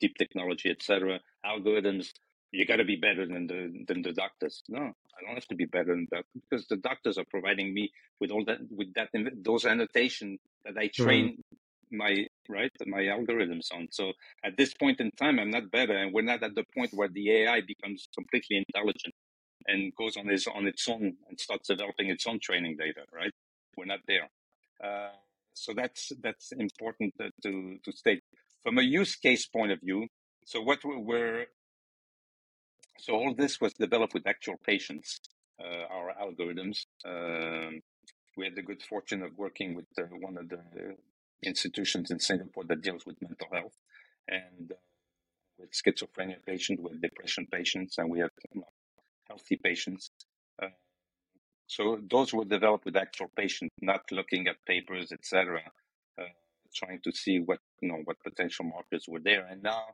deep 0.00 0.16
technology, 0.18 0.70
etc., 0.70 1.20
algorithms, 1.44 2.12
you 2.52 2.66
got 2.66 2.76
to 2.76 2.84
be 2.84 2.96
better 2.96 3.26
than 3.26 3.46
the 3.46 3.84
than 3.86 4.02
the 4.02 4.12
doctors. 4.12 4.62
No, 4.68 4.80
I 4.80 5.24
don't 5.24 5.34
have 5.34 5.46
to 5.48 5.54
be 5.54 5.66
better 5.66 5.94
than 5.94 6.08
that 6.10 6.24
because 6.34 6.66
the 6.66 6.76
doctors 6.76 7.16
are 7.16 7.24
providing 7.30 7.72
me 7.72 7.92
with 8.20 8.30
all 8.30 8.44
that 8.46 8.58
with 8.70 8.92
that 8.94 9.10
those 9.44 9.64
annotation 9.64 10.38
that 10.64 10.76
I 10.76 10.88
train 10.88 11.38
mm. 11.38 11.96
my 11.96 12.26
right 12.48 12.72
my 12.86 13.02
algorithms 13.02 13.72
on. 13.72 13.88
So 13.90 14.12
at 14.44 14.56
this 14.56 14.74
point 14.74 15.00
in 15.00 15.12
time, 15.12 15.38
I'm 15.38 15.50
not 15.50 15.70
better, 15.70 15.96
and 15.96 16.12
we're 16.12 16.22
not 16.22 16.42
at 16.42 16.54
the 16.56 16.64
point 16.76 16.90
where 16.92 17.08
the 17.08 17.30
AI 17.42 17.60
becomes 17.60 18.08
completely 18.16 18.64
intelligent 18.66 19.14
and 19.66 19.94
goes 19.94 20.16
on 20.16 20.28
its 20.28 20.46
on 20.48 20.66
its 20.66 20.88
own 20.88 21.16
and 21.28 21.38
starts 21.38 21.68
developing 21.68 22.08
its 22.08 22.26
own 22.26 22.40
training 22.40 22.76
data. 22.78 23.02
Right? 23.14 23.32
We're 23.76 23.84
not 23.84 24.00
there. 24.08 24.28
Uh, 24.82 25.10
so 25.54 25.72
that's 25.74 26.12
that's 26.22 26.52
important 26.52 27.14
to, 27.42 27.78
to 27.84 27.92
state 27.92 28.22
from 28.62 28.78
a 28.78 28.82
use 28.82 29.16
case 29.16 29.46
point 29.46 29.72
of 29.72 29.80
view. 29.80 30.06
So 30.44 30.60
what 30.62 30.78
we're 30.84 31.46
so 32.98 33.14
all 33.14 33.34
this 33.34 33.60
was 33.60 33.72
developed 33.74 34.14
with 34.14 34.26
actual 34.26 34.56
patients, 34.64 35.20
uh, 35.62 35.86
our 35.90 36.12
algorithms. 36.20 36.84
Um, 37.04 37.80
we 38.36 38.44
had 38.44 38.54
the 38.54 38.62
good 38.62 38.82
fortune 38.82 39.22
of 39.22 39.36
working 39.36 39.74
with 39.74 39.86
uh, 39.98 40.02
one 40.20 40.36
of 40.38 40.48
the 40.48 40.96
institutions 41.42 42.10
in 42.10 42.18
Singapore 42.20 42.64
that 42.64 42.82
deals 42.82 43.04
with 43.06 43.20
mental 43.20 43.48
health 43.52 43.76
and 44.28 44.72
uh, 44.72 44.76
with 45.58 45.70
schizophrenia 45.72 46.36
patients, 46.46 46.80
with 46.82 47.00
depression 47.00 47.46
patients, 47.50 47.98
and 47.98 48.10
we 48.10 48.20
have 48.20 48.30
healthy 49.28 49.56
patients. 49.56 50.10
So 51.70 52.00
those 52.10 52.34
were 52.34 52.44
developed 52.44 52.84
with 52.84 52.96
actual 52.96 53.30
patients, 53.36 53.76
not 53.80 54.10
looking 54.10 54.48
at 54.48 54.56
papers, 54.66 55.12
etc., 55.12 55.60
uh, 56.20 56.24
trying 56.74 57.00
to 57.04 57.12
see 57.12 57.38
what 57.38 57.60
you 57.80 57.88
know 57.88 58.00
what 58.02 58.16
potential 58.24 58.64
markers 58.64 59.04
were 59.06 59.20
there. 59.20 59.46
And 59.46 59.62
now, 59.62 59.84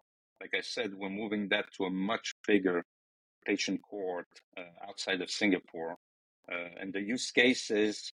like 0.40 0.54
I 0.56 0.62
said, 0.62 0.94
we're 0.94 1.10
moving 1.10 1.50
that 1.50 1.66
to 1.76 1.84
a 1.84 1.90
much 1.90 2.34
bigger 2.48 2.82
patient 3.44 3.82
cohort 3.82 4.28
uh, 4.56 4.88
outside 4.88 5.20
of 5.20 5.30
Singapore. 5.30 5.96
Uh, 6.50 6.80
and 6.80 6.94
the 6.94 7.02
use 7.02 7.30
case 7.30 7.70
is 7.70 8.10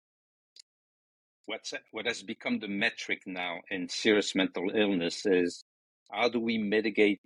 what's, 1.45 1.75
what 1.93 2.07
has 2.07 2.23
become 2.23 2.61
the 2.61 2.69
metric 2.69 3.25
now 3.27 3.59
in 3.71 3.91
serious 3.91 4.35
mental 4.35 4.71
illness 4.75 5.27
is 5.27 5.63
how 6.11 6.31
do 6.31 6.41
we 6.41 6.57
mitigate 6.57 7.21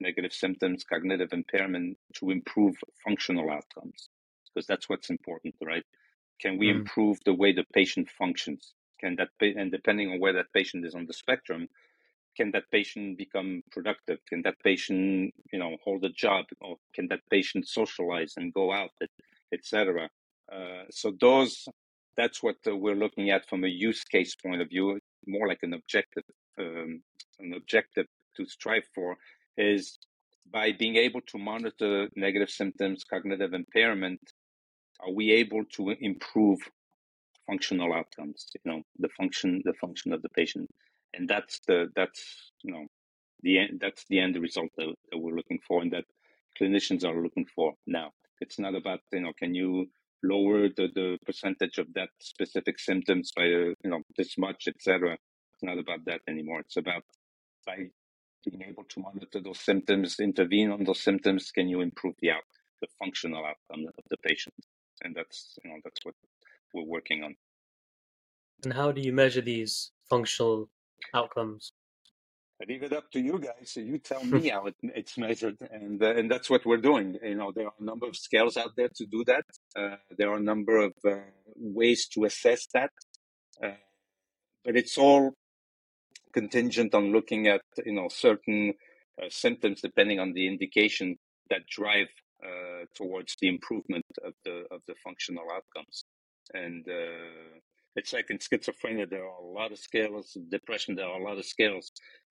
negative 0.00 0.32
symptoms, 0.32 0.84
cognitive 0.84 1.34
impairment 1.34 1.98
to 2.14 2.30
improve 2.30 2.76
functional 3.04 3.50
outcomes? 3.50 4.08
Because 4.54 4.66
that's 4.66 4.88
what's 4.88 5.10
important, 5.10 5.54
right? 5.62 5.84
Can 6.40 6.58
we 6.58 6.68
mm. 6.68 6.76
improve 6.76 7.18
the 7.24 7.34
way 7.34 7.52
the 7.52 7.64
patient 7.72 8.08
functions? 8.10 8.74
Can 9.00 9.16
that, 9.16 9.28
and 9.40 9.72
depending 9.72 10.10
on 10.10 10.20
where 10.20 10.32
that 10.34 10.52
patient 10.52 10.86
is 10.86 10.94
on 10.94 11.06
the 11.06 11.12
spectrum, 11.12 11.68
can 12.36 12.50
that 12.52 12.70
patient 12.70 13.16
become 13.16 13.62
productive 13.70 14.18
can 14.28 14.42
that 14.42 14.58
patient 14.62 15.32
you 15.52 15.58
know 15.58 15.76
hold 15.84 16.04
a 16.04 16.10
job 16.10 16.44
or 16.60 16.76
can 16.94 17.08
that 17.08 17.20
patient 17.30 17.66
socialize 17.66 18.34
and 18.36 18.52
go 18.52 18.72
out 18.72 18.90
etc 19.52 20.08
uh, 20.52 20.84
so 20.90 21.12
those 21.20 21.66
that's 22.16 22.42
what 22.42 22.56
uh, 22.66 22.76
we're 22.76 22.94
looking 22.94 23.30
at 23.30 23.48
from 23.48 23.64
a 23.64 23.68
use 23.68 24.04
case 24.04 24.34
point 24.36 24.60
of 24.60 24.68
view 24.68 24.98
more 25.26 25.48
like 25.48 25.62
an 25.62 25.74
objective 25.74 26.24
um, 26.58 27.00
an 27.40 27.52
objective 27.54 28.06
to 28.36 28.44
strive 28.46 28.84
for 28.94 29.16
is 29.56 29.98
by 30.52 30.72
being 30.72 30.96
able 30.96 31.20
to 31.22 31.38
monitor 31.38 32.08
negative 32.16 32.50
symptoms 32.50 33.04
cognitive 33.04 33.54
impairment 33.54 34.20
are 35.04 35.12
we 35.12 35.32
able 35.32 35.64
to 35.66 35.90
improve 36.00 36.60
functional 37.46 37.92
outcomes 37.92 38.48
you 38.54 38.70
know 38.70 38.82
the 38.98 39.08
function 39.10 39.62
the 39.64 39.74
function 39.74 40.12
of 40.12 40.22
the 40.22 40.28
patient 40.30 40.68
and 41.14 41.28
that's 41.28 41.60
the 41.66 41.88
that's 41.94 42.52
you 42.62 42.72
know 42.72 42.86
the 43.42 43.58
end 43.58 43.78
that's 43.80 44.04
the 44.08 44.18
end 44.18 44.36
result 44.36 44.70
that, 44.76 44.92
that 45.10 45.18
we're 45.18 45.36
looking 45.36 45.60
for 45.66 45.82
and 45.82 45.92
that 45.92 46.04
clinicians 46.60 47.04
are 47.04 47.22
looking 47.22 47.46
for 47.54 47.74
now. 47.86 48.12
It's 48.40 48.58
not 48.58 48.74
about 48.74 49.00
you 49.12 49.20
know 49.20 49.32
can 49.38 49.54
you 49.54 49.86
lower 50.22 50.68
the, 50.68 50.88
the 50.94 51.18
percentage 51.26 51.78
of 51.78 51.86
that 51.94 52.08
specific 52.20 52.78
symptoms 52.78 53.32
by 53.36 53.44
uh, 53.44 53.74
you 53.82 53.90
know 53.90 54.00
this 54.16 54.36
much, 54.38 54.68
etc. 54.68 55.16
It's 55.52 55.62
not 55.62 55.78
about 55.78 56.04
that 56.06 56.20
anymore. 56.28 56.60
It's 56.60 56.76
about 56.76 57.04
by 57.66 57.76
being 58.44 58.62
able 58.68 58.84
to 58.84 59.00
monitor 59.00 59.40
those 59.40 59.60
symptoms, 59.60 60.20
intervene 60.20 60.70
on 60.70 60.84
those 60.84 61.00
symptoms, 61.00 61.50
can 61.50 61.68
you 61.68 61.80
improve 61.80 62.14
the 62.20 62.30
out 62.30 62.42
the 62.80 62.88
functional 62.98 63.44
outcome 63.44 63.86
of 63.86 64.04
the 64.10 64.18
patient? 64.18 64.54
And 65.04 65.14
that's 65.14 65.58
you 65.62 65.70
know 65.70 65.76
that's 65.84 66.04
what 66.04 66.14
we're 66.72 66.84
working 66.84 67.22
on. 67.22 67.36
And 68.64 68.72
how 68.72 68.92
do 68.92 69.00
you 69.00 69.12
measure 69.12 69.42
these 69.42 69.92
functional 70.08 70.68
outcomes? 71.14 71.72
I 72.62 72.66
leave 72.68 72.82
it 72.84 72.92
up 72.92 73.10
to 73.12 73.20
you 73.20 73.38
guys. 73.38 73.72
So 73.72 73.80
you 73.80 73.98
tell 73.98 74.24
me 74.24 74.48
how 74.54 74.66
it, 74.66 74.76
it's 74.82 75.18
measured, 75.18 75.56
and 75.70 76.02
uh, 76.02 76.14
and 76.14 76.30
that's 76.30 76.48
what 76.48 76.64
we're 76.64 76.78
doing. 76.78 77.18
You 77.22 77.34
know, 77.34 77.52
there 77.54 77.66
are 77.66 77.74
a 77.78 77.84
number 77.84 78.06
of 78.06 78.16
scales 78.16 78.56
out 78.56 78.72
there 78.76 78.88
to 78.96 79.06
do 79.06 79.24
that. 79.26 79.44
Uh, 79.76 79.96
there 80.16 80.30
are 80.30 80.36
a 80.36 80.42
number 80.42 80.78
of 80.78 80.92
uh, 81.06 81.16
ways 81.56 82.06
to 82.14 82.24
assess 82.24 82.66
that, 82.72 82.90
uh, 83.62 83.78
but 84.64 84.76
it's 84.76 84.96
all 84.96 85.34
contingent 86.32 86.94
on 86.94 87.12
looking 87.12 87.46
at 87.46 87.62
you 87.84 87.92
know 87.92 88.08
certain 88.08 88.74
uh, 89.22 89.26
symptoms 89.28 89.80
depending 89.80 90.18
on 90.18 90.32
the 90.32 90.46
indication 90.46 91.16
that 91.50 91.66
drive 91.68 92.08
towards 92.94 93.36
the 93.40 93.48
improvement 93.48 94.04
of 94.24 94.34
the 94.44 94.64
of 94.70 94.80
the 94.88 94.94
functional 95.02 95.44
outcomes. 95.52 96.04
And 96.52 96.84
it's 97.96 98.12
like 98.12 98.30
in 98.30 98.38
schizophrenia, 98.38 99.08
there 99.08 99.24
are 99.24 99.40
a 99.40 99.46
lot 99.46 99.72
of 99.72 99.78
scales. 99.78 100.36
Depression, 100.50 100.94
there 100.94 101.06
are 101.06 101.20
a 101.20 101.24
lot 101.24 101.38
of 101.38 101.44
scales 101.44 101.90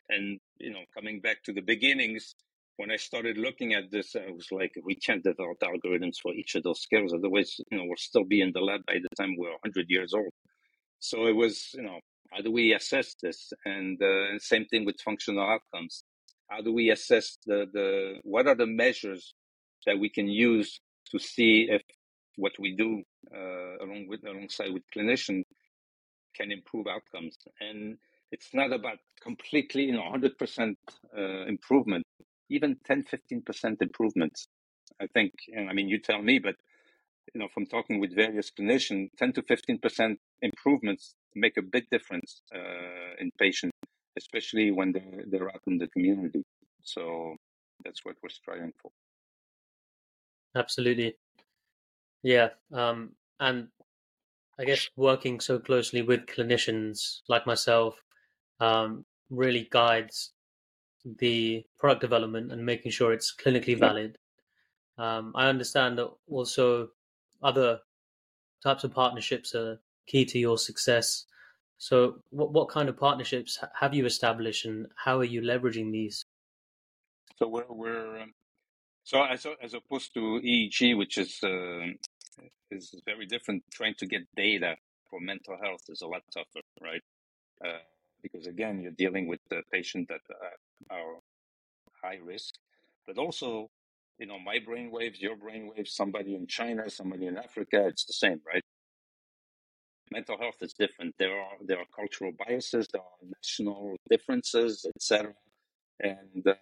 and, 0.10 0.40
you 0.58 0.72
know, 0.72 0.84
coming 0.94 1.22
back 1.22 1.44
to 1.44 1.54
the 1.54 1.62
beginnings, 1.62 2.36
when 2.78 2.92
I 2.92 2.98
started 2.98 3.38
looking 3.38 3.74
at 3.74 3.92
this, 3.92 4.16
I 4.16 4.32
was 4.32 4.48
like, 4.52 4.74
we 4.84 4.96
can't 4.96 5.24
develop 5.24 5.58
algorithms 5.64 6.18
for 6.22 6.34
each 6.34 6.56
of 6.56 6.64
those 6.64 6.82
scales. 6.82 7.14
Otherwise, 7.14 7.56
you 7.72 7.78
know, 7.78 7.86
we'll 7.86 7.98
still 7.98 8.24
be 8.26 8.42
in 8.42 8.52
the 8.54 8.62
lab 8.62 8.82
by 8.88 8.96
the 8.96 9.10
time 9.16 9.36
we're 9.38 9.52
100 9.52 9.86
years 9.90 10.14
old. 10.14 10.32
So 11.00 11.28
it 11.28 11.36
was, 11.36 11.70
you 11.76 11.84
know, 11.84 12.00
how 12.32 12.42
do 12.42 12.52
we 12.52 12.74
assess 12.74 13.16
this? 13.22 13.54
And 13.66 14.02
uh, 14.02 14.40
same 14.40 14.66
thing 14.66 14.86
with 14.86 15.00
functional 15.02 15.44
outcomes. 15.44 16.04
How 16.50 16.62
do 16.62 16.74
we 16.74 16.90
assess 16.90 17.38
the, 17.46 17.66
the, 17.72 18.16
what 18.24 18.48
are 18.48 18.56
the 18.56 18.68
measures 18.68 19.36
that 19.86 20.00
we 20.00 20.10
can 20.10 20.28
use 20.28 20.80
to 21.12 21.20
see 21.20 21.68
if 21.70 21.82
what 22.36 22.54
we 22.60 22.76
do 22.76 23.04
uh, 23.34 23.84
along 23.84 24.08
with, 24.08 24.24
alongside 24.26 24.74
with 24.74 24.84
clinician 24.96 25.44
can 26.36 26.52
improve 26.52 26.88
outcomes? 26.88 27.38
And 27.60 27.98
it's 28.32 28.54
not 28.54 28.74
about 28.74 28.98
completely, 29.22 29.84
you 29.84 29.94
know, 29.94 30.02
100% 30.02 30.76
uh, 31.18 31.46
improvement, 31.46 32.04
even 32.50 32.78
10, 32.86 33.04
15% 33.04 33.82
improvements. 33.82 34.48
I 35.02 35.08
think, 35.08 35.34
and 35.56 35.70
I 35.70 35.74
mean, 35.74 35.90
you 35.90 36.00
tell 36.00 36.22
me, 36.22 36.40
but, 36.40 36.56
you 37.34 37.40
know, 37.40 37.48
from 37.54 37.66
talking 37.66 38.00
with 38.00 38.16
various 38.16 38.52
clinicians, 38.52 39.10
10 39.18 39.34
to 39.34 39.42
15% 39.44 40.18
improvements 40.42 41.16
make 41.36 41.58
a 41.58 41.62
big 41.62 41.90
difference 41.90 42.42
uh, 42.54 43.16
in 43.20 43.32
patients, 43.40 43.74
especially 44.18 44.72
when 44.72 44.92
they're, 44.92 45.24
they're 45.28 45.50
out 45.50 45.62
in 45.68 45.78
the 45.78 45.88
community. 45.88 46.44
So 46.84 47.36
that's 47.84 48.04
what 48.04 48.16
we're 48.22 48.30
striving 48.30 48.74
for. 48.82 48.92
Absolutely. 50.56 51.16
Yeah. 52.22 52.50
Um, 52.72 53.12
and 53.40 53.68
I 54.60 54.66
guess 54.66 54.90
working 54.96 55.40
so 55.40 55.60
closely 55.60 56.02
with 56.02 56.26
clinicians 56.28 57.22
like 57.28 57.46
myself, 57.48 57.96
um, 58.60 59.06
really 59.30 59.68
guides 59.72 60.32
the 61.06 61.66
product 61.78 62.02
development 62.02 62.52
and 62.52 62.66
making 62.66 62.92
sure 62.92 63.14
it's 63.14 63.34
clinically 63.36 63.78
valid. 63.78 64.18
Um, 64.98 65.34
I 65.36 65.48
understand 65.48 65.98
that 65.98 66.12
also 66.30 66.90
other 67.42 67.80
types 68.62 68.84
of 68.84 68.94
partnerships 68.94 69.56
are 69.56 69.80
key 70.08 70.26
to 70.26 70.40
your 70.40 70.58
success. 70.58 71.26
So, 71.78 72.22
what 72.30 72.54
what 72.54 72.70
kind 72.70 72.88
of 72.88 72.98
partnerships 72.98 73.60
have 73.78 73.94
you 73.94 74.06
established, 74.06 74.66
and 74.66 74.88
how 74.96 75.20
are 75.20 75.26
you 75.26 75.42
leveraging 75.42 75.92
these? 75.92 76.24
So 77.38 77.48
we're 77.48 77.66
we're 77.68 78.22
um, 78.22 78.34
so 79.04 79.24
as 79.24 79.46
as 79.62 79.74
opposed 79.74 80.14
to 80.14 80.42
EEG, 80.44 80.98
which 80.98 81.18
is 81.18 81.40
uh, 81.44 81.88
is 82.72 82.96
very 83.06 83.26
different. 83.26 83.64
Trying 83.72 83.96
to 83.96 84.06
get 84.06 84.24
data 84.36 84.76
for 85.10 85.20
mental 85.20 85.58
health 85.62 85.82
is 85.90 86.02
a 86.02 86.08
lot 86.08 86.24
tougher, 86.34 86.62
right? 86.82 87.04
Uh, 87.64 87.80
because 88.22 88.48
again, 88.48 88.82
you're 88.82 88.92
dealing 88.92 89.28
with 89.28 89.42
the 89.50 89.62
patient 89.72 90.08
that 90.10 90.22
uh, 90.32 90.96
are 90.96 91.16
high 92.04 92.20
risk, 92.24 92.56
but 93.06 93.18
also, 93.18 93.70
you 94.18 94.26
know, 94.26 94.40
my 94.40 94.60
brain 94.66 94.92
waves, 94.92 95.22
your 95.22 95.36
brain 95.36 95.72
waves, 95.76 95.94
somebody 95.94 96.36
in 96.36 96.48
China, 96.48 96.90
somebody 96.90 97.28
in 97.28 97.38
Africa, 97.38 97.88
it's 97.88 98.06
the 98.06 98.14
same, 98.14 98.42
right? 98.48 98.64
Mental 100.12 100.38
health 100.38 100.58
is 100.62 100.74
different. 100.74 101.16
There 101.20 101.38
are 101.38 101.58
there 101.66 101.80
are 101.80 101.86
cultural 101.96 102.32
biases, 102.48 102.88
there 102.94 103.02
are 103.02 103.28
national 103.38 103.98
differences, 104.10 104.86
etc. 104.96 105.34
And 106.00 106.48
uh, 106.48 106.54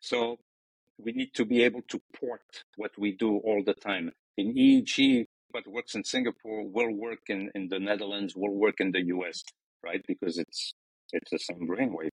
so 0.00 0.38
we 0.98 1.12
need 1.12 1.34
to 1.34 1.44
be 1.44 1.62
able 1.62 1.82
to 1.88 2.00
port 2.18 2.64
what 2.76 2.92
we 2.98 3.12
do 3.12 3.38
all 3.38 3.62
the 3.64 3.74
time. 3.74 4.12
In 4.36 4.54
EEG, 4.54 5.26
what 5.50 5.66
works 5.66 5.94
in 5.94 6.04
Singapore 6.04 6.68
will 6.68 6.92
work 6.92 7.20
in, 7.28 7.50
in 7.54 7.68
the 7.68 7.78
Netherlands, 7.78 8.34
will 8.36 8.54
work 8.54 8.80
in 8.80 8.92
the 8.92 9.02
US 9.06 9.42
right? 9.82 10.04
Because 10.06 10.38
it's 10.38 10.74
it's 11.12 11.30
the 11.30 11.38
same 11.38 11.66
brainwave. 11.66 12.10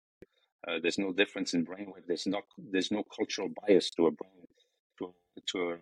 Uh, 0.67 0.79
there's 0.81 0.97
no 0.97 1.11
difference 1.11 1.53
in 1.53 1.65
brainwave. 1.65 2.05
There's 2.07 2.27
not 2.27 2.43
there's 2.57 2.91
no 2.91 3.03
cultural 3.15 3.49
bias 3.61 3.89
to 3.91 4.07
a 4.07 4.11
brain 4.11 4.47
to 4.99 5.13
to 5.47 5.59
a, 5.71 5.77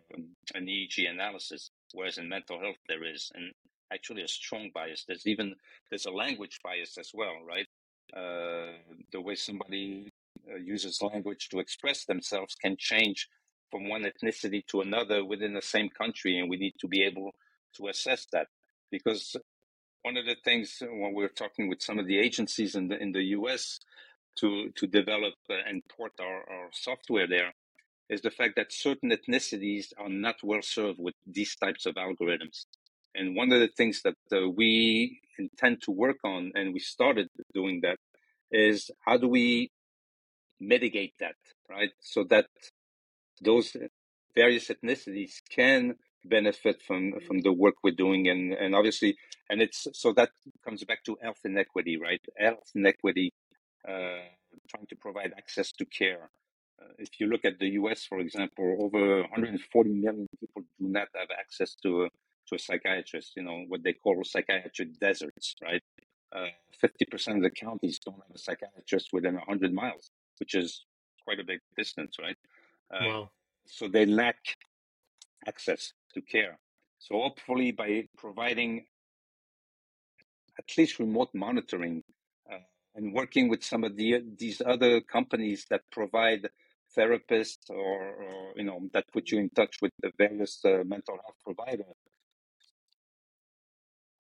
an 0.56 0.66
EEG 0.66 1.10
analysis. 1.10 1.70
Whereas 1.94 2.18
in 2.18 2.28
mental 2.30 2.60
health 2.60 2.78
there 2.88 3.06
is, 3.06 3.32
and 3.36 3.52
actually 3.94 4.24
a 4.24 4.28
strong 4.28 4.72
bias. 4.74 5.06
There's 5.08 5.28
even 5.28 5.56
there's 5.90 6.06
a 6.06 6.12
language 6.12 6.60
bias 6.64 6.98
as 6.98 7.12
well, 7.14 7.36
right? 7.48 7.68
Uh, 8.16 8.74
the 9.12 9.22
way 9.22 9.36
somebody 9.36 10.10
uh, 10.52 10.58
uses 10.58 11.02
language 11.02 11.50
to 11.50 11.60
express 11.60 12.06
themselves 12.06 12.56
can 12.56 12.76
change 12.78 13.30
from 13.72 13.90
one 13.90 14.04
ethnicity 14.04 14.66
to 14.68 14.82
another 14.82 15.26
within 15.26 15.54
the 15.54 15.62
same 15.62 15.90
country, 15.90 16.40
and 16.40 16.50
we 16.50 16.58
need 16.58 16.76
to 16.80 16.88
be 16.88 17.04
able 17.04 17.32
to 17.76 17.88
assess 17.88 18.28
that 18.32 18.48
because 18.92 19.36
one 20.04 20.18
of 20.18 20.26
the 20.26 20.36
things 20.44 20.82
when 20.82 21.14
we're 21.14 21.30
talking 21.30 21.70
with 21.70 21.82
some 21.82 22.00
of 22.00 22.08
the 22.08 22.20
agencies 22.20 22.76
in 22.76 22.88
the 22.90 22.98
in 23.02 23.12
the 23.14 23.24
US 23.38 23.80
to 24.38 24.70
to 24.76 24.88
develop 24.88 25.36
and 25.50 25.82
port 25.88 26.14
our, 26.20 26.42
our 26.50 26.70
software 26.72 27.28
there 27.28 27.54
is 28.10 28.22
the 28.22 28.32
fact 28.32 28.56
that 28.58 28.72
certain 28.72 29.12
ethnicities 29.12 29.94
are 29.98 30.10
not 30.10 30.36
well 30.44 30.62
served 30.62 31.00
with 31.00 31.16
these 31.26 31.56
types 31.56 31.86
of 31.86 31.96
algorithms. 31.96 32.66
And 33.16 33.36
one 33.36 33.52
of 33.52 33.60
the 33.60 33.70
things 33.70 34.02
that 34.04 34.18
uh, 34.32 34.50
we 34.50 35.22
intend 35.40 35.82
to 35.84 35.92
work 35.92 36.18
on, 36.24 36.52
and 36.56 36.74
we 36.74 36.80
started 36.80 37.30
doing 37.54 37.82
that, 37.84 37.98
is 38.52 38.92
how 39.06 39.18
do 39.18 39.28
we 39.28 39.72
mitigate 40.68 41.14
that, 41.20 41.36
right? 41.70 41.92
So 42.00 42.24
that 42.26 42.48
those 43.42 43.76
various 44.36 44.70
ethnicities 44.70 45.42
can 45.50 45.96
benefit 46.26 46.82
from 46.82 47.20
from 47.28 47.40
the 47.40 47.52
work 47.52 47.76
we're 47.84 47.92
doing 47.92 48.30
and 48.30 48.54
and 48.54 48.74
obviously 48.76 49.16
and 49.50 49.62
it's 49.62 49.88
so 49.94 50.14
that 50.14 50.30
comes 50.64 50.84
back 50.86 51.04
to 51.04 51.18
health 51.22 51.40
inequity 51.44 51.98
right? 51.98 52.22
Health 52.38 52.72
inequity 52.76 53.34
uh, 53.88 54.24
trying 54.70 54.88
to 54.90 54.96
provide 54.96 55.34
access 55.38 55.72
to 55.74 55.86
care. 55.86 56.30
Uh, 56.82 56.94
if 56.98 57.20
you 57.20 57.28
look 57.28 57.44
at 57.44 57.60
the 57.60 57.72
US 57.82 58.06
for 58.06 58.20
example 58.20 58.78
over 58.80 59.22
140 59.22 59.90
million 59.90 60.28
people 60.40 60.62
do 60.80 60.88
not 60.88 61.10
have 61.16 61.30
access 61.38 61.76
to 61.84 62.04
a, 62.04 62.10
to 62.48 62.56
a 62.56 62.60
psychiatrist 62.60 63.34
you 63.36 63.44
know 63.44 63.66
what 63.68 63.84
they 63.84 63.94
call 63.94 64.24
psychiatric 64.24 64.98
deserts 65.00 65.56
right? 65.62 65.84
Uh, 66.34 66.48
50% 66.84 67.36
of 67.36 67.44
the 67.44 67.52
counties 67.52 68.00
don't 68.00 68.16
have 68.16 68.36
a 68.36 68.40
psychiatrist 68.40 69.10
within 69.14 69.36
100 69.36 69.72
miles 69.74 70.10
which 70.40 70.56
is 70.56 70.86
quite 71.24 71.40
a 71.40 71.44
big 71.44 71.60
distance 71.78 72.18
right 72.22 72.38
uh, 72.94 73.06
wow. 73.06 73.30
so 73.66 73.88
they 73.88 74.06
lack 74.06 74.38
access 75.48 75.94
to 76.14 76.22
care. 76.22 76.58
So 77.00 77.16
hopefully 77.16 77.72
by 77.72 78.08
providing 78.18 78.86
at 80.58 80.66
least 80.78 81.00
remote 81.00 81.30
monitoring 81.34 82.04
uh, 82.52 82.58
and 82.96 83.14
working 83.14 83.50
with 83.50 83.64
some 83.64 83.84
of 83.84 83.96
the 83.98 84.24
these 84.38 84.62
other 84.66 85.02
companies 85.02 85.66
that 85.70 85.82
provide 85.92 86.50
therapists 86.96 87.70
or, 87.70 88.14
or 88.24 88.54
you 88.56 88.64
know 88.64 88.80
that 88.94 89.12
put 89.12 89.32
you 89.32 89.40
in 89.40 89.50
touch 89.50 89.78
with 89.82 89.92
the 90.02 90.12
various 90.18 90.64
uh, 90.64 90.84
mental 90.86 91.18
health 91.24 91.40
providers 91.44 91.96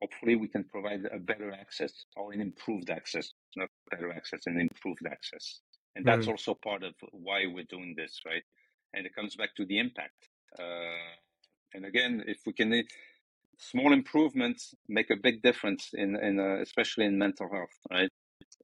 hopefully 0.02 0.36
we 0.36 0.48
can 0.48 0.64
provide 0.64 1.06
a 1.14 1.20
better 1.20 1.52
access 1.52 2.06
or 2.16 2.34
an 2.34 2.42
improved 2.42 2.90
access 2.90 3.34
not 3.56 3.70
better 3.92 4.12
access 4.12 4.42
and 4.48 4.60
improved 4.60 5.06
access 5.06 5.60
and 5.96 6.06
that's 6.06 6.26
mm. 6.26 6.32
also 6.32 6.54
part 6.54 6.84
of 6.84 6.94
why 7.12 7.46
we're 7.46 7.66
doing 7.70 7.94
this 7.96 8.20
right 8.26 8.44
and 8.94 9.06
it 9.06 9.16
comes 9.16 9.36
back 9.36 9.56
to 9.56 9.66
the 9.66 9.80
impact 9.80 10.30
uh, 10.60 11.14
and 11.74 11.86
again, 11.86 12.24
if 12.28 12.40
we 12.46 12.54
can, 12.54 12.84
small 13.58 13.94
improvements 13.94 14.74
make 14.88 15.10
a 15.10 15.16
big 15.16 15.42
difference 15.42 15.90
in, 15.94 16.16
in 16.16 16.40
uh, 16.40 16.62
especially 16.62 17.06
in 17.06 17.18
mental 17.18 17.50
health, 17.52 17.76
right? 17.92 18.10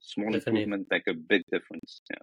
Small 0.00 0.32
Definitely. 0.32 0.62
improvement 0.62 0.88
make 0.90 1.06
a 1.08 1.14
big 1.14 1.42
difference. 1.50 2.02
Yeah. 2.10 2.18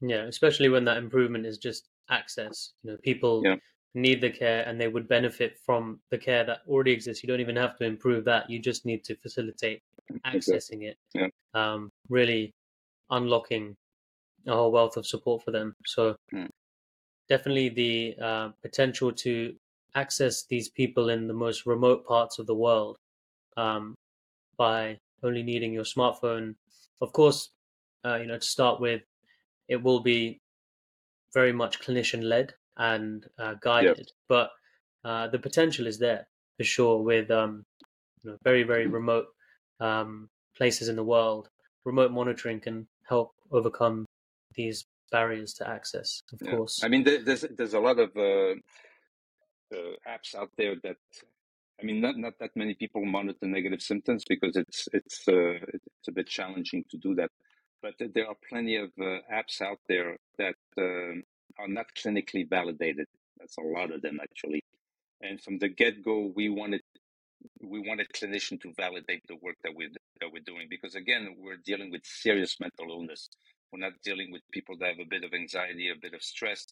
Yeah, 0.00 0.22
especially 0.28 0.68
when 0.68 0.84
that 0.84 0.98
improvement 0.98 1.44
is 1.44 1.58
just 1.58 1.88
access. 2.08 2.74
You 2.82 2.92
know, 2.92 2.98
people 3.02 3.42
Yeah. 3.44 3.56
need 3.94 4.20
the 4.20 4.30
care 4.30 4.62
and 4.64 4.80
they 4.80 4.86
would 4.86 5.08
benefit 5.08 5.58
from 5.66 6.00
the 6.10 6.18
care 6.18 6.44
that 6.44 6.60
already 6.68 6.92
exists. 6.92 7.22
You 7.22 7.26
don't 7.26 7.40
even 7.40 7.56
have 7.56 7.76
to 7.78 7.84
improve 7.84 8.24
that. 8.26 8.48
You 8.48 8.60
just 8.60 8.86
need 8.86 9.02
to 9.04 9.16
facilitate 9.16 9.82
accessing 10.24 10.84
it. 10.84 10.98
Yeah. 11.14 11.28
Um, 11.54 11.90
really 12.08 12.54
unlocking 13.10 13.76
a 14.46 14.52
whole 14.54 14.72
wealth 14.72 14.96
of 14.96 15.06
support 15.06 15.42
for 15.44 15.50
them. 15.50 15.74
So 15.86 16.16
Mm. 16.32 16.48
definitely 17.28 17.68
the 17.68 18.16
uh, 18.20 18.48
potential 18.62 19.12
to 19.12 19.56
access 19.94 20.44
these 20.46 20.68
people 20.68 21.08
in 21.08 21.26
the 21.26 21.34
most 21.34 21.66
remote 21.66 22.04
parts 22.06 22.38
of 22.38 22.46
the 22.46 22.54
world 22.54 22.96
um, 23.56 23.94
by 24.56 24.98
only 25.22 25.42
needing 25.42 25.72
your 25.72 25.84
smartphone. 25.84 26.56
Of 27.00 27.12
course, 27.12 27.50
uh, 28.04 28.16
you 28.16 28.26
know, 28.26 28.38
to 28.38 28.46
start 28.46 28.80
with, 28.80 29.02
it 29.68 29.82
will 29.82 30.00
be 30.00 30.40
very 31.34 31.52
much 31.52 31.80
clinician 31.80 32.22
led 32.24 32.54
and 32.78 33.26
uh, 33.38 33.54
guided, 33.60 34.10
but 34.28 34.50
uh, 35.04 35.28
the 35.28 35.38
potential 35.38 35.86
is 35.86 35.98
there 35.98 36.28
for 36.58 36.64
sure 36.64 37.02
with 37.02 37.30
um, 37.30 37.64
you 38.22 38.30
know, 38.30 38.38
very, 38.44 38.62
very 38.62 38.86
remote 38.86 39.26
um, 39.80 40.28
places 40.56 40.88
in 40.88 40.96
the 40.96 41.04
world. 41.04 41.48
Remote 41.84 42.12
monitoring 42.12 42.60
can 42.60 42.88
help 43.08 43.32
overcome 43.50 44.06
these 44.58 44.86
barriers 45.12 45.54
to 45.54 45.68
access, 45.68 46.22
of 46.34 46.40
Yeah. 46.42 46.52
course. 46.56 46.84
I 46.84 46.88
mean, 46.88 47.04
there's 47.04 47.42
there's 47.58 47.74
a 47.74 47.80
lot 47.80 47.98
of 48.00 48.10
uh, 48.16 48.54
uh, 49.74 49.94
apps 50.08 50.34
out 50.36 50.50
there 50.58 50.76
that, 50.84 50.98
I 51.80 51.84
mean, 51.84 52.00
not 52.00 52.16
not 52.18 52.34
that 52.40 52.56
many 52.56 52.74
people 52.74 53.04
monitor 53.06 53.46
negative 53.46 53.82
symptoms 53.82 54.24
because 54.28 54.56
it's 54.56 54.88
it's 54.98 55.28
uh, 55.28 55.58
it's 55.74 56.08
a 56.08 56.12
bit 56.12 56.28
challenging 56.28 56.84
to 56.90 56.98
do 56.98 57.14
that. 57.16 57.30
But 57.82 57.94
there 58.14 58.28
are 58.28 58.36
plenty 58.50 58.76
of 58.76 58.90
uh, 59.00 59.20
apps 59.40 59.62
out 59.62 59.80
there 59.88 60.18
that 60.38 60.56
uh, 60.78 61.14
are 61.62 61.68
not 61.78 61.86
clinically 62.00 62.48
validated. 62.48 63.06
That's 63.38 63.58
a 63.58 63.62
lot 63.78 63.92
of 63.92 64.02
them 64.02 64.18
actually. 64.22 64.62
And 65.22 65.40
from 65.42 65.58
the 65.58 65.68
get 65.68 66.04
go, 66.04 66.32
we 66.36 66.48
wanted 66.50 66.82
we 67.62 67.80
wanted 67.80 68.08
clinician 68.14 68.60
to 68.62 68.72
validate 68.76 69.22
the 69.28 69.36
work 69.36 69.56
that 69.64 69.74
we're 69.76 69.90
that 70.20 70.30
we're 70.32 70.42
doing 70.52 70.68
because 70.70 70.94
again, 70.96 71.36
we're 71.38 71.62
dealing 71.70 71.90
with 71.92 72.04
serious 72.06 72.58
mental 72.60 72.88
illness. 72.90 73.30
We're 73.72 73.80
not 73.80 73.94
dealing 74.04 74.32
with 74.32 74.42
people 74.52 74.76
that 74.78 74.88
have 74.90 75.00
a 75.00 75.08
bit 75.08 75.24
of 75.24 75.34
anxiety, 75.34 75.90
a 75.90 75.96
bit 76.00 76.14
of 76.14 76.22
stress. 76.22 76.66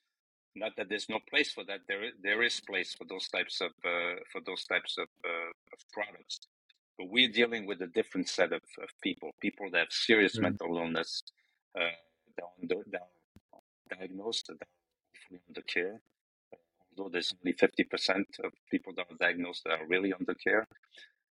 Not 0.55 0.73
that 0.77 0.89
there's 0.89 1.09
no 1.09 1.21
place 1.31 1.53
for 1.53 1.65
that. 1.65 1.81
There, 1.89 2.05
is- 2.05 2.15
there 2.23 2.43
is 2.43 2.61
place 2.61 2.95
for 2.95 3.05
those 3.07 3.29
types 3.29 3.61
of 3.61 3.73
uh, 3.85 4.17
for 4.33 4.41
those 4.47 4.65
types 4.65 4.97
of, 4.99 5.09
uh, 5.25 5.51
of 5.75 5.79
products. 5.93 6.41
But 6.99 7.11
we're 7.11 7.31
dealing 7.31 7.67
with 7.67 7.83
a 7.83 7.89
different 7.89 8.29
set 8.29 8.53
of, 8.53 8.63
of 8.83 8.89
people. 9.03 9.33
People 9.41 9.71
that 9.73 9.79
have 9.81 9.93
serious 9.93 10.37
Mm. 10.39 10.43
mental 10.43 10.79
illness, 10.79 11.23
uh, 11.79 11.81
that 12.37 12.45
are 12.45 12.53
under, 12.63 12.83
diagnosed, 13.99 14.47
that 14.49 14.63
are 15.33 15.41
under 15.49 15.63
care. 15.63 16.01
Although 16.97 17.11
there's 17.11 17.35
only 17.45 17.53
fifty 17.53 17.85
percent 17.85 18.29
of 18.45 18.53
people 18.71 18.93
that 18.97 19.07
are 19.11 19.17
diagnosed 19.21 19.65
that 19.65 19.81
are 19.81 19.87
really 19.87 20.13
under 20.15 20.35
care, 20.35 20.67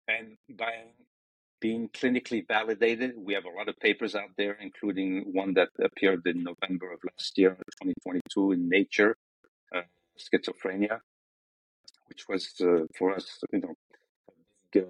and 0.08 0.38
by 0.58 0.74
being 1.62 1.88
clinically 1.90 2.46
validated. 2.46 3.14
We 3.16 3.36
have 3.36 3.46
a 3.46 3.58
lot 3.58 3.70
of 3.70 3.80
papers 3.80 4.16
out 4.16 4.32
there, 4.38 4.58
including 4.60 5.32
one 5.32 5.54
that 5.54 5.70
appeared 5.82 6.26
in 6.26 6.44
November 6.44 6.92
of 6.92 7.00
last 7.10 7.38
year, 7.38 7.52
2022, 7.84 8.52
in 8.52 8.68
Nature, 8.68 9.16
uh, 9.74 9.84
schizophrenia, 10.20 11.00
which 12.08 12.28
was 12.28 12.52
uh, 12.62 12.86
for 12.98 13.16
us, 13.16 13.40
you 13.54 13.60
know, 13.60 13.76
a 14.28 14.34
big 14.74 14.84
uh, 14.84 14.88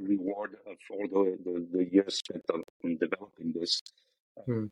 reward 0.00 0.56
of 0.66 0.76
all 0.90 1.06
the, 1.08 1.36
the, 1.44 1.66
the 1.72 1.92
years 1.92 2.18
spent 2.18 2.44
on, 2.54 2.62
on 2.84 2.96
developing 2.96 3.52
this. 3.52 3.82
Hmm. 4.46 4.66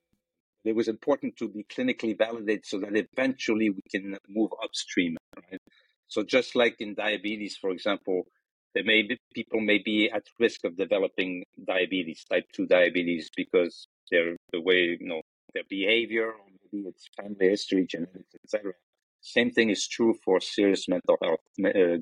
It 0.65 0.77
was 0.77 0.89
important 0.89 1.37
to 1.39 1.49
be 1.49 1.65
clinically 1.65 2.17
validated 2.17 2.67
so 2.67 2.79
that 2.81 2.95
eventually 2.95 3.71
we 3.71 3.83
can 3.91 4.17
move 4.29 4.51
upstream, 4.63 5.17
right? 5.51 5.61
So 6.07 6.23
just 6.23 6.55
like 6.55 6.77
in 6.81 6.95
diabetes, 6.95 7.57
for 7.57 7.71
example, 7.71 8.27
there 8.75 8.85
may 8.85 9.03
be 9.03 9.19
people 9.35 9.61
may 9.61 9.79
be 9.79 10.11
at 10.11 10.25
risk 10.39 10.65
of 10.65 10.77
developing 10.77 11.45
diabetes, 11.65 12.25
type 12.31 12.47
two 12.53 12.67
diabetes, 12.67 13.31
because 13.37 13.89
their 14.11 14.37
the 14.53 14.61
way 14.61 14.97
you 15.01 15.07
know 15.07 15.23
their 15.55 15.65
behavior, 15.69 16.27
or 16.27 16.47
maybe 16.73 16.89
it's 16.89 17.09
family 17.17 17.49
history, 17.49 17.87
genetics, 17.87 18.35
etc. 18.45 18.73
Same 19.21 19.51
thing 19.51 19.71
is 19.71 19.87
true 19.87 20.15
for 20.25 20.41
serious 20.41 20.89
mental 20.89 21.19
health 21.23 21.41
uh, 21.65 21.99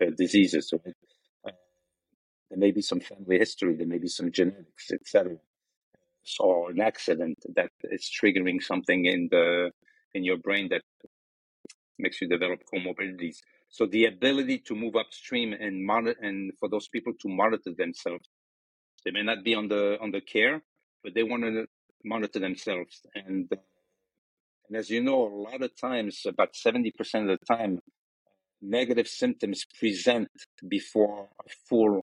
uh, 0.00 0.10
diseases. 0.16 0.72
Right? 0.72 0.94
Uh, 1.46 1.50
there 2.50 2.58
may 2.58 2.70
be 2.70 2.82
some 2.82 3.00
family 3.00 3.38
history, 3.38 3.74
there 3.74 3.86
may 3.86 3.98
be 3.98 4.08
some 4.08 4.30
genetics, 4.30 4.92
etc. 4.92 5.36
Or 6.40 6.70
an 6.70 6.80
accident 6.80 7.38
that 7.54 7.70
is 7.84 8.10
triggering 8.10 8.62
something 8.62 9.04
in 9.04 9.28
the 9.30 9.72
in 10.14 10.24
your 10.24 10.38
brain 10.38 10.68
that 10.70 10.82
makes 11.98 12.20
you 12.20 12.28
develop 12.28 12.62
comorbidities. 12.72 13.38
So 13.76 13.86
the 13.86 14.04
ability 14.04 14.58
to 14.68 14.76
move 14.76 14.94
upstream 14.94 15.52
and 15.52 15.84
monitor, 15.84 16.20
and 16.22 16.52
for 16.60 16.68
those 16.68 16.86
people 16.86 17.12
to 17.22 17.28
monitor 17.28 17.72
themselves, 17.76 18.28
they 19.04 19.10
may 19.10 19.24
not 19.24 19.42
be 19.42 19.56
on 19.56 19.66
the 19.66 19.98
on 20.00 20.12
the 20.12 20.20
care, 20.20 20.62
but 21.02 21.12
they 21.14 21.24
want 21.24 21.42
to 21.42 21.66
monitor 22.04 22.38
themselves. 22.38 23.00
And 23.16 23.50
and 24.68 24.76
as 24.76 24.90
you 24.90 25.02
know, 25.02 25.26
a 25.26 25.34
lot 25.48 25.60
of 25.60 25.72
times, 25.74 26.22
about 26.24 26.54
seventy 26.54 26.92
percent 26.92 27.28
of 27.28 27.40
the 27.40 27.46
time, 27.56 27.80
negative 28.62 29.08
symptoms 29.08 29.66
present 29.80 30.28
before 30.68 31.30
a 31.44 31.50
full 31.68 32.04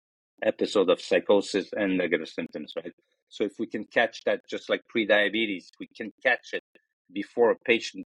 episode 0.44 0.90
of 0.90 1.00
psychosis 1.00 1.70
and 1.72 1.98
negative 1.98 2.28
symptoms, 2.28 2.74
right? 2.76 2.92
So 3.30 3.46
if 3.46 3.54
we 3.58 3.68
can 3.68 3.86
catch 3.86 4.26
that, 4.26 4.42
just 4.50 4.70
like 4.70 4.82
pre-diabetes, 4.90 5.72
we 5.80 5.88
can 5.88 6.12
catch 6.22 6.48
it 6.52 6.66
before 7.10 7.52
a 7.52 7.56
patient 7.56 8.06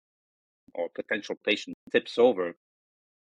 or 0.75 0.89
potential 0.89 1.37
patient 1.45 1.77
tips 1.93 2.17
over, 2.19 2.55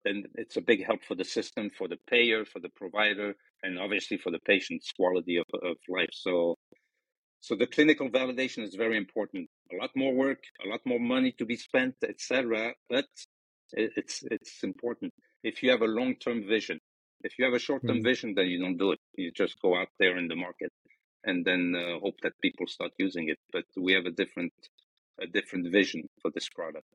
then 0.06 0.26
it's 0.36 0.58
a 0.58 0.62
big 0.62 0.86
help 0.86 1.04
for 1.06 1.16
the 1.16 1.26
system, 1.26 1.72
for 1.72 1.90
the 1.90 2.00
payer, 2.10 2.46
for 2.46 2.60
the 2.62 2.70
provider, 2.70 3.36
and 3.64 3.80
obviously 3.80 4.18
for 4.18 4.32
the 4.32 4.40
patient's 4.40 4.92
quality 4.94 5.38
of, 5.38 5.48
of 5.64 5.78
life. 5.90 6.12
So, 6.14 6.58
so 7.42 7.56
the 7.56 7.68
clinical 7.68 8.10
validation 8.10 8.64
is 8.64 8.76
very 8.76 8.98
important. 8.98 9.50
A 9.74 9.78
lot 9.78 9.92
more 9.96 10.14
work, 10.16 10.44
a 10.66 10.70
lot 10.70 10.82
more 10.86 11.00
money 11.00 11.34
to 11.40 11.46
be 11.46 11.58
spent, 11.58 11.96
etc. 12.08 12.74
But 12.90 13.08
it's 13.74 14.24
it's 14.32 14.64
important. 14.64 15.14
If 15.44 15.64
you 15.64 15.72
have 15.72 15.82
a 15.84 15.88
long 16.00 16.16
term 16.18 16.48
vision, 16.48 16.80
if 17.24 17.40
you 17.40 17.46
have 17.46 17.56
a 17.56 17.60
short 17.60 17.88
term 17.88 18.02
Mm. 18.02 18.04
vision, 18.04 18.36
then 18.36 18.48
you 18.48 18.60
don't 18.60 18.78
do 18.78 18.94
it. 18.94 19.00
You 19.18 19.32
just 19.32 19.62
go 19.62 19.76
out 19.78 19.90
there 20.00 20.18
in 20.18 20.28
the 20.30 20.38
market 20.38 20.72
and 21.26 21.46
then 21.46 21.76
uh, 21.76 22.00
hope 22.00 22.22
that 22.24 22.34
people 22.42 22.68
start 22.68 22.94
using 23.00 23.30
it. 23.30 23.40
But 23.54 23.66
we 23.78 23.94
have 23.94 24.06
a 24.08 24.12
different 24.12 24.54
a 25.22 25.28
different 25.28 25.72
vision 25.72 26.10
for 26.22 26.32
this 26.32 26.50
product. 26.50 26.88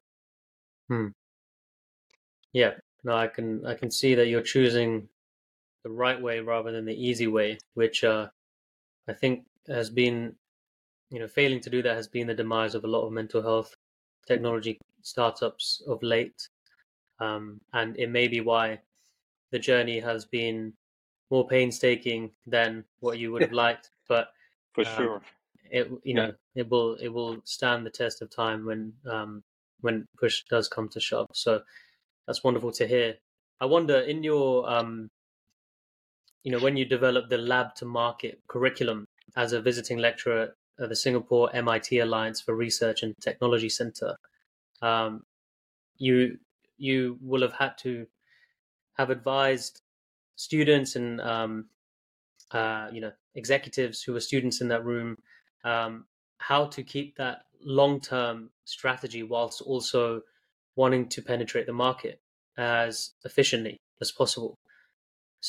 Hmm. 0.88 1.08
Yeah, 2.52 2.74
no, 3.04 3.16
I 3.16 3.28
can 3.28 3.64
I 3.66 3.74
can 3.74 3.90
see 3.90 4.14
that 4.14 4.28
you're 4.28 4.42
choosing 4.42 5.08
the 5.84 5.90
right 5.90 6.20
way 6.20 6.40
rather 6.40 6.72
than 6.72 6.84
the 6.86 6.94
easy 6.94 7.26
way, 7.26 7.58
which 7.74 8.04
uh, 8.04 8.30
I 9.08 9.14
think 9.14 9.46
has 9.68 9.90
been, 9.90 10.36
you 11.10 11.18
know, 11.20 11.28
failing 11.28 11.60
to 11.62 11.70
do 11.70 11.82
that 11.82 11.96
has 11.96 12.08
been 12.08 12.28
the 12.28 12.34
demise 12.34 12.74
of 12.74 12.84
a 12.84 12.88
lot 12.88 13.06
of 13.06 13.12
mental 13.12 13.42
health 13.42 13.74
technology 14.26 14.78
startups 15.02 15.82
of 15.88 16.02
late, 16.02 16.48
um, 17.20 17.60
and 17.72 17.96
it 17.98 18.08
may 18.10 18.28
be 18.28 18.40
why 18.40 18.82
the 19.50 19.58
journey 19.58 20.00
has 20.00 20.24
been 20.24 20.74
more 21.30 21.46
painstaking 21.48 22.32
than 22.46 22.84
what 23.00 23.18
you 23.18 23.32
would 23.32 23.42
have 23.42 23.52
liked, 23.52 23.90
but 24.08 24.32
For 24.72 24.84
Um, 24.84 24.84
sure. 24.84 25.22
it 25.64 25.88
you 26.04 26.14
Yeah. 26.14 26.26
know 26.26 26.34
it 26.54 26.68
will 26.70 26.94
it 26.96 27.08
will 27.08 27.42
stand 27.44 27.86
the 27.86 27.90
test 27.90 28.22
of 28.22 28.30
time 28.30 28.64
when 28.66 28.94
um 29.06 29.44
when 29.82 30.06
push 30.18 30.44
does 30.50 30.68
come 30.68 30.88
to 30.90 31.00
shove 31.00 31.28
so 31.34 31.62
that's 32.26 32.44
wonderful 32.44 32.72
to 32.72 32.86
hear. 32.86 33.18
I 33.60 33.66
wonder 33.66 33.98
in 34.00 34.22
your 34.22 34.68
um 34.70 35.10
you 36.42 36.50
know 36.52 36.58
when 36.60 36.76
you 36.76 36.84
develop 36.84 37.28
the 37.28 37.38
lab 37.38 37.74
to 37.76 37.84
market 37.84 38.40
curriculum 38.48 39.06
as 39.36 39.52
a 39.52 39.60
visiting 39.60 39.98
lecturer 39.98 40.54
at 40.78 40.88
the 40.88 40.96
singapore 40.96 41.50
mit 41.54 41.92
alliance 41.92 42.40
for 42.40 42.54
research 42.54 43.02
and 43.02 43.14
technology 43.20 43.68
center 43.68 44.16
um 44.82 45.24
you 45.96 46.38
you 46.78 47.18
will 47.22 47.42
have 47.42 47.52
had 47.54 47.76
to 47.78 48.06
have 48.94 49.10
advised 49.10 49.82
students 50.36 50.96
and 50.96 51.20
um 51.20 51.70
uh 52.52 52.88
you 52.92 53.00
know 53.00 53.12
executives 53.34 54.02
who 54.02 54.12
were 54.12 54.20
students 54.20 54.60
in 54.60 54.68
that 54.68 54.84
room 54.84 55.16
um, 55.64 56.06
how 56.38 56.66
to 56.66 56.82
keep 56.82 57.16
that 57.16 57.44
long 57.60 58.00
term 58.00 58.50
strategy 58.64 59.22
whilst 59.22 59.60
also 59.62 60.22
wanting 60.82 61.04
to 61.14 61.20
penetrate 61.30 61.66
the 61.66 61.72
market 61.86 62.16
as 62.56 63.12
efficiently 63.28 63.76
as 64.00 64.10
possible. 64.20 64.52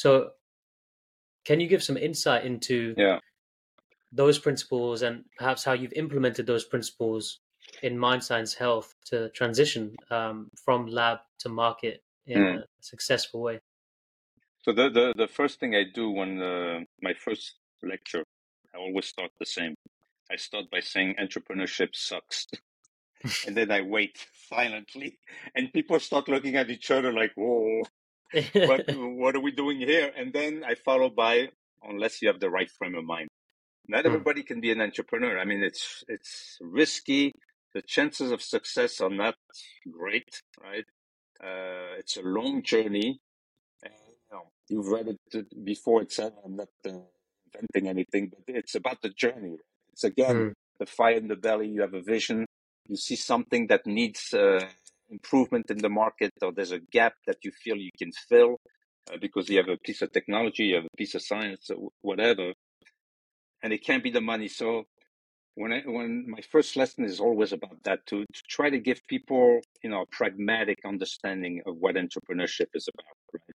So, 0.03 0.11
can 1.45 1.59
you 1.61 1.67
give 1.73 1.83
some 1.83 1.97
insight 1.97 2.43
into 2.45 2.77
Yeah. 2.97 3.19
those 4.11 4.37
principles 4.39 5.01
and 5.01 5.15
perhaps 5.37 5.63
how 5.63 5.73
you've 5.73 5.93
implemented 6.03 6.45
those 6.45 6.65
principles 6.73 7.39
in 7.81 7.97
Mindsigns 7.97 8.53
Health 8.63 8.93
to 9.09 9.29
transition 9.39 9.95
um, 10.17 10.49
from 10.65 10.79
lab 10.87 11.19
to 11.39 11.49
market 11.49 11.95
in 12.25 12.41
Mm. 12.41 12.57
a 12.61 12.65
successful 12.81 13.39
way? 13.47 13.59
So 14.63 14.73
the, 14.73 14.89
the, 14.97 15.13
the 15.23 15.27
first 15.27 15.59
thing 15.59 15.71
I 15.75 15.83
do 15.99 16.05
when 16.19 16.31
uh, 16.41 16.79
my 17.01 17.13
first 17.25 17.45
lecture, 17.93 18.23
I 18.73 18.77
always 18.77 19.07
start 19.07 19.31
the 19.39 19.45
same. 19.57 19.73
I 20.33 20.35
start 20.37 20.65
by 20.75 20.81
saying 20.81 21.15
entrepreneurship 21.25 21.91
sucks. 21.95 22.47
and 23.45 23.55
then 23.57 23.71
I 23.71 23.81
wait 23.81 24.27
silently, 24.49 25.19
and 25.55 25.73
people 25.73 25.99
start 25.99 26.27
looking 26.29 26.55
at 26.55 26.69
each 26.69 26.91
other 26.91 27.13
like, 27.13 27.33
"Whoa, 27.35 27.83
what 28.63 28.83
what 28.89 29.35
are 29.35 29.41
we 29.41 29.51
doing 29.51 29.79
here?" 29.79 30.11
And 30.15 30.33
then 30.33 30.63
I 30.65 30.75
follow 30.75 31.09
by, 31.09 31.49
unless 31.83 32.21
you 32.21 32.27
have 32.29 32.39
the 32.39 32.49
right 32.51 32.71
frame 32.71 32.95
of 32.95 33.05
mind. 33.05 33.29
Not 33.87 34.05
Hmm. 34.05 34.21
everybody 34.21 34.43
can 34.43 34.61
be 34.61 34.71
an 34.71 34.81
entrepreneur. 34.81 35.39
I 35.39 35.45
mean, 35.45 35.63
it's 35.63 36.03
it's 36.07 36.57
risky. 36.61 37.33
The 37.73 37.81
chances 37.83 38.31
of 38.31 38.41
success 38.41 39.01
are 39.01 39.09
not 39.09 39.35
great, 39.91 40.41
right? 40.61 40.85
Uh, 41.43 41.97
it's 41.99 42.17
a 42.17 42.21
long 42.23 42.63
journey. 42.63 43.19
And, 43.83 43.93
you 44.07 44.15
know, 44.31 44.51
you've 44.69 44.87
read 44.87 45.07
it 45.33 45.65
before. 45.65 46.01
It's 46.03 46.15
said, 46.17 46.33
"I'm 46.45 46.55
not 46.55 46.69
uh, 46.85 46.91
inventing 47.53 47.89
anything," 47.89 48.29
but 48.31 48.55
it's 48.55 48.75
about 48.75 49.01
the 49.01 49.09
journey. 49.09 49.57
It's 49.93 50.03
again 50.03 50.37
Hmm. 50.37 50.51
the 50.79 50.85
fire 50.85 51.15
in 51.17 51.27
the 51.27 51.35
belly. 51.35 51.69
You 51.69 51.81
have 51.81 51.93
a 51.93 52.01
vision. 52.01 52.45
You 52.91 52.97
see 52.97 53.15
something 53.15 53.67
that 53.67 53.87
needs 53.87 54.33
uh, 54.33 54.59
improvement 55.09 55.71
in 55.71 55.77
the 55.77 55.87
market, 55.87 56.31
or 56.41 56.51
there's 56.51 56.73
a 56.73 56.81
gap 56.91 57.13
that 57.25 57.37
you 57.45 57.51
feel 57.63 57.77
you 57.77 57.95
can 57.97 58.11
fill 58.27 58.57
uh, 59.09 59.15
because 59.21 59.47
you 59.47 59.55
have 59.59 59.69
a 59.69 59.77
piece 59.77 60.01
of 60.01 60.11
technology, 60.11 60.65
you 60.65 60.75
have 60.75 60.89
a 60.93 60.97
piece 60.97 61.15
of 61.15 61.21
science, 61.21 61.71
whatever, 62.01 62.51
and 63.63 63.71
it 63.71 63.85
can't 63.87 64.03
be 64.03 64.11
the 64.11 64.19
money. 64.19 64.49
So 64.49 64.83
when 65.55 65.71
I, 65.71 65.83
when 65.85 66.25
my 66.27 66.41
first 66.51 66.75
lesson 66.75 67.05
is 67.05 67.21
always 67.21 67.53
about 67.53 67.77
that 67.85 68.05
to, 68.07 68.25
to 68.25 68.41
try 68.49 68.69
to 68.69 68.79
give 68.79 68.99
people 69.07 69.61
you 69.83 69.89
know 69.89 70.01
a 70.01 70.05
pragmatic 70.11 70.79
understanding 70.85 71.61
of 71.65 71.77
what 71.77 71.95
entrepreneurship 71.95 72.71
is 72.73 72.89
about, 72.93 73.17
right? 73.33 73.55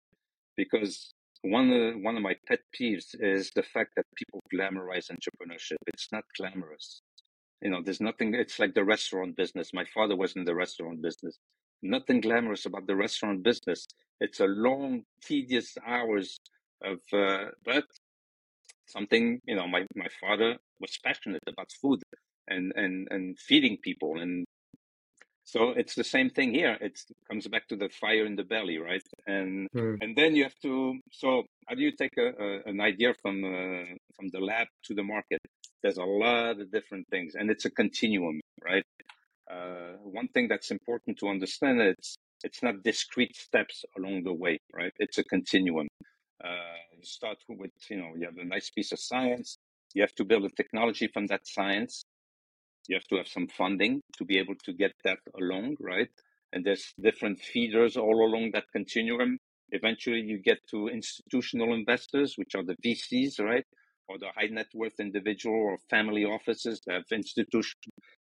Because 0.56 1.12
one 1.42 1.72
of 1.72 2.02
one 2.02 2.16
of 2.16 2.22
my 2.22 2.36
pet 2.46 2.60
peeves 2.78 3.16
is 3.18 3.50
the 3.56 3.64
fact 3.64 3.90
that 3.96 4.06
people 4.16 4.40
glamorize 4.54 5.10
entrepreneurship. 5.10 5.78
It's 5.88 6.08
not 6.12 6.22
glamorous. 6.38 7.02
You 7.62 7.70
know, 7.70 7.82
there's 7.82 8.00
nothing. 8.00 8.34
It's 8.34 8.58
like 8.58 8.74
the 8.74 8.84
restaurant 8.84 9.36
business. 9.36 9.74
My 9.74 9.84
father 9.94 10.16
was 10.16 10.36
in 10.36 10.44
the 10.44 10.54
restaurant 10.54 11.02
business. 11.02 11.38
Nothing 11.82 12.20
glamorous 12.20 12.66
about 12.66 12.86
the 12.86 12.96
restaurant 12.96 13.42
business. 13.42 13.86
It's 14.20 14.40
a 14.40 14.46
long, 14.46 15.04
tedious 15.22 15.76
hours 15.86 16.38
of, 16.84 17.00
uh, 17.12 17.46
but 17.64 17.84
something 18.86 19.40
you 19.46 19.56
know 19.56 19.66
my, 19.68 19.86
my 19.96 20.08
father 20.20 20.56
was 20.80 20.98
passionate 21.04 21.42
about 21.48 21.70
food 21.82 22.02
and, 22.48 22.72
and 22.76 23.08
and 23.10 23.38
feeding 23.38 23.78
people 23.82 24.20
and 24.20 24.44
so 25.44 25.70
it's 25.70 25.94
the 25.94 26.04
same 26.04 26.30
thing 26.30 26.54
here 26.54 26.76
it 26.80 26.98
comes 27.30 27.46
back 27.48 27.68
to 27.68 27.76
the 27.76 27.88
fire 27.90 28.26
in 28.26 28.36
the 28.36 28.44
belly 28.44 28.78
right 28.78 29.02
and 29.26 29.68
Hmm. 29.74 29.96
and 30.00 30.16
then 30.16 30.36
you 30.36 30.42
have 30.44 30.58
to 30.62 30.98
so 31.12 31.44
how 31.68 31.74
do 31.74 31.82
you 31.82 31.92
take 31.92 32.16
a, 32.18 32.28
a, 32.44 32.62
an 32.70 32.80
idea 32.80 33.14
from 33.22 33.44
uh, 33.44 33.94
from 34.16 34.28
the 34.32 34.40
lab 34.40 34.68
to 34.84 34.94
the 34.94 35.04
market 35.04 35.40
there's 35.84 35.98
a 35.98 36.04
lot 36.04 36.60
of 36.60 36.72
different 36.72 37.08
things 37.10 37.36
and 37.36 37.50
it's 37.52 37.66
a 37.66 37.70
continuum 37.70 38.40
right 38.64 38.86
uh, 39.52 39.94
one 40.04 40.28
thing 40.30 40.48
that's 40.48 40.72
important 40.72 41.18
to 41.18 41.28
understand 41.28 41.80
it's 41.82 42.16
it's 42.44 42.62
not 42.64 42.82
discrete 42.84 43.36
steps 43.36 43.84
along 43.98 44.24
the 44.24 44.34
way 44.34 44.58
right 44.74 44.94
it's 45.00 45.18
a 45.18 45.24
continuum 45.24 45.88
uh, 46.44 46.48
you 46.96 47.04
start 47.04 47.38
with, 47.48 47.72
you 47.90 47.98
know, 47.98 48.12
you 48.16 48.26
have 48.26 48.38
a 48.38 48.44
nice 48.44 48.70
piece 48.70 48.92
of 48.92 49.00
science. 49.00 49.58
You 49.94 50.02
have 50.02 50.14
to 50.16 50.24
build 50.24 50.44
a 50.46 50.50
technology 50.50 51.08
from 51.08 51.26
that 51.28 51.46
science. 51.46 52.04
You 52.88 52.96
have 52.96 53.08
to 53.08 53.16
have 53.16 53.28
some 53.28 53.48
funding 53.48 54.02
to 54.18 54.24
be 54.24 54.38
able 54.38 54.56
to 54.64 54.74
get 54.74 54.92
that 55.04 55.18
along, 55.40 55.76
right? 55.80 56.10
And 56.52 56.64
there's 56.66 56.94
different 57.02 57.40
feeders 57.40 57.96
all 57.96 58.26
along 58.26 58.52
that 58.54 58.66
continuum. 58.72 59.38
Eventually, 59.72 60.20
you 60.20 60.38
get 60.38 60.58
to 60.70 60.88
institutional 60.88 61.74
investors, 61.74 62.34
which 62.38 62.54
are 62.56 62.64
the 62.64 62.76
VCs, 62.84 63.40
right? 63.40 63.64
Or 64.08 64.18
the 64.18 64.28
high 64.36 64.48
net 64.50 64.68
worth 64.74 65.00
individual 65.00 65.56
or 65.56 65.78
family 65.90 66.24
offices 66.24 66.82
have 66.88 67.04
institution, 67.12 67.78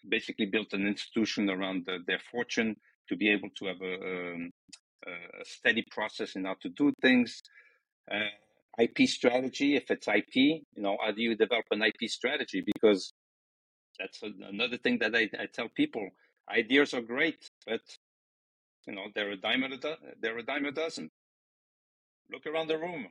basically 0.08 0.46
built 0.46 0.72
an 0.72 0.86
institution 0.86 1.50
around 1.50 1.84
the, 1.86 1.98
their 2.06 2.20
fortune 2.30 2.76
to 3.08 3.16
be 3.16 3.30
able 3.30 3.48
to 3.58 3.66
have 3.66 3.80
a, 3.82 3.94
um, 3.94 4.50
a 5.06 5.44
steady 5.44 5.84
process 5.90 6.36
in 6.36 6.44
how 6.44 6.56
to 6.62 6.68
do 6.70 6.92
things 7.02 7.42
uh, 8.10 8.82
IP 8.82 9.08
strategy. 9.08 9.76
If 9.76 9.90
it's 9.90 10.08
IP, 10.08 10.34
you 10.36 10.62
know, 10.76 10.96
how 11.02 11.12
do 11.12 11.22
you 11.22 11.36
develop 11.36 11.66
an 11.70 11.82
IP 11.82 12.08
strategy? 12.10 12.62
Because 12.66 13.12
that's 13.98 14.22
a, 14.22 14.30
another 14.48 14.78
thing 14.78 14.98
that 15.00 15.14
I, 15.14 15.30
I 15.38 15.46
tell 15.52 15.68
people. 15.74 16.08
Ideas 16.50 16.94
are 16.94 17.02
great, 17.02 17.50
but 17.66 17.80
you 18.86 18.94
know 18.94 19.04
they're 19.14 19.32
a 19.32 19.36
dime 19.36 19.64
a 19.64 19.78
they're 20.20 20.38
a 20.38 20.42
dime 20.44 20.66
a 20.66 20.72
dozen. 20.72 21.10
Look 22.32 22.46
around 22.46 22.68
the 22.68 22.78
room. 22.78 23.06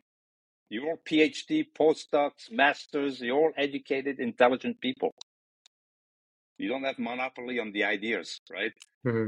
You're 0.73 0.89
all 0.89 1.01
PhD, 1.07 1.67
postdocs, 1.79 2.51
masters. 2.51 3.21
You're 3.21 3.37
all 3.37 3.51
educated, 3.55 4.19
intelligent 4.19 4.81
people. 4.81 5.13
You 6.57 6.67
don't 6.67 6.83
have 6.83 6.97
monopoly 6.97 7.59
on 7.59 7.71
the 7.73 7.83
ideas, 7.83 8.39
right? 8.51 8.71
Hmm. 9.03 9.27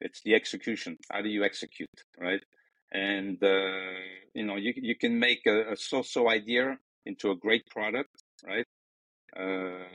It's 0.00 0.20
the 0.22 0.36
execution. 0.36 0.96
How 1.10 1.20
do 1.20 1.28
you 1.28 1.42
execute, 1.42 1.98
right? 2.16 2.40
And 2.92 3.42
uh, 3.42 3.98
you 4.34 4.44
know, 4.44 4.54
you 4.54 4.72
you 4.76 4.94
can 4.94 5.18
make 5.18 5.42
a, 5.46 5.72
a 5.72 5.76
so-so 5.76 6.30
idea 6.30 6.78
into 7.04 7.32
a 7.32 7.36
great 7.36 7.66
product, 7.66 8.14
right? 8.46 8.66
Uh, 9.36 9.88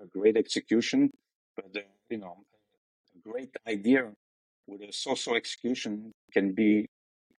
a 0.00 0.06
great 0.18 0.38
execution, 0.38 1.10
but 1.56 1.70
uh, 1.76 1.80
you 2.08 2.16
know, 2.16 2.38
a 3.16 3.28
great 3.28 3.54
idea 3.68 4.10
with 4.66 4.80
a 4.80 4.92
so-so 4.94 5.36
execution 5.36 6.12
can 6.32 6.54
be 6.54 6.86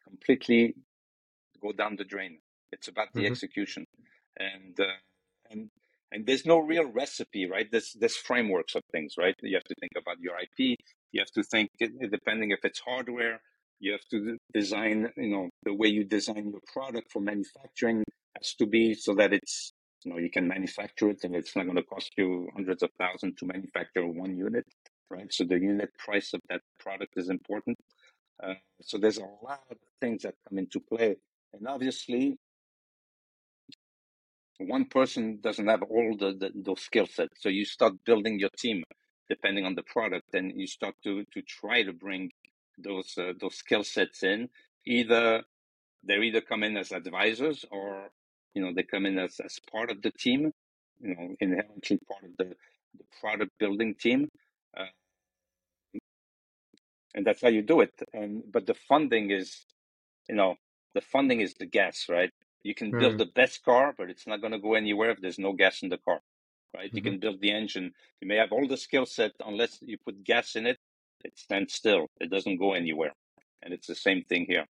completely 0.07 0.75
go 1.59 1.71
down 1.71 1.95
the 1.95 2.03
drain. 2.03 2.37
It's 2.71 2.87
about 2.87 3.09
the 3.15 3.25
Mhm. 3.25 3.27
execution, 3.27 3.85
and 4.37 4.79
uh, 4.79 4.97
and 5.49 5.69
and 6.11 6.25
there's 6.25 6.45
no 6.45 6.59
real 6.59 6.85
recipe, 6.91 7.49
right? 7.49 7.67
There's 7.71 7.93
there's 7.99 8.17
frameworks 8.17 8.75
of 8.75 8.83
things, 8.91 9.15
right? 9.17 9.35
You 9.41 9.55
have 9.57 9.65
to 9.65 9.75
think 9.79 9.93
about 9.97 10.19
your 10.19 10.35
IP. 10.39 10.77
You 11.11 11.21
have 11.21 11.31
to 11.31 11.43
think, 11.43 11.69
depending 11.79 12.51
if 12.51 12.59
it's 12.63 12.79
hardware, 12.79 13.41
you 13.79 13.91
have 13.93 14.05
to 14.11 14.37
design, 14.53 15.11
you 15.17 15.29
know, 15.29 15.49
the 15.63 15.73
way 15.73 15.87
you 15.87 16.03
design 16.03 16.49
your 16.51 16.61
product 16.73 17.11
for 17.11 17.21
manufacturing 17.21 18.03
has 18.37 18.53
to 18.55 18.65
be 18.65 18.93
so 18.93 19.15
that 19.15 19.33
it's, 19.33 19.71
you 20.03 20.11
know, 20.11 20.17
you 20.19 20.29
can 20.29 20.47
manufacture 20.47 21.09
it 21.09 21.23
and 21.23 21.35
it's 21.35 21.55
not 21.55 21.65
going 21.65 21.77
to 21.77 21.83
cost 21.83 22.11
you 22.17 22.49
hundreds 22.55 22.83
of 22.83 22.89
thousands 22.99 23.35
to 23.39 23.45
manufacture 23.45 24.05
one 24.07 24.37
unit, 24.37 24.65
right? 25.09 25.31
So 25.33 25.45
the 25.45 25.59
unit 25.59 25.91
price 25.97 26.33
of 26.33 26.41
that 26.49 26.61
product 26.79 27.13
is 27.17 27.29
important. 27.29 27.77
Uh, 28.43 28.55
so 28.81 28.97
there's 28.97 29.17
a 29.17 29.29
lot 29.43 29.63
of 29.71 29.77
things 30.01 30.23
that 30.23 30.35
come 30.49 30.59
into 30.59 30.79
play. 30.79 31.17
And 31.53 31.67
obviously, 31.67 32.37
one 34.59 34.85
person 34.85 35.39
doesn't 35.41 35.67
have 35.67 35.83
all 35.83 36.17
the, 36.19 36.33
the 36.39 36.51
those 36.55 36.81
skill 36.81 37.07
sets. 37.07 37.41
So 37.41 37.49
you 37.49 37.65
start 37.65 37.93
building 38.05 38.39
your 38.39 38.51
team 38.57 38.83
depending 39.29 39.65
on 39.65 39.75
the 39.75 39.83
product, 39.83 40.33
and 40.33 40.53
you 40.59 40.67
start 40.67 40.95
to 41.03 41.25
to 41.33 41.41
try 41.43 41.83
to 41.83 41.93
bring 41.93 42.31
those 42.77 43.15
uh, 43.17 43.33
those 43.39 43.55
skill 43.55 43.83
sets 43.83 44.23
in. 44.23 44.49
Either 44.85 45.43
they 46.03 46.15
either 46.17 46.41
come 46.41 46.63
in 46.63 46.77
as 46.77 46.91
advisors, 46.91 47.65
or 47.71 48.09
you 48.55 48.61
know 48.63 48.73
they 48.75 48.83
come 48.83 49.05
in 49.05 49.19
as 49.19 49.39
as 49.43 49.59
part 49.71 49.91
of 49.91 50.01
the 50.01 50.11
team. 50.11 50.53
You 51.01 51.15
know, 51.15 51.35
inherently 51.41 51.99
part 52.11 52.25
of 52.25 52.31
the 52.37 52.55
the 52.97 53.05
product 53.21 53.51
building 53.59 53.95
team. 53.95 54.29
Uh, 54.77 54.85
and 57.15 57.25
that's 57.25 57.41
how 57.41 57.49
you 57.49 57.61
do 57.61 57.81
it. 57.81 57.93
And 58.13 58.43
but 58.51 58.65
the 58.67 58.73
funding 58.75 59.31
is, 59.31 59.65
you 60.29 60.35
know, 60.35 60.55
the 60.95 61.01
funding 61.01 61.41
is 61.41 61.55
the 61.55 61.65
gas, 61.65 62.07
right? 62.09 62.31
You 62.63 62.75
can 62.75 62.93
build 62.93 63.17
Mm. 63.17 63.19
the 63.19 63.25
best 63.27 63.63
car, 63.63 63.93
but 63.97 64.09
it's 64.09 64.27
not 64.27 64.41
going 64.41 64.53
to 64.53 64.59
go 64.59 64.75
anywhere 64.75 65.11
if 65.11 65.21
there's 65.21 65.39
no 65.39 65.53
gas 65.53 65.83
in 65.83 65.89
the 65.89 65.97
car, 65.99 66.21
right? 66.75 66.91
You 66.95 67.01
Mhm. 67.01 67.03
can 67.03 67.19
build 67.19 67.41
the 67.41 67.51
engine. 67.51 67.93
You 68.21 68.27
may 68.27 68.37
have 68.37 68.51
all 68.53 68.67
the 68.67 68.77
skill 68.77 69.05
set, 69.07 69.33
unless 69.45 69.79
you 69.81 69.97
put 70.05 70.23
gas 70.23 70.55
in 70.55 70.67
it, 70.67 70.79
it 71.25 71.37
stands 71.39 71.73
still. 71.73 72.07
It 72.19 72.31
doesn't 72.31 72.57
go 72.57 72.73
anywhere. 72.73 73.13
And 73.63 73.73
it's 73.73 73.87
the 73.87 73.95
same 73.95 74.23
thing 74.23 74.45
here. 74.47 74.65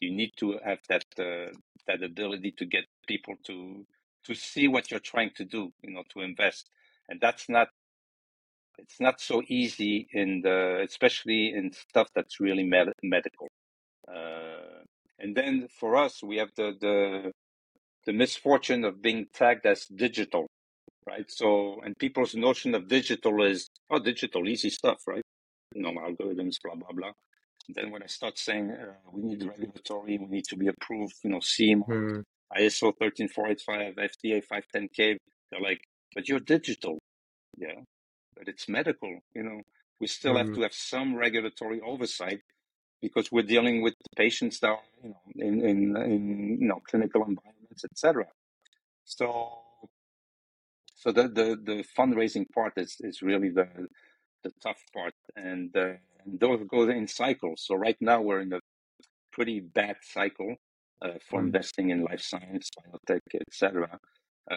You 0.00 0.12
need 0.12 0.32
to 0.38 0.58
have 0.64 0.80
that 0.88 1.04
uh, 1.18 1.52
that 1.88 2.02
ability 2.02 2.52
to 2.58 2.66
get 2.66 2.86
people 3.08 3.36
to 3.46 3.86
to 4.24 4.34
see 4.34 4.68
what 4.68 4.90
you're 4.90 5.00
trying 5.00 5.30
to 5.36 5.44
do, 5.44 5.72
you 5.82 5.92
know, 5.94 6.04
to 6.10 6.20
invest. 6.22 6.70
And 7.08 7.20
that's 7.20 7.48
not 7.48 7.68
it's 8.78 9.00
not 9.00 9.20
so 9.20 9.42
easy 9.48 10.08
in 10.12 10.42
the 10.42 10.82
especially 10.88 11.54
in 11.54 11.72
stuff 11.72 12.08
that's 12.14 12.40
really 12.40 12.64
med- 12.64 12.94
medical 13.02 13.48
uh, 14.08 14.69
and 15.20 15.36
then 15.36 15.68
for 15.80 15.96
us 15.96 16.22
we 16.24 16.38
have 16.38 16.50
the, 16.56 16.72
the 16.80 17.32
the 18.06 18.12
misfortune 18.14 18.84
of 18.84 19.02
being 19.02 19.26
tagged 19.34 19.66
as 19.66 19.86
digital 19.86 20.46
right 21.08 21.30
so 21.30 21.80
and 21.84 21.98
people's 21.98 22.34
notion 22.34 22.74
of 22.74 22.88
digital 22.88 23.42
is 23.44 23.70
oh 23.90 24.00
digital 24.00 24.48
easy 24.48 24.70
stuff 24.70 24.98
right 25.08 25.22
you 25.74 25.82
know 25.82 25.90
algorithms 25.92 26.56
blah 26.64 26.74
blah 26.76 26.92
blah 26.92 27.12
and 27.68 27.76
then 27.76 27.90
when 27.92 28.02
i 28.02 28.06
start 28.06 28.38
saying 28.38 28.70
uh, 28.72 28.94
we 29.12 29.22
need 29.22 29.44
regulatory 29.44 30.18
we 30.18 30.26
need 30.26 30.44
to 30.44 30.56
be 30.56 30.68
approved 30.68 31.14
you 31.24 31.30
know 31.30 31.40
CE 31.40 31.76
Mm. 31.88 32.22
iso 32.58 32.92
13485 32.98 33.94
fda 33.96 34.42
510k 34.48 35.18
they're 35.50 35.60
like 35.60 35.82
but 36.14 36.28
you're 36.28 36.40
digital 36.40 36.98
yeah 37.58 37.72
but 38.36 38.48
it's 38.48 38.68
medical. 38.68 39.20
You 39.34 39.44
know, 39.44 39.62
we 40.00 40.06
still 40.08 40.36
have 40.38 40.50
Mm. 40.50 40.54
to 40.54 40.62
have 40.62 40.74
some 40.74 41.16
regulatory 41.16 41.80
oversight 41.82 42.40
because 43.00 43.32
we're 43.32 43.42
dealing 43.42 43.82
with 43.82 43.94
patients 44.16 44.60
that 44.60 44.68
are, 44.68 44.80
you 45.02 45.10
know, 45.10 45.20
in 45.36 45.64
in, 45.64 45.96
in 45.96 46.58
you 46.60 46.68
know 46.68 46.80
clinical 46.88 47.22
environments, 47.22 47.84
etc. 47.84 48.26
So, 49.04 49.50
so 50.94 51.12
the, 51.12 51.22
the 51.22 51.56
the 51.62 51.84
fundraising 51.98 52.46
part 52.54 52.74
is 52.76 52.96
is 53.00 53.22
really 53.22 53.50
the 53.50 53.66
the 54.42 54.52
tough 54.62 54.82
part, 54.94 55.14
and, 55.36 55.74
uh, 55.76 55.94
and 56.24 56.40
those 56.40 56.60
go 56.68 56.88
in 56.88 57.06
cycles. 57.06 57.62
So 57.66 57.74
right 57.74 57.96
now 58.00 58.20
we're 58.20 58.40
in 58.40 58.52
a 58.52 58.60
pretty 59.32 59.60
bad 59.60 59.96
cycle 60.02 60.56
uh, 61.02 61.18
for 61.28 61.40
mm. 61.40 61.46
investing 61.46 61.90
in 61.90 62.04
life 62.04 62.20
science, 62.20 62.70
biotech, 62.78 63.20
etc., 63.40 63.98
uh, 64.50 64.56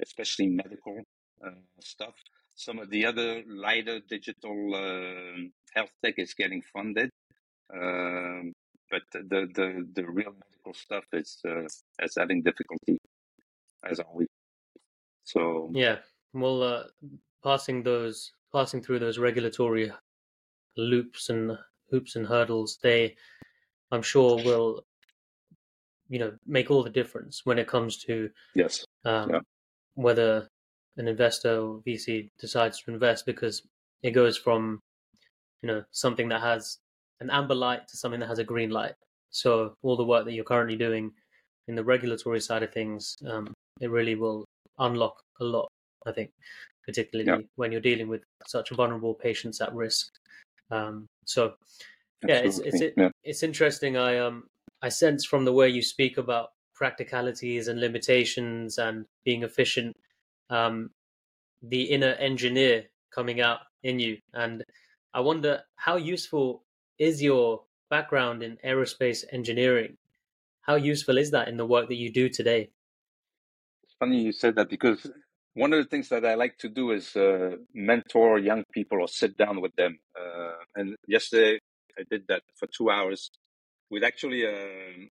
especially 0.00 0.48
medical 0.48 1.00
uh, 1.44 1.50
stuff. 1.80 2.14
Some 2.54 2.78
of 2.78 2.90
the 2.90 3.04
other 3.04 3.42
lighter 3.46 4.00
digital 4.08 4.74
um, 4.74 5.52
health 5.74 5.90
tech 6.04 6.14
is 6.18 6.34
getting 6.34 6.62
funded, 6.72 7.10
um, 7.72 8.52
but 8.90 9.02
the, 9.12 9.48
the 9.54 9.86
the 9.94 10.04
real 10.04 10.32
medical 10.32 10.74
stuff 10.74 11.04
is 11.12 11.38
uh, 11.46 11.64
is 12.02 12.14
having 12.16 12.42
difficulty, 12.42 12.98
as 13.84 14.00
always. 14.00 14.28
So 15.24 15.70
yeah, 15.74 15.98
well, 16.32 16.62
uh, 16.62 16.84
passing 17.42 17.82
those 17.82 18.32
passing 18.52 18.82
through 18.82 19.00
those 19.00 19.18
regulatory 19.18 19.92
loops 20.76 21.30
and 21.30 21.58
hoops 21.90 22.16
and 22.16 22.26
hurdles, 22.26 22.78
they 22.82 23.16
I'm 23.90 24.02
sure 24.02 24.36
will 24.36 24.84
you 26.08 26.18
know 26.18 26.32
make 26.46 26.70
all 26.70 26.82
the 26.82 26.90
difference 26.90 27.42
when 27.44 27.58
it 27.58 27.66
comes 27.66 27.96
to 28.04 28.30
yes 28.54 28.84
um, 29.04 29.30
yeah. 29.30 29.40
whether 29.94 30.48
an 30.96 31.08
investor 31.08 31.58
or 31.58 31.82
VC 31.86 32.30
decides 32.38 32.80
to 32.82 32.92
invest 32.92 33.26
because 33.26 33.62
it 34.02 34.12
goes 34.12 34.36
from 34.36 34.80
you 35.62 35.66
know 35.68 35.84
something 35.90 36.28
that 36.28 36.40
has 36.40 36.78
an 37.20 37.30
amber 37.30 37.54
light 37.54 37.88
to 37.88 37.96
something 37.96 38.20
that 38.20 38.28
has 38.28 38.38
a 38.38 38.44
green 38.44 38.70
light. 38.70 38.94
So 39.30 39.74
all 39.82 39.96
the 39.96 40.04
work 40.04 40.24
that 40.24 40.32
you're 40.32 40.44
currently 40.44 40.76
doing 40.76 41.12
in 41.68 41.74
the 41.74 41.84
regulatory 41.84 42.40
side 42.40 42.62
of 42.62 42.72
things, 42.72 43.16
um, 43.28 43.52
it 43.80 43.90
really 43.90 44.14
will 44.14 44.44
unlock 44.78 45.20
a 45.40 45.44
lot. 45.44 45.68
I 46.06 46.12
think, 46.12 46.30
particularly 46.84 47.28
yeah. 47.28 47.46
when 47.56 47.72
you're 47.72 47.80
dealing 47.80 48.08
with 48.08 48.22
such 48.46 48.70
vulnerable 48.70 49.14
patients 49.14 49.60
at 49.60 49.74
risk. 49.74 50.08
Um, 50.70 51.06
so 51.24 51.54
yeah, 52.26 52.36
it's 52.36 52.58
it's 52.58 52.80
it, 52.80 52.94
yeah. 52.96 53.10
it's 53.24 53.42
interesting. 53.42 53.96
I 53.96 54.18
um 54.18 54.44
I 54.82 54.88
sense 54.88 55.24
from 55.24 55.44
the 55.44 55.52
way 55.52 55.68
you 55.68 55.82
speak 55.82 56.16
about 56.16 56.50
practicalities 56.74 57.68
and 57.68 57.80
limitations 57.80 58.78
and 58.78 59.06
being 59.24 59.42
efficient, 59.42 59.96
um, 60.50 60.90
the 61.62 61.82
inner 61.82 62.12
engineer 62.12 62.84
coming 63.12 63.40
out 63.40 63.60
in 63.82 63.98
you. 63.98 64.18
And 64.34 64.62
I 65.14 65.20
wonder 65.20 65.62
how 65.76 65.96
useful 65.96 66.62
is 66.98 67.22
your 67.22 67.62
background 67.90 68.42
in 68.42 68.58
aerospace 68.64 69.24
engineering? 69.32 69.96
How 70.62 70.76
useful 70.76 71.18
is 71.18 71.30
that 71.30 71.48
in 71.48 71.56
the 71.56 71.66
work 71.66 71.88
that 71.88 71.96
you 71.96 72.10
do 72.10 72.28
today? 72.28 72.70
It's 73.84 73.94
funny 73.98 74.20
you 74.20 74.32
said 74.32 74.56
that 74.56 74.68
because 74.68 75.10
one 75.54 75.72
of 75.72 75.82
the 75.82 75.88
things 75.88 76.08
that 76.10 76.24
I 76.24 76.34
like 76.34 76.58
to 76.58 76.68
do 76.68 76.90
is 76.90 77.16
uh, 77.16 77.56
mentor 77.72 78.38
young 78.38 78.64
people 78.72 79.00
or 79.00 79.08
sit 79.08 79.36
down 79.36 79.60
with 79.60 79.74
them. 79.76 79.98
Uh, 80.18 80.52
and 80.74 80.96
yesterday 81.06 81.58
I 81.98 82.02
did 82.10 82.24
that 82.28 82.42
for 82.56 82.66
two 82.66 82.90
hours 82.90 83.30
with 83.90 84.02
actually 84.02 84.44
a, 84.44 84.54
a, 84.54 85.10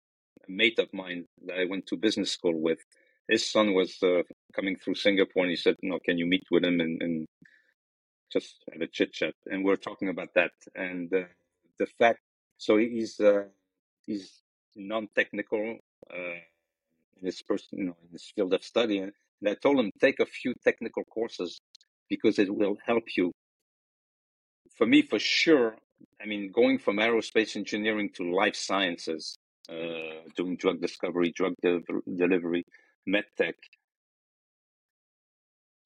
mate 0.48 0.78
of 0.78 0.92
mine 0.92 1.24
that 1.46 1.58
I 1.58 1.64
went 1.64 1.86
to 1.86 1.96
business 1.96 2.32
school 2.32 2.60
with. 2.60 2.78
His 3.28 3.50
son 3.50 3.74
was 3.74 3.96
uh, 4.02 4.22
coming 4.54 4.76
through 4.76 4.94
Singapore, 4.96 5.42
and 5.42 5.50
he 5.50 5.56
said, 5.56 5.74
"You 5.82 5.90
know, 5.90 5.98
can 6.04 6.16
you 6.16 6.26
meet 6.26 6.44
with 6.50 6.64
him 6.64 6.80
and, 6.80 7.02
and 7.02 7.26
just 8.32 8.54
have 8.72 8.80
a 8.80 8.86
chit 8.86 9.12
chat?" 9.12 9.34
And 9.46 9.64
we're 9.64 9.76
talking 9.76 10.08
about 10.08 10.28
that 10.34 10.52
and 10.76 11.12
uh, 11.12 11.24
the 11.78 11.86
fact. 11.98 12.20
So 12.58 12.76
he's 12.78 13.20
uh, 13.20 13.44
he's 14.06 14.42
non-technical 14.74 15.78
uh, 16.12 16.38
in 17.20 17.26
his 17.26 17.42
person, 17.42 17.78
you 17.78 17.84
know, 17.84 17.96
in 18.02 18.10
his 18.12 18.32
field 18.34 18.54
of 18.54 18.62
study, 18.64 18.98
and 18.98 19.12
I 19.46 19.54
told 19.54 19.78
him 19.78 19.90
take 20.00 20.20
a 20.20 20.26
few 20.26 20.54
technical 20.64 21.04
courses 21.04 21.60
because 22.08 22.38
it 22.38 22.54
will 22.54 22.76
help 22.84 23.04
you. 23.16 23.32
For 24.76 24.86
me, 24.86 25.02
for 25.02 25.18
sure, 25.18 25.76
I 26.22 26.26
mean, 26.26 26.52
going 26.52 26.78
from 26.78 26.96
aerospace 26.96 27.56
engineering 27.56 28.10
to 28.16 28.34
life 28.34 28.56
sciences, 28.56 29.36
uh, 29.70 30.28
doing 30.36 30.56
drug 30.56 30.80
discovery, 30.80 31.32
drug 31.34 31.54
de- 31.62 31.80
delivery, 32.16 32.64
medtech, 33.08 33.54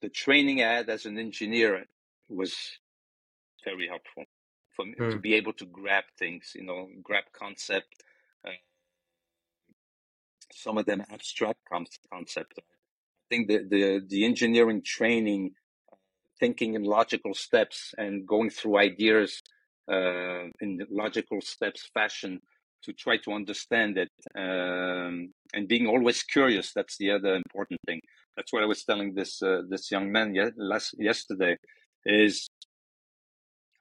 the 0.02 0.08
training 0.08 0.62
I 0.62 0.72
had 0.72 0.88
as 0.88 1.06
an 1.06 1.18
engineer 1.18 1.84
was 2.28 2.54
very 3.64 3.88
helpful 3.88 4.24
for 4.80 4.86
me 4.86 4.94
mm. 4.98 5.10
to 5.10 5.18
be 5.18 5.34
able 5.34 5.52
to 5.54 5.66
grab 5.66 6.04
things, 6.18 6.52
you 6.54 6.64
know, 6.64 6.88
grab 7.02 7.24
concept. 7.32 8.02
Uh, 8.46 8.50
some 10.52 10.78
of 10.78 10.86
them 10.86 11.02
abstract 11.12 11.58
concept. 12.10 12.54
I 12.58 12.62
think 13.30 13.48
the, 13.48 13.58
the, 13.68 14.00
the 14.08 14.24
engineering 14.24 14.82
training, 14.84 15.52
thinking 16.38 16.74
in 16.74 16.84
logical 16.84 17.34
steps 17.34 17.94
and 17.98 18.26
going 18.26 18.50
through 18.50 18.78
ideas 18.78 19.42
uh, 19.90 20.44
in 20.60 20.78
logical 20.90 21.40
steps 21.40 21.90
fashion 21.92 22.40
to 22.82 22.92
try 22.94 23.18
to 23.18 23.32
understand 23.32 23.98
it 23.98 24.08
um, 24.34 25.32
and 25.52 25.68
being 25.68 25.86
always 25.86 26.22
curious. 26.22 26.72
That's 26.72 26.96
the 26.96 27.10
other 27.10 27.34
important 27.34 27.80
thing. 27.86 28.00
That's 28.36 28.52
what 28.52 28.62
I 28.62 28.66
was 28.66 28.84
telling 28.84 29.14
this 29.14 29.42
uh, 29.42 29.62
this 29.68 29.90
young 29.90 30.10
man 30.10 30.34
ye- 30.34 30.56
last 30.56 30.94
yesterday. 30.98 31.56
Is 32.06 32.48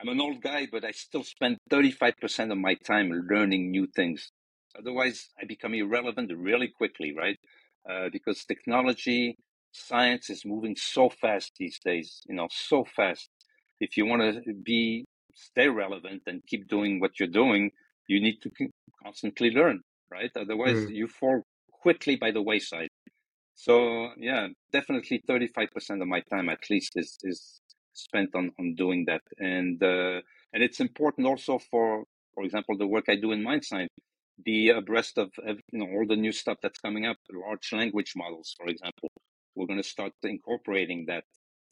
I'm 0.01 0.07
an 0.07 0.21
old 0.21 0.41
guy, 0.41 0.67
but 0.71 0.85
I 0.85 0.91
still 0.91 1.23
spend 1.23 1.57
35% 1.71 2.51
of 2.51 2.57
my 2.57 2.75
time 2.85 3.11
learning 3.29 3.69
new 3.69 3.87
things. 3.95 4.31
Otherwise, 4.77 5.29
I 5.41 5.45
become 5.45 5.73
irrelevant 5.73 6.31
really 6.35 6.69
quickly, 6.69 7.13
right? 7.17 7.37
Uh, 7.89 8.07
because 8.11 8.45
technology, 8.45 9.35
science 9.71 10.29
is 10.29 10.45
moving 10.45 10.75
so 10.77 11.09
fast 11.09 11.51
these 11.59 11.79
days, 11.83 12.21
you 12.27 12.35
know, 12.35 12.47
so 12.51 12.85
fast. 12.95 13.29
If 13.79 13.97
you 13.97 14.05
want 14.05 14.21
to 14.21 14.53
be 14.53 15.05
stay 15.33 15.67
relevant 15.67 16.23
and 16.27 16.45
keep 16.47 16.67
doing 16.67 16.99
what 16.99 17.19
you're 17.19 17.29
doing, 17.29 17.71
you 18.07 18.21
need 18.21 18.41
to 18.41 18.49
constantly 19.03 19.51
learn, 19.51 19.81
right? 20.11 20.31
Otherwise, 20.35 20.85
mm. 20.85 20.95
you 20.95 21.07
fall 21.07 21.43
quickly 21.71 22.15
by 22.15 22.31
the 22.31 22.41
wayside. 22.41 22.89
So 23.55 24.09
yeah, 24.17 24.47
definitely 24.71 25.21
35% 25.29 26.01
of 26.01 26.07
my 26.07 26.21
time 26.31 26.49
at 26.49 26.69
least 26.69 26.93
is 26.95 27.17
is 27.23 27.61
spent 28.03 28.35
on 28.35 28.51
on 28.59 28.75
doing 28.75 29.05
that, 29.05 29.21
and 29.37 29.81
uh, 29.83 30.21
and 30.53 30.63
it's 30.63 30.79
important 30.79 31.27
also 31.27 31.59
for 31.71 32.05
for 32.33 32.43
example 32.43 32.77
the 32.77 32.87
work 32.87 33.05
I 33.09 33.15
do 33.15 33.31
in 33.31 33.43
Mindsigns, 33.43 33.89
be 34.43 34.69
abreast 34.69 35.17
of, 35.17 35.31
you 35.71 35.79
know 35.79 35.87
all 35.93 36.05
the 36.07 36.15
new 36.15 36.31
stuff 36.31 36.57
that's 36.61 36.79
coming 36.79 37.05
up, 37.05 37.17
large 37.31 37.71
language 37.73 38.13
models, 38.15 38.55
for 38.57 38.67
example. 38.67 39.09
We're 39.55 39.67
going 39.67 39.81
to 39.81 39.87
start 39.87 40.13
incorporating 40.23 41.05
that. 41.07 41.25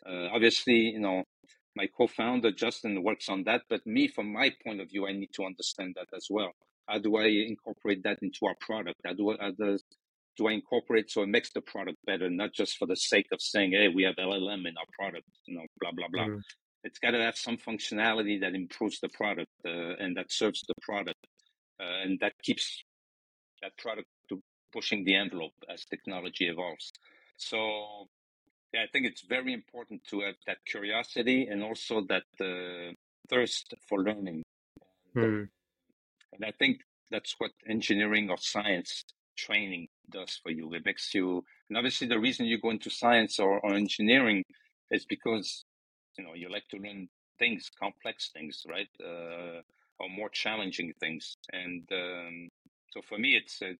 Uh, 0.05 0.27
obviously, 0.33 0.75
you 0.75 0.99
know, 0.99 1.23
my 1.75 1.87
co-founder 1.97 2.51
Justin 2.51 3.03
works 3.03 3.29
on 3.29 3.43
that, 3.45 3.61
but 3.69 3.85
me, 3.85 4.07
from 4.07 4.33
my 4.33 4.51
point 4.63 4.81
of 4.81 4.89
view, 4.89 5.07
I 5.07 5.13
need 5.13 5.29
to 5.35 5.45
understand 5.45 5.95
that 5.95 6.07
as 6.15 6.27
well. 6.29 6.51
How 6.87 6.99
do 6.99 7.17
I 7.17 7.25
incorporate 7.25 8.03
that 8.03 8.19
into 8.21 8.45
our 8.45 8.55
product? 8.59 8.99
How 9.05 9.13
do 9.13 9.31
I, 9.31 9.35
how 9.39 9.51
does, 9.51 9.83
do 10.37 10.47
I 10.47 10.51
incorporate 10.51 11.09
so 11.09 11.23
it 11.23 11.29
makes 11.29 11.51
the 11.51 11.61
product 11.61 11.97
better, 12.05 12.29
not 12.29 12.53
just 12.53 12.77
for 12.77 12.85
the 12.85 12.95
sake 12.95 13.27
of 13.31 13.41
saying, 13.41 13.71
"Hey, 13.71 13.87
we 13.87 14.03
have 14.03 14.15
LLM 14.17 14.65
in 14.67 14.77
our 14.77 14.85
product," 14.97 15.27
you 15.45 15.57
know, 15.57 15.65
blah 15.79 15.91
blah 15.91 16.07
blah. 16.09 16.27
Mm. 16.27 16.41
It's 16.83 16.99
got 16.99 17.11
to 17.11 17.21
have 17.21 17.37
some 17.37 17.57
functionality 17.57 18.39
that 18.41 18.55
improves 18.55 18.99
the 18.99 19.09
product 19.09 19.51
uh, 19.65 19.95
and 19.99 20.15
that 20.15 20.31
serves 20.31 20.61
the 20.67 20.75
product, 20.81 21.19
uh, 21.79 22.03
and 22.03 22.19
that 22.19 22.33
keeps 22.43 22.83
that 23.61 23.75
product 23.77 24.07
to 24.29 24.41
pushing 24.71 25.03
the 25.03 25.15
envelope 25.15 25.53
as 25.69 25.85
technology 25.85 26.47
evolves. 26.47 26.91
So 27.37 28.07
yeah, 28.73 28.83
I 28.83 28.87
think 28.91 29.05
it's 29.05 29.21
very 29.21 29.53
important 29.53 30.03
to 30.09 30.21
have 30.21 30.35
that 30.45 30.57
curiosity 30.65 31.47
and 31.47 31.63
also 31.63 32.01
that 32.07 32.27
uh, 32.39 32.93
thirst 33.29 33.73
for 33.87 34.03
learning. 34.03 34.43
Mm. 35.15 35.49
And 36.33 36.45
I 36.45 36.51
think 36.51 36.81
that's 37.09 37.35
what 37.37 37.51
engineering 37.67 38.29
or 38.29 38.37
science 38.37 39.03
training 39.37 39.87
does 40.09 40.39
for 40.41 40.51
you. 40.51 40.73
It 40.73 40.85
makes 40.85 41.13
you, 41.13 41.43
and 41.69 41.77
obviously 41.77 42.07
the 42.07 42.19
reason 42.19 42.45
you 42.45 42.59
go 42.59 42.69
into 42.69 42.89
science 42.89 43.39
or, 43.39 43.59
or 43.59 43.73
engineering 43.73 44.43
is 44.91 45.05
because, 45.05 45.65
you 46.17 46.23
know, 46.23 46.33
you 46.33 46.49
like 46.51 46.67
to 46.69 46.77
learn 46.77 47.07
things, 47.39 47.69
complex 47.79 48.31
things, 48.33 48.63
right? 48.67 48.89
Uh, 49.03 49.61
or 49.99 50.09
more 50.09 50.29
challenging 50.29 50.93
things. 50.99 51.35
And 51.51 51.87
um, 51.91 52.49
so 52.91 53.01
for 53.01 53.17
me, 53.17 53.35
it's, 53.35 53.61
uh, 53.61 53.73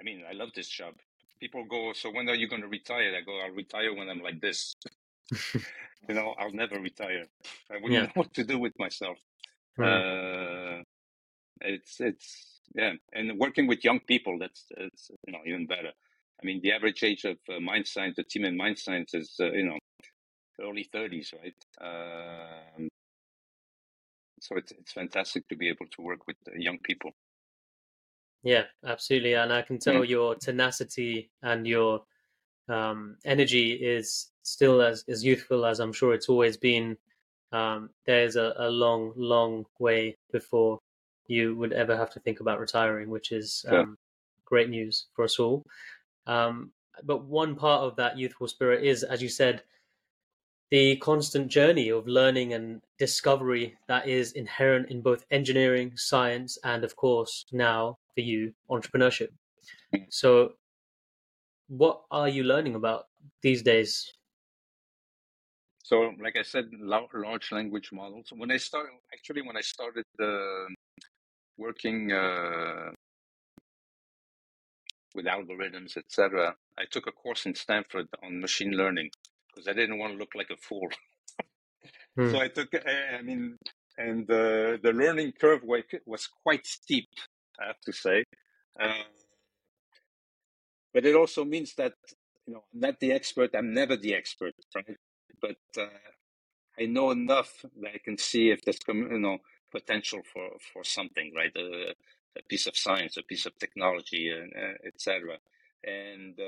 I 0.00 0.04
mean, 0.04 0.22
I 0.28 0.32
love 0.32 0.50
this 0.54 0.68
job 0.68 0.94
people 1.42 1.64
go, 1.64 1.92
so 1.92 2.08
when 2.12 2.28
are 2.28 2.36
you 2.36 2.46
going 2.48 2.62
to 2.62 2.68
retire? 2.68 3.16
I 3.16 3.20
go, 3.20 3.40
I'll 3.40 3.50
retire 3.50 3.92
when 3.92 4.08
I'm 4.08 4.20
like 4.20 4.40
this. 4.40 4.76
you 5.54 6.14
know, 6.14 6.36
I'll 6.38 6.52
never 6.52 6.78
retire. 6.78 7.24
I 7.68 7.74
wouldn't 7.74 7.92
yeah. 7.92 8.02
know 8.02 8.12
what 8.14 8.32
to 8.34 8.44
do 8.44 8.60
with 8.60 8.78
myself. 8.78 9.18
Right. 9.76 9.90
Uh, 9.90 10.82
it's 11.62 12.00
it's 12.00 12.51
yeah, 12.74 12.92
and 13.12 13.38
working 13.38 13.66
with 13.66 13.84
young 13.84 14.00
people, 14.00 14.38
that's 14.38 14.66
it's 14.76 15.10
you 15.26 15.32
know 15.32 15.40
even 15.46 15.66
better. 15.66 15.92
I 16.40 16.46
mean, 16.46 16.60
the 16.62 16.72
average 16.72 17.04
age 17.04 17.24
of 17.24 17.38
uh, 17.48 17.60
Mindsigns, 17.60 18.16
the 18.16 18.24
team 18.24 18.44
in 18.44 18.58
Mindsigns 18.58 19.14
is 19.14 19.34
uh, 19.40 19.52
you 19.52 19.64
know 19.64 19.78
early 20.60 20.88
thirties, 20.92 21.32
right? 21.42 21.54
Um, 21.80 22.88
so 24.40 24.56
it's 24.56 24.72
it's 24.72 24.92
fantastic 24.92 25.48
to 25.48 25.56
be 25.56 25.68
able 25.68 25.86
to 25.96 26.02
work 26.02 26.26
with 26.26 26.36
uh, 26.48 26.52
young 26.56 26.78
people. 26.82 27.12
Yeah, 28.44 28.64
absolutely. 28.84 29.34
And 29.34 29.52
I 29.52 29.62
can 29.62 29.78
tell 29.78 30.02
mm. 30.02 30.08
your 30.08 30.34
tenacity 30.34 31.30
and 31.42 31.64
your 31.64 32.02
um, 32.68 33.16
energy 33.24 33.72
is 33.72 34.32
still 34.42 34.82
as, 34.82 35.04
as 35.08 35.22
youthful 35.24 35.64
as 35.64 35.78
I'm 35.78 35.92
sure 35.92 36.12
it's 36.12 36.28
always 36.28 36.56
been. 36.56 36.96
um, 37.52 37.90
there's 38.06 38.36
a, 38.36 38.54
a 38.58 38.68
long, 38.68 39.12
long 39.16 39.66
way 39.78 40.16
before 40.32 40.80
you 41.26 41.56
would 41.56 41.72
ever 41.72 41.96
have 41.96 42.10
to 42.10 42.20
think 42.20 42.40
about 42.40 42.60
retiring, 42.60 43.10
which 43.10 43.32
is 43.32 43.64
um, 43.68 43.74
Yeah. 43.74 43.84
great 44.44 44.68
news 44.68 45.06
for 45.14 45.24
us 45.24 45.38
all. 45.38 45.62
Um, 46.26 46.72
but 47.04 47.24
one 47.24 47.56
part 47.56 47.82
of 47.82 47.96
that 47.96 48.18
youthful 48.18 48.48
spirit 48.48 48.84
is, 48.84 49.02
as 49.02 49.22
you 49.22 49.28
said, 49.28 49.62
the 50.70 50.96
constant 50.96 51.48
journey 51.48 51.90
of 51.90 52.06
learning 52.06 52.54
and 52.54 52.80
discovery 52.98 53.76
that 53.88 54.08
is 54.08 54.32
inherent 54.32 54.90
in 54.90 55.02
both 55.02 55.24
engineering, 55.30 55.92
science, 55.96 56.58
and 56.64 56.82
of 56.82 56.96
course, 56.96 57.44
now 57.52 57.98
for 58.14 58.22
you, 58.22 58.54
entrepreneurship. 58.70 59.28
Mm. 59.94 60.06
So, 60.08 60.54
what 61.68 62.02
are 62.10 62.28
you 62.28 62.44
learning 62.44 62.74
about 62.74 63.08
these 63.42 63.62
days? 63.62 64.12
So, 65.82 66.12
like 66.22 66.36
I 66.36 66.42
said, 66.42 66.70
lar- 66.80 67.08
large 67.12 67.52
language 67.52 67.90
models. 67.92 68.32
When 68.34 68.50
I 68.50 68.56
started, 68.56 68.92
actually, 69.12 69.42
when 69.42 69.56
I 69.56 69.60
started 69.60 70.04
uh, 70.22 70.66
working 71.56 72.12
uh, 72.12 72.90
with 75.14 75.26
algorithms, 75.26 75.96
etc., 75.96 76.54
I 76.78 76.84
took 76.90 77.06
a 77.06 77.12
course 77.12 77.46
in 77.46 77.54
Stanford 77.54 78.08
on 78.24 78.40
machine 78.40 78.72
learning 78.72 79.10
because 79.48 79.68
I 79.68 79.72
didn't 79.72 79.98
want 79.98 80.12
to 80.12 80.18
look 80.18 80.34
like 80.34 80.50
a 80.50 80.56
fool. 80.56 80.88
Hmm. 82.14 82.30
So 82.30 82.40
I 82.40 82.48
took, 82.48 82.68
I 82.74 83.16
I 83.18 83.22
mean, 83.22 83.56
and 83.96 84.30
uh, 84.30 84.76
the 84.82 84.92
learning 84.94 85.32
curve 85.40 85.62
was 85.64 86.28
quite 86.42 86.66
steep, 86.66 87.08
I 87.58 87.68
have 87.68 87.80
to 87.86 87.92
say. 87.92 88.24
Uh, 88.78 89.04
but 90.92 91.06
it 91.06 91.14
also 91.14 91.44
means 91.44 91.74
that 91.76 91.94
you 92.46 92.54
know 92.54 92.64
I'm 92.72 92.80
not 92.80 93.00
the 93.00 93.12
expert. 93.12 93.54
I'm 93.54 93.72
never 93.72 93.96
the 93.96 94.14
expert, 94.14 94.54
right? 94.74 94.96
But 95.40 95.56
uh, 95.78 95.86
I 96.78 96.86
know 96.86 97.10
enough 97.10 97.64
that 97.80 97.94
I 97.94 97.98
can 97.98 98.18
see 98.18 98.50
if 98.50 98.62
there's 98.62 98.78
you 98.86 99.18
know 99.18 99.38
potential 99.72 100.20
for 100.32 100.50
for 100.72 100.84
something, 100.84 101.32
right? 101.34 101.52
A, 101.56 101.94
a 102.38 102.42
piece 102.48 102.66
of 102.66 102.76
science, 102.76 103.16
a 103.16 103.22
piece 103.22 103.46
of 103.46 103.58
technology, 103.58 104.30
and 104.30 104.52
uh, 104.56 104.76
etc. 104.86 105.38
And 105.84 106.38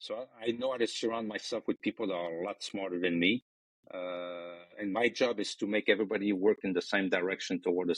so 0.00 0.14
I, 0.16 0.48
I 0.48 0.50
know 0.52 0.72
how 0.72 0.78
to 0.78 0.86
surround 0.86 1.28
myself 1.28 1.64
with 1.66 1.80
people 1.80 2.08
that 2.08 2.14
are 2.14 2.40
a 2.40 2.44
lot 2.44 2.62
smarter 2.62 2.98
than 3.00 3.18
me. 3.18 3.44
Uh, 3.92 4.56
and 4.78 4.92
my 4.92 5.08
job 5.08 5.40
is 5.40 5.54
to 5.56 5.66
make 5.66 5.88
everybody 5.88 6.32
work 6.32 6.58
in 6.62 6.72
the 6.72 6.82
same 6.82 7.08
direction 7.08 7.60
toward 7.60 7.90
a 7.90 7.94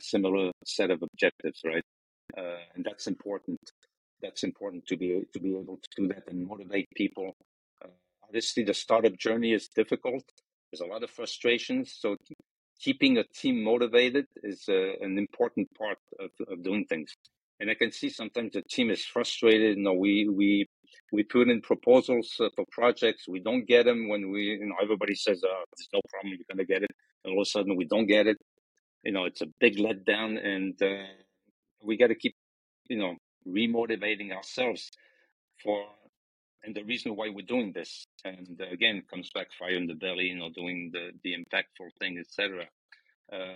similar 0.00 0.50
set 0.64 0.90
of 0.90 1.02
objectives, 1.02 1.60
right? 1.64 1.82
Uh, 2.36 2.58
and 2.74 2.84
that's 2.84 3.06
important. 3.06 3.60
That's 4.22 4.44
important 4.44 4.86
to 4.86 4.96
be 4.96 5.22
to 5.32 5.40
be 5.40 5.50
able 5.50 5.78
to 5.82 5.88
do 5.96 6.08
that 6.08 6.24
and 6.28 6.46
motivate 6.46 6.88
people. 6.96 7.36
Uh, 7.84 7.88
obviously, 8.24 8.64
the 8.64 8.74
startup 8.74 9.16
journey 9.18 9.52
is 9.52 9.68
difficult. 9.68 10.24
There's 10.72 10.80
a 10.80 10.92
lot 10.92 11.02
of 11.02 11.10
frustrations. 11.10 11.96
So 11.98 12.16
keeping 12.80 13.18
a 13.18 13.24
team 13.24 13.62
motivated 13.62 14.26
is 14.42 14.64
uh, 14.68 14.92
an 15.00 15.18
important 15.18 15.68
part 15.76 15.98
of, 16.20 16.30
of 16.48 16.62
doing 16.62 16.84
things. 16.86 17.14
And 17.60 17.70
I 17.70 17.74
can 17.74 17.90
see 17.90 18.10
sometimes 18.10 18.52
the 18.52 18.62
team 18.62 18.90
is 18.90 19.04
frustrated. 19.04 19.76
You 19.78 19.82
know, 19.82 19.94
we 19.94 20.28
we 20.28 20.68
we 21.12 21.22
put 21.22 21.48
in 21.48 21.62
proposals 21.62 22.34
uh, 22.40 22.48
for 22.54 22.64
projects. 22.70 23.28
We 23.28 23.40
don't 23.40 23.66
get 23.66 23.86
them 23.86 24.08
when 24.08 24.30
we, 24.30 24.42
you 24.42 24.66
know, 24.66 24.76
everybody 24.82 25.14
says, 25.14 25.42
uh, 25.42 25.64
"There's 25.76 25.88
no 25.94 26.00
problem, 26.10 26.34
you're 26.34 26.50
gonna 26.50 26.66
get 26.66 26.82
it," 26.82 26.90
and 27.24 27.32
all 27.32 27.42
of 27.42 27.46
a 27.46 27.50
sudden 27.50 27.76
we 27.76 27.86
don't 27.86 28.06
get 28.06 28.26
it. 28.26 28.36
You 29.04 29.12
know, 29.12 29.24
it's 29.24 29.40
a 29.40 29.46
big 29.60 29.76
letdown, 29.78 30.44
and 30.44 30.80
uh, 30.82 31.06
we 31.82 31.96
got 31.96 32.08
to 32.08 32.14
keep, 32.14 32.34
you 32.88 32.98
know, 32.98 33.16
remotivating 33.48 34.32
ourselves 34.32 34.90
for. 35.62 35.86
And 36.66 36.74
the 36.74 36.82
reason 36.82 37.14
why 37.14 37.28
we're 37.28 37.46
doing 37.46 37.72
this, 37.72 38.06
and 38.24 38.60
uh, 38.60 38.66
again, 38.72 39.04
comes 39.08 39.30
back 39.32 39.46
fire 39.56 39.76
in 39.76 39.86
the 39.86 39.94
belly, 39.94 40.24
you 40.24 40.36
know, 40.36 40.50
doing 40.50 40.90
the 40.92 41.12
the 41.22 41.32
impactful 41.32 41.90
thing, 42.00 42.18
etc. 42.18 42.64
Uh, 43.32 43.54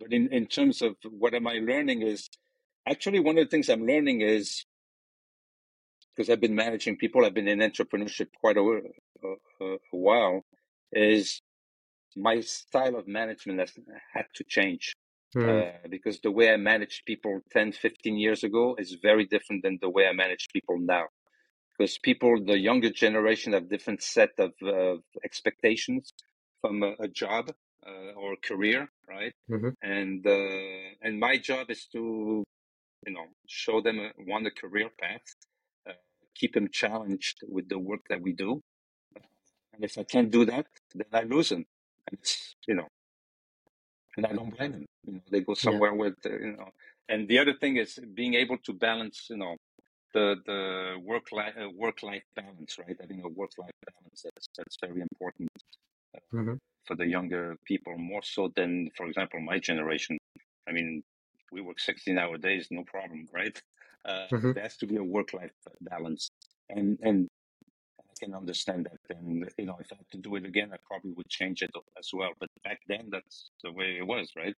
but 0.00 0.10
in 0.10 0.28
in 0.32 0.46
terms 0.46 0.80
of 0.80 0.96
what 1.10 1.34
am 1.34 1.46
I 1.46 1.58
learning 1.58 2.00
is 2.00 2.30
actually 2.88 3.20
one 3.20 3.36
of 3.36 3.44
the 3.44 3.50
things 3.50 3.68
I'm 3.68 3.86
learning 3.86 4.22
is 4.22 4.64
because 6.14 6.30
I've 6.30 6.40
been 6.40 6.54
managing 6.54 6.96
people, 6.96 7.26
I've 7.26 7.34
been 7.34 7.46
in 7.48 7.58
entrepreneurship 7.58 8.28
quite 8.40 8.56
a, 8.56 8.62
a, 8.62 9.64
a 9.64 9.76
while, 9.90 10.42
is 10.92 11.42
my 12.16 12.40
style 12.40 12.96
of 12.96 13.06
management 13.06 13.60
has 13.60 13.72
had 14.14 14.24
to 14.36 14.44
change. 14.44 14.94
Hmm. 15.34 15.48
Uh, 15.48 15.62
because 15.90 16.20
the 16.20 16.30
way 16.30 16.50
I 16.50 16.56
managed 16.56 17.04
people 17.04 17.40
10, 17.52 17.72
15 17.72 18.16
years 18.16 18.44
ago 18.44 18.76
is 18.78 18.96
very 19.02 19.26
different 19.26 19.62
than 19.62 19.78
the 19.82 19.90
way 19.90 20.06
I 20.06 20.12
manage 20.12 20.46
people 20.54 20.78
now. 20.78 21.06
Because 21.76 21.98
people, 21.98 22.42
the 22.44 22.58
younger 22.58 22.90
generation, 22.90 23.52
have 23.52 23.68
different 23.68 24.02
set 24.02 24.30
of 24.38 24.52
uh, 24.62 24.96
expectations 25.24 26.12
from 26.60 26.82
a, 26.82 26.94
a 27.00 27.08
job 27.08 27.50
uh, 27.86 28.12
or 28.16 28.34
a 28.34 28.36
career, 28.36 28.88
right? 29.08 29.34
Mhm. 29.50 29.74
And 29.82 30.26
uh, 30.26 30.96
and 31.02 31.20
my 31.20 31.38
job 31.38 31.70
is 31.70 31.86
to, 31.92 32.44
you 33.06 33.12
know, 33.12 33.26
show 33.46 33.80
them 33.82 33.98
a, 33.98 34.12
one 34.24 34.46
a 34.46 34.50
career 34.50 34.90
path, 35.00 35.22
uh, 35.88 35.92
keep 36.34 36.54
them 36.54 36.68
challenged 36.70 37.38
with 37.48 37.68
the 37.68 37.78
work 37.78 38.02
that 38.08 38.22
we 38.22 38.32
do. 38.32 38.62
And 39.72 39.84
if 39.84 39.98
I 39.98 40.04
can't 40.04 40.30
do 40.30 40.44
that, 40.46 40.66
then 40.94 41.06
I 41.12 41.22
lose 41.22 41.50
them. 41.50 41.66
And 42.08 42.18
it's, 42.18 42.56
you 42.66 42.74
know, 42.74 42.88
and 44.16 44.26
I 44.26 44.32
don't 44.32 44.56
blame 44.56 44.72
them. 44.72 44.86
You 45.06 45.12
know, 45.14 45.20
they 45.30 45.40
go 45.40 45.54
somewhere 45.54 45.94
with, 45.94 46.14
uh, 46.24 46.30
you 46.30 46.52
know. 46.56 46.70
And 47.08 47.28
the 47.28 47.38
other 47.38 47.54
thing 47.54 47.76
is 47.76 47.98
being 48.14 48.34
able 48.34 48.58
to 48.58 48.72
balance, 48.72 49.26
you 49.30 49.36
know, 49.36 49.56
the 50.16 50.26
the 50.50 50.60
work 51.10 51.26
life 51.32 51.54
uh, 51.62 51.70
work 51.84 52.02
life 52.02 52.24
balance, 52.34 52.72
right? 52.78 52.96
Having 53.00 53.22
a 53.24 53.28
work 53.40 53.52
life 53.58 53.78
balance 53.90 54.20
that's 54.24 54.48
that's 54.56 54.76
very 54.86 55.00
important 55.10 55.50
Mhm. 56.32 56.58
for 56.86 56.96
the 56.96 57.06
younger 57.06 57.56
people, 57.64 57.96
more 57.98 58.22
so 58.22 58.48
than, 58.54 58.90
for 58.96 59.06
example, 59.06 59.40
my 59.40 59.58
generation. 59.58 60.18
I 60.68 60.72
mean, 60.72 61.02
we 61.52 61.60
work 61.60 61.80
sixteen 61.80 62.18
hour 62.18 62.38
days, 62.38 62.68
no 62.70 62.84
problem, 62.84 63.26
right? 63.32 63.60
Uh, 64.04 64.28
Mhm. 64.30 64.54
There 64.54 64.62
has 64.62 64.76
to 64.78 64.86
be 64.86 64.96
a 64.96 65.04
work 65.04 65.32
life 65.32 65.52
balance, 65.80 66.30
and 66.68 66.98
and 67.02 67.28
I 68.00 68.14
can 68.20 68.34
understand 68.34 68.86
that. 68.90 69.16
And 69.16 69.50
you 69.58 69.66
know, 69.66 69.78
if 69.80 69.92
I 69.92 69.96
had 69.96 70.10
to 70.12 70.18
do 70.18 70.36
it 70.36 70.46
again, 70.46 70.72
I 70.72 70.78
probably 70.86 71.12
would 71.12 71.28
change 71.30 71.62
it 71.62 71.70
as 71.98 72.10
well. 72.12 72.32
But 72.40 72.50
back 72.64 72.80
then, 72.88 73.10
that's 73.10 73.50
the 73.64 73.72
way 73.72 73.98
it 73.98 74.06
was, 74.06 74.32
right? 74.36 74.56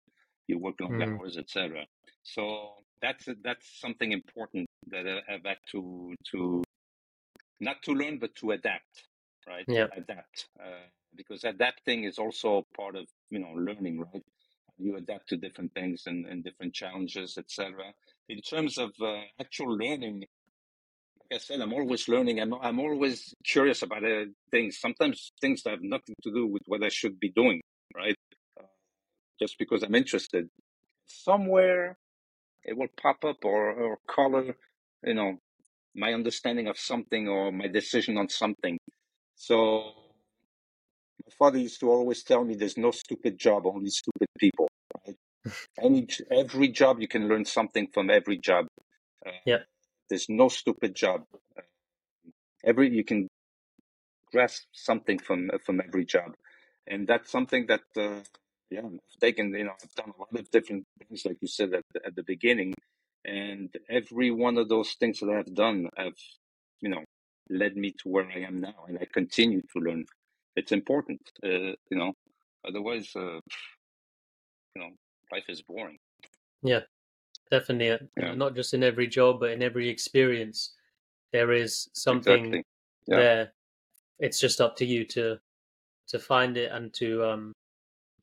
You 0.49 0.59
work 0.59 0.80
long 0.80 0.99
Mm. 0.99 1.20
hours, 1.20 1.38
etc. 1.38 1.86
So 2.22 2.74
that's 3.03 3.28
that's 3.42 3.80
something 3.80 4.12
important 4.12 4.66
that 4.88 5.07
I- 5.09 5.34
I've 5.34 5.44
had 5.44 5.59
to 5.72 6.14
to 6.32 6.62
not 7.61 7.82
to 7.84 7.92
learn, 7.92 8.18
but 8.18 8.34
to 8.36 8.53
adapt, 8.53 9.09
right? 9.47 9.66
Yeah. 9.68 9.86
Adapt, 9.97 10.49
uh, 10.61 10.86
because 11.14 11.44
adapting 11.44 12.05
is 12.05 12.18
also 12.18 12.64
part 12.76 12.97
of 12.97 13.07
you 13.30 13.38
know 13.38 13.53
learning, 13.53 14.01
right? 14.01 14.22
You 14.78 14.97
adapt 14.97 15.28
to 15.30 15.36
different 15.36 15.74
things 15.74 16.05
and, 16.07 16.26
and 16.26 16.44
different 16.44 16.74
challenges, 16.74 17.38
etc. 17.38 17.94
In 18.28 18.40
terms 18.42 18.78
of 18.78 18.92
uh, 19.03 19.22
actual 19.40 19.76
learning, 19.76 20.20
like 21.30 21.32
I 21.32 21.38
said, 21.38 21.61
I'm 21.61 21.72
always 21.74 22.09
learning. 22.09 22.40
I'm 22.40 22.55
I'm 22.55 22.80
always 22.80 23.34
curious 23.44 23.82
about 23.82 24.05
uh, 24.05 24.26
things. 24.51 24.78
Sometimes 24.80 25.32
things 25.40 25.62
that 25.64 25.70
have 25.70 25.82
nothing 25.82 26.16
to 26.24 26.32
do 26.32 26.47
with 26.47 26.62
what 26.66 26.82
I 26.84 26.88
should 26.90 27.20
be 27.20 27.30
doing, 27.30 27.62
right? 27.97 28.16
Just 29.41 29.59
because 29.59 29.82
I'm 29.82 29.95
interested. 29.95 30.49
Somewhere 31.07 31.99
it 32.64 32.76
will 32.76 32.89
pop 33.01 33.24
up 33.24 33.45
or, 33.45 33.72
or 33.72 33.99
color, 34.09 34.57
you 35.05 35.14
know, 35.14 35.39
my 35.95 36.12
understanding 36.12 36.66
of 36.68 36.78
something 36.78 37.28
or 37.28 37.53
my 37.53 37.68
decision 37.68 38.18
on 38.18 38.28
something. 38.28 38.78
So 39.37 39.93
my 41.24 41.32
father 41.39 41.59
used 41.59 41.80
to 41.80 41.91
always 41.91 42.22
tell 42.22 42.45
me 42.45 42.55
there's 42.55 42.76
no 42.76 42.91
stupid 42.91 43.39
job, 43.39 43.66
only 43.66 43.91
stupid 43.91 44.28
people. 44.39 44.68
Right? 45.07 45.16
Any 45.80 46.07
every 46.30 46.68
job 46.68 47.01
you 47.01 47.09
can 47.09 47.28
learn 47.28 47.45
something 47.45 47.89
from 47.93 48.11
every 48.11 48.39
job. 48.39 48.66
Uh, 49.24 49.30
Yep. 49.47 49.66
There's 50.11 50.28
no 50.28 50.49
stupid 50.49 50.95
job. 50.95 51.24
Uh, 51.57 51.62
every 52.64 52.91
you 52.91 53.05
can 53.05 53.28
grasp 54.32 54.64
something 54.72 55.18
from 55.18 55.51
from 55.64 55.80
every 55.80 56.05
job, 56.05 56.34
and 56.87 57.07
that's 57.07 57.30
something 57.30 57.66
that 57.66 57.82
uh, 57.97 58.20
yeah, 58.70 58.80
I've 58.84 59.20
taken. 59.20 59.52
You 59.54 59.64
know, 59.64 59.72
I've 59.82 59.94
done 59.94 60.12
a 60.16 60.18
lot 60.20 60.28
of 60.38 60.50
different 60.50 60.84
things, 60.98 61.24
like 61.24 61.38
you 61.40 61.48
said 61.48 61.74
at 61.74 61.84
the, 61.92 62.06
at 62.06 62.16
the 62.16 62.22
beginning, 62.22 62.74
and 63.24 63.74
every 63.88 64.30
one 64.30 64.58
of 64.58 64.68
those 64.68 64.92
things 64.98 65.20
that 65.20 65.30
I've 65.30 65.54
done 65.54 65.88
have 65.96 66.14
you 66.80 66.88
know 66.88 67.04
led 67.48 67.76
me 67.76 67.92
to 67.92 68.08
where 68.08 68.26
I 68.26 68.40
am 68.40 68.60
now, 68.60 68.86
and 68.88 68.98
I 68.98 69.06
continue 69.12 69.62
to 69.72 69.78
learn. 69.78 70.04
It's 70.56 70.72
important, 70.72 71.20
uh, 71.44 71.48
you 71.90 71.98
know. 71.98 72.12
Otherwise, 72.66 73.12
uh, 73.14 73.38
you 74.74 74.82
know, 74.82 74.90
life 75.30 75.44
is 75.48 75.62
boring. 75.62 75.98
Yeah, 76.62 76.80
definitely. 77.50 77.90
uh, 77.90 77.98
Yeah. 78.16 78.34
Not 78.34 78.56
just 78.56 78.74
in 78.74 78.82
every 78.82 79.06
job, 79.06 79.40
but 79.40 79.52
in 79.52 79.62
every 79.62 79.88
experience, 79.88 80.74
there 81.32 81.52
is 81.52 81.88
something 81.94 82.46
Exactly. 82.46 82.64
Yeah. 83.06 83.16
there. 83.16 83.52
It's 84.18 84.40
just 84.40 84.60
up 84.60 84.76
to 84.76 84.84
you 84.86 85.04
to 85.06 85.38
to 86.08 86.18
find 86.18 86.56
it 86.56 86.72
and 86.72 86.92
to 86.94 87.24
um 87.24 87.52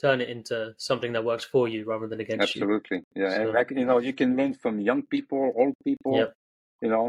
turn 0.04 0.22
it 0.22 0.30
into 0.30 0.74
something 0.78 1.14
that 1.14 1.24
works 1.32 1.46
for 1.54 1.68
you 1.74 1.86
rather 1.92 2.08
than 2.08 2.20
against 2.20 2.56
you. 2.56 2.62
Absolutely. 2.62 3.00
Yeah. 3.16 3.32
And 3.42 3.54
like, 3.58 3.72
you 3.72 3.86
know, 3.86 4.00
you 4.08 4.14
can 4.22 4.36
learn 4.40 4.54
from 4.64 4.74
young 4.80 5.04
people, 5.14 5.42
old 5.62 5.76
people. 5.88 6.18
Yep. 6.18 6.34
You 6.82 6.90
know, 6.90 7.06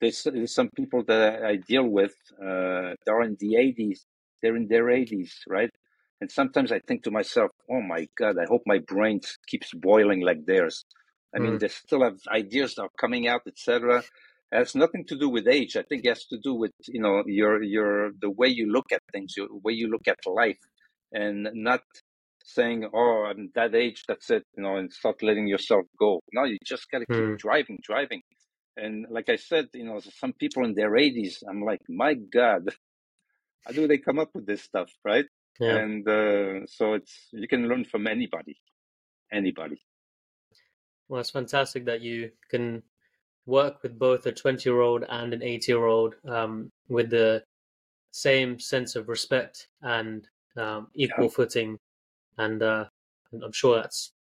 there's, 0.00 0.22
there's 0.24 0.54
some 0.54 0.70
people 0.76 1.02
that 1.08 1.42
I 1.44 1.56
deal 1.56 1.88
with, 1.98 2.14
uh, 2.40 2.92
they're 3.04 3.22
in 3.22 3.36
the 3.40 3.52
80s, 3.54 4.00
they're 4.42 4.56
in 4.56 4.68
their 4.68 4.84
80s, 4.84 5.30
right? 5.48 5.70
And 6.20 6.30
sometimes 6.30 6.70
I 6.72 6.80
think 6.86 7.02
to 7.04 7.10
myself, 7.10 7.50
oh 7.70 7.80
my 7.94 8.06
God, 8.20 8.34
I 8.38 8.46
hope 8.52 8.62
my 8.66 8.78
brain 8.78 9.20
keeps 9.48 9.70
boiling 9.74 10.20
like 10.20 10.44
theirs. 10.46 10.84
I 11.34 11.38
mean, 11.40 11.54
Mm. 11.54 11.60
they 11.60 11.68
still 11.68 12.02
have 12.08 12.18
ideas 12.42 12.74
that 12.74 12.82
are 12.82 12.96
coming 13.04 13.26
out, 13.26 13.42
etc. 13.46 13.98
It 14.52 14.56
has 14.62 14.74
nothing 14.74 15.04
to 15.06 15.16
do 15.18 15.28
with 15.28 15.48
age. 15.48 15.72
I 15.76 15.82
think 15.82 16.04
it 16.04 16.10
has 16.10 16.26
to 16.26 16.38
do 16.38 16.54
with 16.54 16.72
you 16.94 17.00
know 17.04 17.24
your 17.26 17.54
your 17.76 18.12
the 18.24 18.30
way 18.30 18.48
you 18.48 18.66
look 18.76 18.88
at 18.92 19.02
things, 19.12 19.34
the 19.36 19.48
way 19.66 19.72
you 19.72 19.88
look 19.94 20.06
at 20.06 20.20
life, 20.42 20.62
and 21.12 21.36
not 21.54 21.82
saying, 22.44 22.90
"Oh, 22.94 23.24
I'm 23.30 23.50
that 23.56 23.74
age, 23.74 24.04
that's 24.08 24.30
it," 24.30 24.44
you 24.56 24.62
know, 24.64 24.76
and 24.76 24.92
start 24.92 25.22
letting 25.22 25.48
yourself 25.48 25.86
go. 25.98 26.20
No, 26.32 26.44
you 26.44 26.58
just 26.64 26.90
got 26.90 27.00
to 27.00 27.06
keep 27.06 27.26
Mm. 27.26 27.38
driving, 27.38 27.78
driving. 27.82 28.22
And 28.76 29.06
like 29.10 29.28
I 29.30 29.36
said, 29.36 29.68
you 29.74 29.84
know, 29.84 30.00
some 30.00 30.32
people 30.34 30.64
in 30.64 30.74
their 30.74 30.96
80s, 30.96 31.42
I'm 31.48 31.62
like, 31.62 31.80
my 31.88 32.14
God, 32.14 32.68
how 33.66 33.72
do 33.72 33.88
they 33.88 33.98
come 33.98 34.18
up 34.20 34.30
with 34.34 34.46
this 34.46 34.62
stuff, 34.62 34.92
right? 35.04 35.26
Yeah. 35.60 35.78
And 35.78 36.08
uh, 36.08 36.66
so 36.66 36.94
it's 36.94 37.28
you 37.32 37.48
can 37.48 37.68
learn 37.68 37.84
from 37.86 38.06
anybody, 38.06 38.56
anybody. 39.32 39.82
Well, 41.08 41.20
it's 41.20 41.30
fantastic 41.30 41.86
that 41.86 42.00
you 42.02 42.32
can 42.50 42.82
work 43.46 43.82
with 43.82 43.98
both 43.98 44.26
a 44.26 44.32
20 44.32 44.68
year 44.68 44.80
old 44.80 45.04
and 45.08 45.34
an 45.34 45.42
80 45.42 45.72
year 45.72 45.86
old 45.86 46.16
um, 46.26 46.70
with 46.88 47.10
the 47.10 47.44
same 48.12 48.58
sense 48.60 48.96
of 48.96 49.08
respect 49.08 49.68
and 49.82 50.28
um, 50.56 50.88
equal 50.94 51.28
footing. 51.28 51.78
And 52.38 52.62
uh, 52.62 52.86
I'm 53.42 53.52
sure 53.52 53.76
that's 53.76 54.12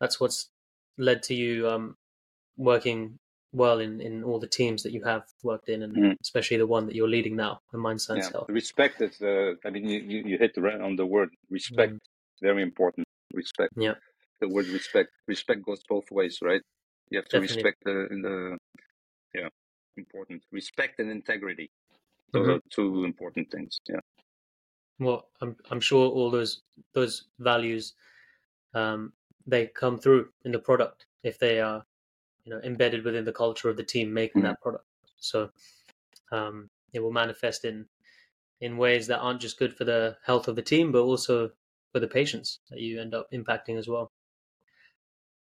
that's 0.00 0.20
what's 0.20 0.50
led 0.98 1.22
to 1.24 1.34
you 1.34 1.68
um, 1.68 1.96
working 2.56 3.18
well 3.52 3.80
in, 3.80 4.00
in 4.00 4.24
all 4.24 4.38
the 4.40 4.48
teams 4.48 4.82
that 4.82 4.92
you 4.92 5.04
have 5.04 5.24
worked 5.42 5.68
in, 5.68 5.82
and 5.82 5.94
Mhm. 5.96 6.16
especially 6.22 6.58
the 6.58 6.66
one 6.66 6.86
that 6.86 6.94
you're 6.94 7.08
leading 7.08 7.36
now, 7.36 7.60
the 7.72 7.78
Mindsigns 7.78 8.16
Yeah, 8.24 8.30
Health. 8.32 8.48
respect 8.48 9.00
is. 9.02 9.20
Uh, 9.22 9.54
I 9.64 9.70
mean, 9.70 9.86
you, 9.88 10.00
you 10.26 10.38
hit 10.38 10.54
the 10.54 10.62
right 10.62 10.80
on 10.80 10.96
the 10.96 11.06
word 11.06 11.30
respect. 11.50 11.94
Mm. 11.94 11.98
Very 12.42 12.62
important. 12.62 13.06
Respect. 13.34 13.72
Yeah. 13.76 13.94
The 14.40 14.48
word 14.48 14.66
respect. 14.68 15.10
Respect 15.28 15.62
goes 15.64 15.82
both 15.88 16.10
ways, 16.10 16.38
right? 16.42 16.62
You 17.10 17.18
have 17.18 17.28
to 17.28 17.40
Definitely. 17.40 17.62
respect 17.64 17.78
the 17.84 18.08
the. 18.10 18.58
Yeah, 19.34 19.48
important. 19.96 20.42
Respect 20.52 21.00
and 21.00 21.10
integrity. 21.10 21.70
Those 22.32 22.46
Mhm. 22.46 22.56
are 22.56 22.60
two 22.70 23.04
important 23.04 23.50
things. 23.50 23.78
Yeah. 23.88 24.00
Well, 24.98 25.28
I'm 25.40 25.56
I'm 25.70 25.80
sure 25.80 26.08
all 26.10 26.30
those 26.30 26.62
those 26.92 27.28
values 27.38 27.94
um, 28.74 29.14
they 29.46 29.66
come 29.68 29.98
through 29.98 30.32
in 30.44 30.52
the 30.52 30.58
product 30.60 31.06
if 31.22 31.38
they 31.38 31.60
are 31.60 31.86
you 32.44 32.52
know 32.52 32.60
embedded 32.62 33.04
within 33.04 33.24
the 33.24 33.32
culture 33.32 33.70
of 33.70 33.76
the 33.78 33.84
team 33.84 34.12
making 34.14 34.42
Mhm. 34.42 34.44
that 34.44 34.60
product. 34.62 34.86
So 35.18 35.52
um, 36.32 36.70
it 36.92 37.00
will 37.00 37.12
manifest 37.12 37.64
in 37.64 37.88
in 38.60 38.78
ways 38.78 39.06
that 39.08 39.20
aren't 39.20 39.40
just 39.42 39.58
good 39.58 39.74
for 39.76 39.84
the 39.84 40.18
health 40.24 40.48
of 40.48 40.56
the 40.56 40.62
team, 40.62 40.92
but 40.92 41.02
also 41.02 41.52
for 41.92 42.00
the 42.00 42.08
patients 42.08 42.60
that 42.70 42.80
you 42.80 43.00
end 43.00 43.14
up 43.14 43.30
impacting 43.32 43.78
as 43.78 43.88
well. 43.88 44.12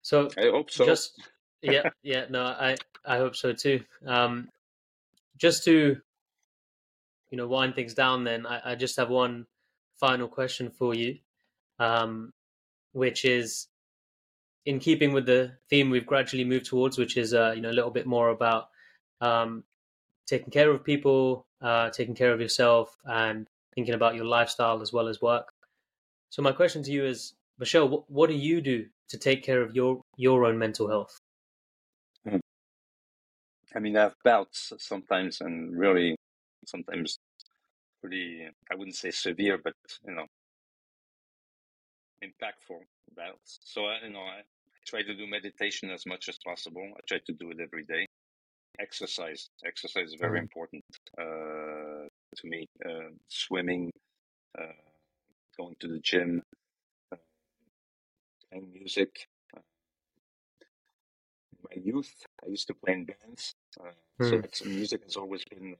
So 0.01 0.35
I 0.37 0.49
hope 0.51 0.69
so. 0.71 0.85
just 0.85 1.19
yeah 1.61 1.85
yeah 2.01 2.25
no 2.29 2.45
I 2.45 2.77
I 3.05 3.17
hope 3.17 3.35
so 3.35 3.53
too. 3.53 3.85
Um, 4.05 4.49
just 5.37 5.63
to 5.65 6.01
you 7.34 7.38
know 7.38 7.47
wind 7.47 7.73
things 7.73 7.95
down, 7.95 8.23
then 8.23 8.45
I, 8.45 8.61
I 8.63 8.75
just 8.75 8.95
have 8.97 9.09
one 9.09 9.47
final 9.99 10.27
question 10.27 10.69
for 10.69 10.93
you, 10.93 11.17
um, 11.79 12.31
which 12.91 13.25
is 13.25 13.69
in 14.67 14.77
keeping 14.77 15.13
with 15.13 15.25
the 15.25 15.53
theme 15.67 15.89
we've 15.89 16.05
gradually 16.05 16.43
moved 16.45 16.67
towards, 16.67 16.99
which 16.99 17.17
is 17.17 17.34
uh, 17.34 17.53
you 17.55 17.61
know 17.63 17.71
a 17.71 17.77
little 17.79 17.89
bit 17.89 18.05
more 18.05 18.29
about 18.29 18.69
um, 19.19 19.63
taking 20.27 20.51
care 20.51 20.69
of 20.69 20.84
people, 20.84 21.47
uh, 21.59 21.89
taking 21.89 22.13
care 22.13 22.34
of 22.34 22.39
yourself, 22.39 22.95
and 23.05 23.47
thinking 23.73 23.95
about 23.95 24.13
your 24.13 24.25
lifestyle 24.25 24.79
as 24.84 24.93
well 24.93 25.07
as 25.07 25.19
work. 25.19 25.51
So 26.29 26.43
my 26.43 26.51
question 26.51 26.84
to 26.84 26.91
you 26.91 27.03
is, 27.03 27.34
Michel, 27.57 27.89
what, 27.89 28.11
what 28.11 28.29
do 28.29 28.36
you 28.36 28.61
do 28.61 28.86
to 29.09 29.17
take 29.17 29.41
care 29.41 29.63
of 29.63 29.75
your 29.75 30.03
your 30.17 30.45
own 30.45 30.59
mental 30.59 30.88
health? 30.88 31.17
I 33.75 33.79
mean, 33.79 33.97
I 33.97 34.03
have 34.03 34.13
bouts 34.23 34.71
sometimes, 34.77 35.41
and 35.41 35.75
really 35.75 36.15
sometimes 36.68 37.20
pretty. 38.01 38.47
I 38.72 38.76
wouldn't 38.76 38.95
say 38.97 39.11
severe, 39.11 39.57
but 39.57 39.76
you 40.07 40.14
know, 40.16 40.28
impactful 42.24 42.82
bouts. 43.16 43.59
So 43.64 43.86
I, 43.86 43.99
you 44.05 44.11
know, 44.11 44.22
I 44.22 44.41
try 44.86 45.03
to 45.03 45.16
do 45.16 45.28
meditation 45.28 45.89
as 45.91 46.05
much 46.05 46.30
as 46.30 46.38
possible. 46.45 46.88
I 46.97 47.01
try 47.07 47.20
to 47.26 47.34
do 47.34 47.51
it 47.51 47.59
every 47.61 47.84
day. 47.86 48.07
Exercise. 48.80 49.49
Exercise 49.66 50.09
is 50.09 50.16
very 50.16 50.39
Mhm. 50.39 50.43
important 50.43 50.84
uh, 51.20 52.07
to 52.38 52.43
me. 52.45 52.68
Uh, 52.86 53.11
swimming, 53.28 53.91
uh, 54.59 54.74
going 55.57 55.76
to 55.80 55.88
the 55.88 55.99
gym, 55.99 56.41
uh, 57.11 57.18
playing 58.49 58.72
music. 58.74 59.28
Uh, 59.55 59.61
in 61.53 61.59
my 61.70 61.82
youth, 61.84 62.14
I 62.45 62.49
used 62.49 62.68
to 62.68 62.74
play 62.74 62.93
in 62.93 63.05
bands. 63.05 63.55
Uh, 63.80 63.91
So 64.22 64.38
Mm. 64.38 64.41
that's, 64.41 64.66
music 64.66 65.03
has 65.03 65.18
always 65.18 65.43
been 65.45 65.76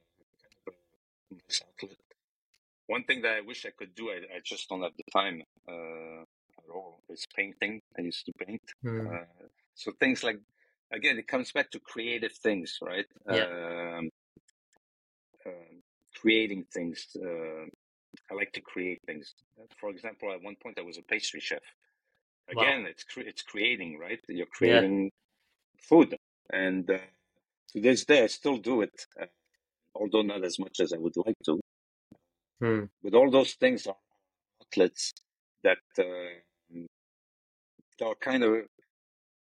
kind 1.30 1.32
of 1.32 1.38
a 1.38 1.42
nice 1.48 1.62
outlet. 1.68 1.98
One 2.86 3.04
thing 3.04 3.22
that 3.22 3.34
I 3.34 3.40
wish 3.40 3.64
I 3.66 3.70
could 3.70 3.94
do, 3.94 4.10
I, 4.10 4.36
I 4.36 4.40
just 4.42 4.68
don't 4.68 4.82
have 4.82 4.92
the 4.96 5.04
time 5.10 5.42
uh, 5.68 6.22
at 6.22 6.70
all, 6.72 7.00
is 7.08 7.26
painting. 7.34 7.80
I 7.98 8.02
used 8.02 8.26
to 8.26 8.32
paint. 8.32 8.62
Mm. 8.84 9.14
Uh, 9.14 9.24
so 9.74 9.92
things 9.98 10.22
like, 10.22 10.38
again, 10.92 11.18
it 11.18 11.26
comes 11.26 11.50
back 11.52 11.70
to 11.70 11.80
creative 11.80 12.32
things, 12.32 12.78
right? 12.82 13.06
Yeah. 13.30 13.44
Um, 13.98 14.10
um, 15.46 15.82
creating 16.14 16.64
things. 16.72 17.06
Uh, 17.16 17.66
I 18.30 18.34
like 18.34 18.52
to 18.52 18.60
create 18.60 19.00
things. 19.06 19.34
For 19.78 19.90
example, 19.90 20.32
at 20.32 20.42
one 20.42 20.56
point 20.62 20.78
I 20.78 20.82
was 20.82 20.98
a 20.98 21.02
pastry 21.02 21.40
chef. 21.40 21.60
Wow. 22.52 22.62
Again, 22.62 22.86
it's 22.86 23.04
cre- 23.04 23.20
it's 23.20 23.42
creating, 23.42 23.98
right? 23.98 24.20
You're 24.28 24.46
creating 24.46 25.10
food, 25.78 26.16
and 26.50 26.88
uh, 26.90 26.98
to 27.72 27.80
this 27.80 28.04
day 28.04 28.22
I 28.22 28.26
still 28.26 28.58
do 28.58 28.82
it, 28.82 29.06
uh, 29.20 29.26
although 29.94 30.22
not 30.22 30.44
as 30.44 30.58
much 30.58 30.80
as 30.80 30.92
I 30.92 30.98
would 30.98 31.16
like 31.16 31.36
to. 31.44 31.60
Mm. 32.62 32.88
But 33.02 33.14
all 33.14 33.30
those 33.30 33.54
things 33.54 33.86
are 33.86 33.96
outlets 34.62 35.12
that 35.62 35.78
uh, 35.98 36.84
are 38.04 38.14
kind 38.20 38.42
of 38.42 38.66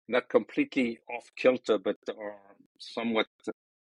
not 0.09 0.29
completely 0.29 0.99
off 1.09 1.31
kilter, 1.37 1.79
but 1.79 1.97
are 2.09 2.37
somewhat 2.79 3.29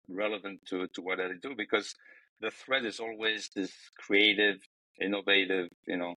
relevant 0.07 0.59
to, 0.68 0.88
to 0.88 1.01
what 1.01 1.20
I 1.20 1.30
do 1.41 1.55
because 1.55 1.93
the 2.41 2.51
thread 2.51 2.86
is 2.86 2.99
always 2.99 3.49
this 3.55 3.72
creative, 3.97 4.57
innovative, 5.01 5.70
you 5.88 5.97
know, 5.97 6.16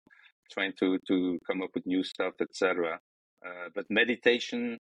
trying 0.52 0.74
to, 0.80 1.00
to 1.08 1.40
come 1.46 1.62
up 1.62 1.70
with 1.74 1.86
new 1.86 2.04
stuff, 2.04 2.34
etc. 2.42 3.00
Uh, 3.46 3.70
but 3.76 3.86
meditation, 3.90 4.78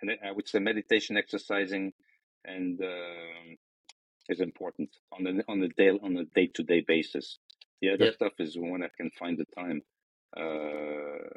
and 0.00 0.10
I 0.24 0.32
would 0.32 0.48
say 0.48 0.58
meditation, 0.58 1.16
exercising, 1.16 1.92
and 2.44 2.80
um, 2.80 3.56
is 4.28 4.40
important 4.40 4.90
on 5.12 5.24
the 5.24 5.44
on 5.48 5.60
the 5.60 5.68
day 5.68 5.90
on 5.90 6.16
a 6.16 6.24
day 6.24 6.46
to 6.54 6.62
day 6.62 6.80
basis. 6.86 7.38
The 7.80 7.90
other 7.90 8.06
Yep. 8.06 8.14
stuff 8.14 8.32
is 8.38 8.56
when 8.58 8.82
I 8.82 8.88
can 8.96 9.10
find 9.10 9.38
the 9.38 9.46
time. 9.46 9.82
Uh, 10.36 11.28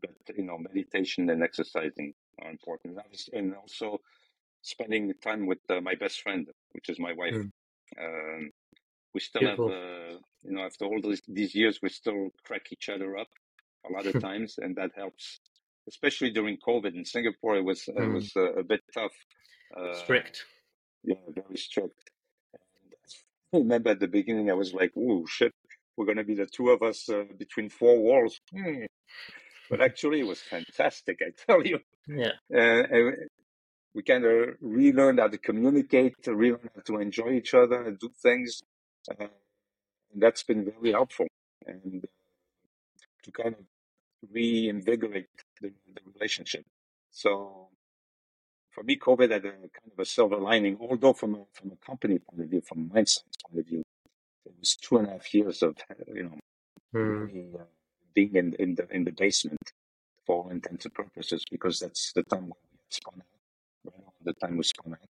but 0.00 0.36
you 0.36 0.44
know, 0.44 0.58
meditation 0.58 1.30
and 1.30 1.42
exercising 1.42 2.14
are 2.42 2.50
important, 2.50 2.98
and 3.32 3.54
also 3.54 4.00
spending 4.62 5.12
time 5.22 5.46
with 5.46 5.58
uh, 5.70 5.80
my 5.80 5.94
best 5.94 6.22
friend, 6.22 6.48
which 6.72 6.88
is 6.88 6.98
my 6.98 7.12
wife. 7.12 7.34
Mm. 7.36 7.50
Um, 8.00 8.50
we 9.14 9.20
still 9.20 9.42
Beautiful. 9.42 9.68
have, 9.70 9.76
uh, 9.78 10.18
you 10.42 10.52
know, 10.52 10.62
after 10.62 10.86
all 10.86 11.00
these, 11.02 11.22
these 11.28 11.54
years, 11.54 11.80
we 11.82 11.88
still 11.90 12.30
crack 12.44 12.72
each 12.72 12.88
other 12.88 13.16
up 13.18 13.28
a 13.88 13.92
lot 13.92 14.06
of 14.06 14.18
times, 14.20 14.58
and 14.58 14.76
that 14.76 14.92
helps. 14.96 15.40
Especially 15.88 16.30
during 16.30 16.58
COVID 16.58 16.94
in 16.94 17.04
Singapore, 17.04 17.56
it 17.56 17.64
was 17.64 17.88
it 17.88 17.94
Mm. 17.98 18.14
was 18.14 18.32
uh, 18.36 18.52
a 18.54 18.62
bit 18.62 18.82
tough. 18.94 19.12
Uh, 19.76 19.94
Strict. 19.94 20.44
Yeah, 21.04 21.16
very 21.34 21.56
strict. 21.56 22.10
And 22.54 22.92
I 23.54 23.58
remember 23.58 23.90
at 23.90 24.00
the 24.00 24.08
beginning, 24.08 24.50
I 24.50 24.54
was 24.54 24.72
like, 24.74 24.92
"Oh 24.96 25.26
shit, 25.26 25.52
we're 25.96 26.06
gonna 26.06 26.24
be 26.24 26.34
the 26.34 26.46
two 26.46 26.70
of 26.70 26.82
us 26.82 27.08
uh, 27.08 27.24
between 27.38 27.70
four 27.70 27.98
walls." 27.98 28.40
Hmm. 28.54 28.84
But 29.70 29.80
actually, 29.80 30.20
it 30.20 30.26
was 30.26 30.40
fantastic. 30.40 31.20
I 31.22 31.30
tell 31.46 31.66
you, 31.66 31.80
Yeah. 32.08 32.32
uh, 32.54 32.84
and 32.94 33.16
we 33.94 34.02
kind 34.02 34.24
of 34.24 34.56
relearned 34.60 35.20
how 35.20 35.28
to 35.28 35.38
communicate, 35.38 36.14
relearn 36.26 36.70
how 36.74 36.82
to 36.82 36.98
enjoy 37.00 37.32
each 37.32 37.54
other, 37.54 37.82
and 37.84 37.98
do 37.98 38.10
things. 38.22 38.62
Uh, 39.10 39.26
and 40.12 40.22
that's 40.22 40.42
been 40.44 40.64
very 40.64 40.92
helpful, 40.92 41.26
and 41.66 42.04
to 43.24 43.32
kind 43.32 43.54
of 43.54 43.64
reinvigorate 44.32 45.28
the, 45.60 45.72
the 45.94 46.00
relationship. 46.14 46.64
So 47.10 47.68
for 48.72 48.84
me, 48.84 48.96
COVID 48.98 49.30
had 49.32 49.46
a 49.46 49.52
kind 49.52 49.92
of 49.92 50.00
a 50.00 50.06
silver 50.06 50.38
lining, 50.38 50.78
although 50.80 51.14
from 51.14 51.34
a, 51.36 51.44
from 51.54 51.72
a 51.72 51.86
company 51.86 52.18
point 52.20 52.42
of 52.44 52.50
view, 52.50 52.62
from 52.62 52.90
a 52.90 52.94
Mindsigns 52.94 53.38
point 53.46 53.60
of 53.60 53.66
view, 53.66 53.82
it 54.46 54.54
was 54.60 54.76
two 54.76 54.98
and 54.98 55.08
a 55.08 55.12
half 55.12 55.34
years 55.34 55.62
of 55.62 55.76
you 56.14 56.24
know 56.24 56.38
Mm. 56.94 57.30
being 58.14 58.34
in 58.36 58.54
in 58.54 58.74
the 58.76 58.86
in 58.90 59.04
the 59.04 59.12
basement 59.12 59.72
for 60.26 60.44
all 60.44 60.50
intents 60.50 60.84
and 60.86 60.94
purposes 60.94 61.44
because 61.50 61.80
that's 61.80 62.12
the 62.14 62.22
time 62.24 62.42
when 62.42 62.60
we 62.72 62.78
spun 62.90 63.14
out. 63.20 63.92
Right 63.94 64.04
the 64.24 64.32
time 64.34 64.56
we 64.58 64.64
spun 64.64 64.94
out, 64.94 65.08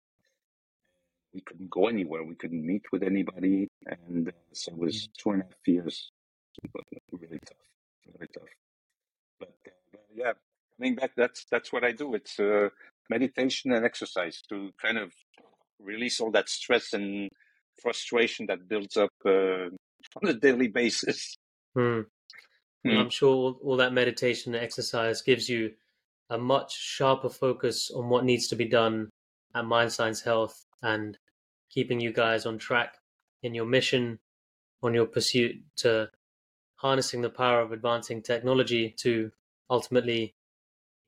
we 1.35 1.41
couldn't 1.43 1.71
go 1.71 1.89
anywhere. 1.89 2.25
We 2.25 2.37
couldn't 2.37 2.67
meet 2.67 2.85
with 2.93 3.03
anybody, 3.03 3.69
and 3.87 4.29
uh, 4.29 4.33
so 4.53 4.73
it 4.73 4.79
was 4.79 5.09
two 5.19 5.31
and 5.33 5.43
a 5.43 5.47
half 5.47 5.69
years. 5.69 6.11
Really 7.13 7.41
tough. 7.41 7.67
really 8.15 8.29
tough. 8.35 8.49
But 9.41 9.55
uh, 9.69 9.99
yeah, 10.15 10.33
coming 10.77 10.97
back, 10.97 11.13
that's 11.17 11.45
that's 11.51 11.73
what 11.73 11.85
I 11.85 11.93
do. 11.93 12.15
It's 12.15 12.41
uh, 12.41 12.71
meditation 13.11 13.73
and 13.73 13.85
exercise 13.85 14.41
to 14.49 14.71
kind 14.81 14.97
of 14.97 15.13
release 15.81 16.21
all 16.21 16.31
that 16.31 16.49
stress 16.49 16.93
and 16.93 17.29
frustration 17.83 18.47
that 18.47 18.69
builds 18.69 18.97
up 18.97 19.11
uh, 19.27 19.69
on 20.23 20.29
a 20.29 20.35
daily 20.35 20.69
basis. 20.69 21.37
Hmm. 21.75 22.03
Hmm. 22.85 22.97
I'm 22.97 23.11
sure 23.11 23.35
all, 23.35 23.61
all 23.63 23.77
that 23.77 23.93
meditation 23.93 24.55
and 24.55 24.65
exercise 24.65 25.21
gives 25.21 25.49
you 25.49 25.73
a 26.31 26.39
much 26.39 26.79
sharper 26.79 27.29
focus 27.29 27.91
on 27.91 28.09
what 28.09 28.25
needs 28.25 28.47
to 28.49 28.57
be 28.57 28.65
done 28.65 29.11
at 29.55 29.65
Mindsigns 29.65 30.25
Health 30.25 30.65
and 30.81 31.19
keeping 31.71 32.01
you 32.01 32.13
guys 32.13 32.47
on 32.47 32.59
track 32.59 32.95
in 33.43 33.55
your 33.55 33.67
mission, 33.67 34.19
on 34.83 34.95
your 34.95 35.07
pursuit 35.07 35.57
to 35.77 36.09
harnessing 36.77 37.21
the 37.21 37.31
power 37.31 37.61
of 37.61 37.73
advancing 37.73 38.23
technology 38.23 38.95
to 38.99 39.31
ultimately 39.69 40.35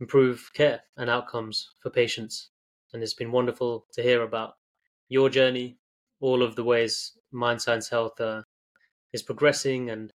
improve 0.03 0.51
care 0.53 0.81
and 0.97 1.09
outcomes 1.09 1.71
for 1.81 1.89
patients. 1.89 2.51
And 2.93 3.03
it's 3.03 3.15
been 3.15 3.31
wonderful 3.33 3.87
to 3.93 4.03
hear 4.03 4.23
about 4.23 4.55
your 5.09 5.31
journey, 5.31 5.79
all 6.21 6.43
of 6.43 6.57
the 6.57 6.65
ways 6.65 7.17
Mindsigns 7.33 7.89
Health 7.89 8.21
uh, 8.21 8.43
is 9.13 9.23
progressing, 9.23 9.91
and 9.91 10.11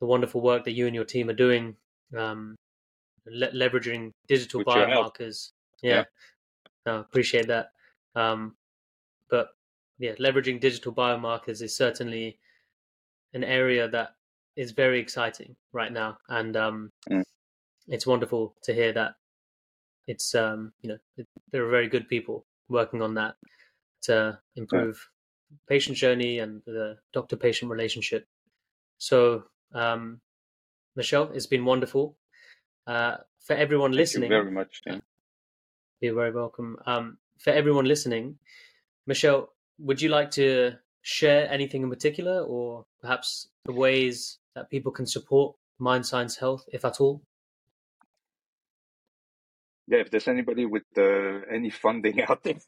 the 0.00 0.06
wonderful 0.06 0.40
work 0.40 0.64
that 0.64 0.72
you 0.72 0.86
and 0.86 0.94
your 0.94 1.04
team 1.04 1.28
are 1.28 1.34
doing, 1.46 1.76
um, 2.16 2.56
le- 3.26 3.52
leveraging 3.52 4.10
digital 4.26 4.58
With 4.58 4.68
biomarkers. 4.68 5.50
Yeah, 5.82 6.04
No, 6.86 7.00
appreciate 7.00 7.46
that. 7.48 7.66
Um, 8.14 8.56
but 9.28 9.48
yeah, 9.98 10.14
leveraging 10.18 10.60
digital 10.60 10.92
biomarkers 10.94 11.62
is 11.62 11.76
certainly 11.76 12.38
an 13.34 13.44
area 13.44 13.88
that 13.88 14.10
is 14.56 14.72
very 14.72 14.98
exciting 14.98 15.54
right 15.72 15.92
now, 15.92 16.18
and 16.28 16.56
um, 16.56 16.90
Mm. 17.10 17.22
It's 17.90 18.06
wonderful 18.06 18.54
to 18.62 18.72
hear 18.72 18.92
that 18.94 19.16
it's 20.06 20.34
um, 20.34 20.72
you 20.80 20.88
know 20.90 20.98
it, 21.16 21.26
there 21.52 21.64
are 21.64 21.70
very 21.70 21.88
good 21.88 22.08
people 22.08 22.46
working 22.68 23.02
on 23.02 23.14
that 23.14 23.34
to 24.02 24.38
improve 24.56 25.08
patient 25.68 25.96
journey 25.96 26.38
and 26.38 26.62
the 26.66 26.96
doctor-patient 27.12 27.70
relationship. 27.70 28.26
So, 28.98 29.44
um, 29.74 30.20
Michel, 30.96 31.30
it's 31.34 31.46
been 31.46 31.64
wonderful. 31.64 32.16
Uh, 32.86 33.16
for 33.40 33.54
everyone 33.54 33.90
Thank 33.90 33.98
listening, 33.98 34.30
you 34.30 34.36
very 34.36 34.50
much. 34.50 34.82
yeah. 34.86 34.98
you're 36.00 36.14
very 36.14 36.32
welcome. 36.32 36.76
Um, 36.86 37.18
for 37.38 37.50
everyone 37.50 37.84
listening, 37.84 38.38
Michel, 39.06 39.52
would 39.78 40.00
you 40.00 40.08
like 40.08 40.30
to 40.32 40.74
share 41.02 41.50
anything 41.50 41.82
in 41.82 41.90
particular, 41.90 42.42
or 42.42 42.84
perhaps 43.00 43.48
the 43.64 43.72
ways 43.72 44.38
that 44.54 44.70
people 44.70 44.92
can 44.92 45.06
support 45.06 45.56
Mindsigns 45.80 46.38
Health, 46.38 46.64
if 46.72 46.84
at 46.84 47.00
all? 47.00 47.22
Yeah, 49.90 50.00
if 50.00 50.12
there's 50.12 50.28
anybody 50.28 50.66
with 50.66 50.84
uh, 50.98 51.42
any 51.52 51.70
funding 51.70 52.22
out 52.30 52.44
there, 52.44 52.60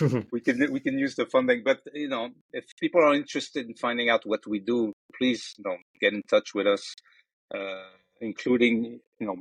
we 0.32 0.40
can 0.40 0.72
we 0.72 0.80
can 0.80 0.98
use 0.98 1.16
the 1.16 1.26
funding. 1.26 1.62
But 1.64 1.80
you 1.94 2.08
know, 2.08 2.30
if 2.52 2.64
people 2.80 3.02
are 3.02 3.14
interested 3.14 3.66
in 3.66 3.74
finding 3.76 4.10
out 4.10 4.26
what 4.26 4.46
we 4.46 4.60
do, 4.60 4.94
please 5.18 5.54
you 5.58 5.64
know 5.66 5.78
get 6.00 6.14
in 6.14 6.22
touch 6.30 6.54
with 6.54 6.66
us, 6.68 6.94
uh, 7.54 7.84
including 8.20 9.00
you 9.20 9.26
know 9.28 9.36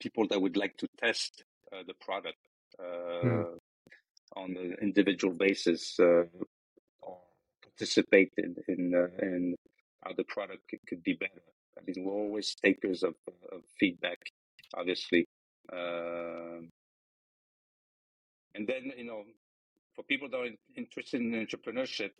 people 0.00 0.26
that 0.28 0.40
would 0.42 0.56
like 0.56 0.76
to 0.78 0.88
test 1.02 1.44
uh, 1.72 1.82
the 1.86 1.94
product 2.00 2.38
uh, 2.80 2.84
Mm. 3.24 3.46
on 4.36 4.56
an 4.56 4.76
individual 4.82 5.34
basis 5.34 5.98
uh, 6.00 6.24
or 7.02 7.18
participate 7.62 8.32
in 8.38 8.56
in, 8.68 8.94
uh, 8.94 9.08
in 9.26 9.56
how 10.04 10.12
the 10.16 10.24
product 10.24 10.62
could, 10.70 10.80
could 10.88 11.02
be 11.04 11.14
better. 11.14 11.42
I 11.78 11.82
mean, 11.86 12.04
we're 12.06 12.14
always 12.14 12.54
takers 12.56 13.02
of, 13.04 13.14
of 13.52 13.62
feedback, 13.80 14.18
obviously. 14.74 15.26
Um 15.72 16.70
and 18.54 18.66
then, 18.68 18.92
you 18.96 19.04
know, 19.04 19.24
for 19.94 20.04
people 20.04 20.28
that 20.30 20.38
are 20.38 20.50
interested 20.76 21.20
in 21.20 21.32
entrepreneurship, 21.32 22.10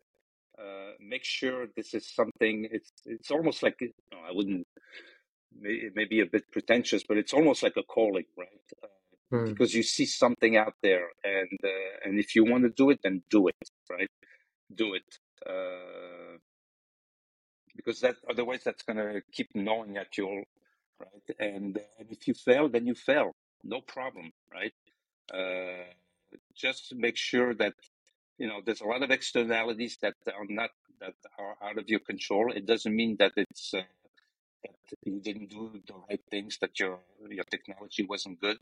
uh, 0.58 0.92
make 1.00 1.24
sure 1.24 1.66
this 1.76 1.94
is 1.94 2.06
something. 2.14 2.68
It's 2.70 2.92
it's 3.06 3.30
almost 3.30 3.62
like 3.62 3.76
you 3.80 3.92
know, 4.12 4.20
I 4.28 4.32
wouldn't. 4.32 4.66
may- 5.58 5.82
It 5.88 5.96
may 5.96 6.06
be 6.06 6.20
a 6.20 6.26
bit 6.26 6.50
pretentious, 6.52 7.04
but 7.08 7.18
it's 7.18 7.34
almost 7.34 7.62
like 7.62 7.76
a 7.76 7.84
calling, 7.84 8.26
right? 8.38 8.66
Uh, 8.82 8.88
Hmm. 9.30 9.54
because 9.54 9.74
you 9.74 9.82
see 9.84 10.06
something 10.06 10.56
out 10.56 10.74
there, 10.82 11.08
and 11.24 11.58
uh, 11.64 11.94
and 12.04 12.18
if 12.20 12.36
you 12.36 12.44
want 12.44 12.64
to 12.64 12.70
do 12.70 12.90
it, 12.90 13.00
then 13.04 13.22
do 13.30 13.48
it, 13.48 13.56
right? 13.90 14.10
Do 14.74 14.94
it. 14.94 15.10
Uh, 15.46 16.38
because 17.76 18.00
that 18.00 18.16
otherwise 18.30 18.62
that's 18.64 18.82
going 18.84 18.98
to 18.98 19.22
keep 19.32 19.48
gnawing 19.54 19.96
at 19.98 20.16
you, 20.18 20.44
right? 21.00 21.36
And, 21.38 21.78
and 21.98 22.10
if 22.10 22.26
you 22.28 22.34
fail, 22.34 22.68
then 22.68 22.86
you 22.86 22.94
fail, 22.94 23.32
no 23.64 23.80
problem, 23.80 24.32
right? 24.52 24.72
Uh, 25.32 25.84
just 26.54 26.94
make 26.94 27.16
sure 27.16 27.54
that 27.54 27.74
you 28.38 28.46
know 28.46 28.60
there's 28.64 28.80
a 28.80 28.86
lot 28.86 29.02
of 29.02 29.10
externalities 29.10 29.98
that 30.02 30.14
are 30.26 30.46
not 30.48 30.70
that 31.00 31.14
are 31.38 31.56
out 31.62 31.78
of 31.78 31.88
your 31.88 32.00
control. 32.00 32.52
It 32.52 32.66
doesn't 32.66 32.94
mean 32.94 33.16
that 33.18 33.32
it's 33.36 33.74
uh, 33.74 33.82
that 34.62 34.98
you 35.04 35.20
didn't 35.20 35.50
do 35.50 35.80
the 35.86 35.94
right 36.08 36.20
things, 36.30 36.58
that 36.60 36.78
your 36.78 36.98
your 37.28 37.44
technology 37.44 38.04
wasn't 38.04 38.40
good. 38.40 38.58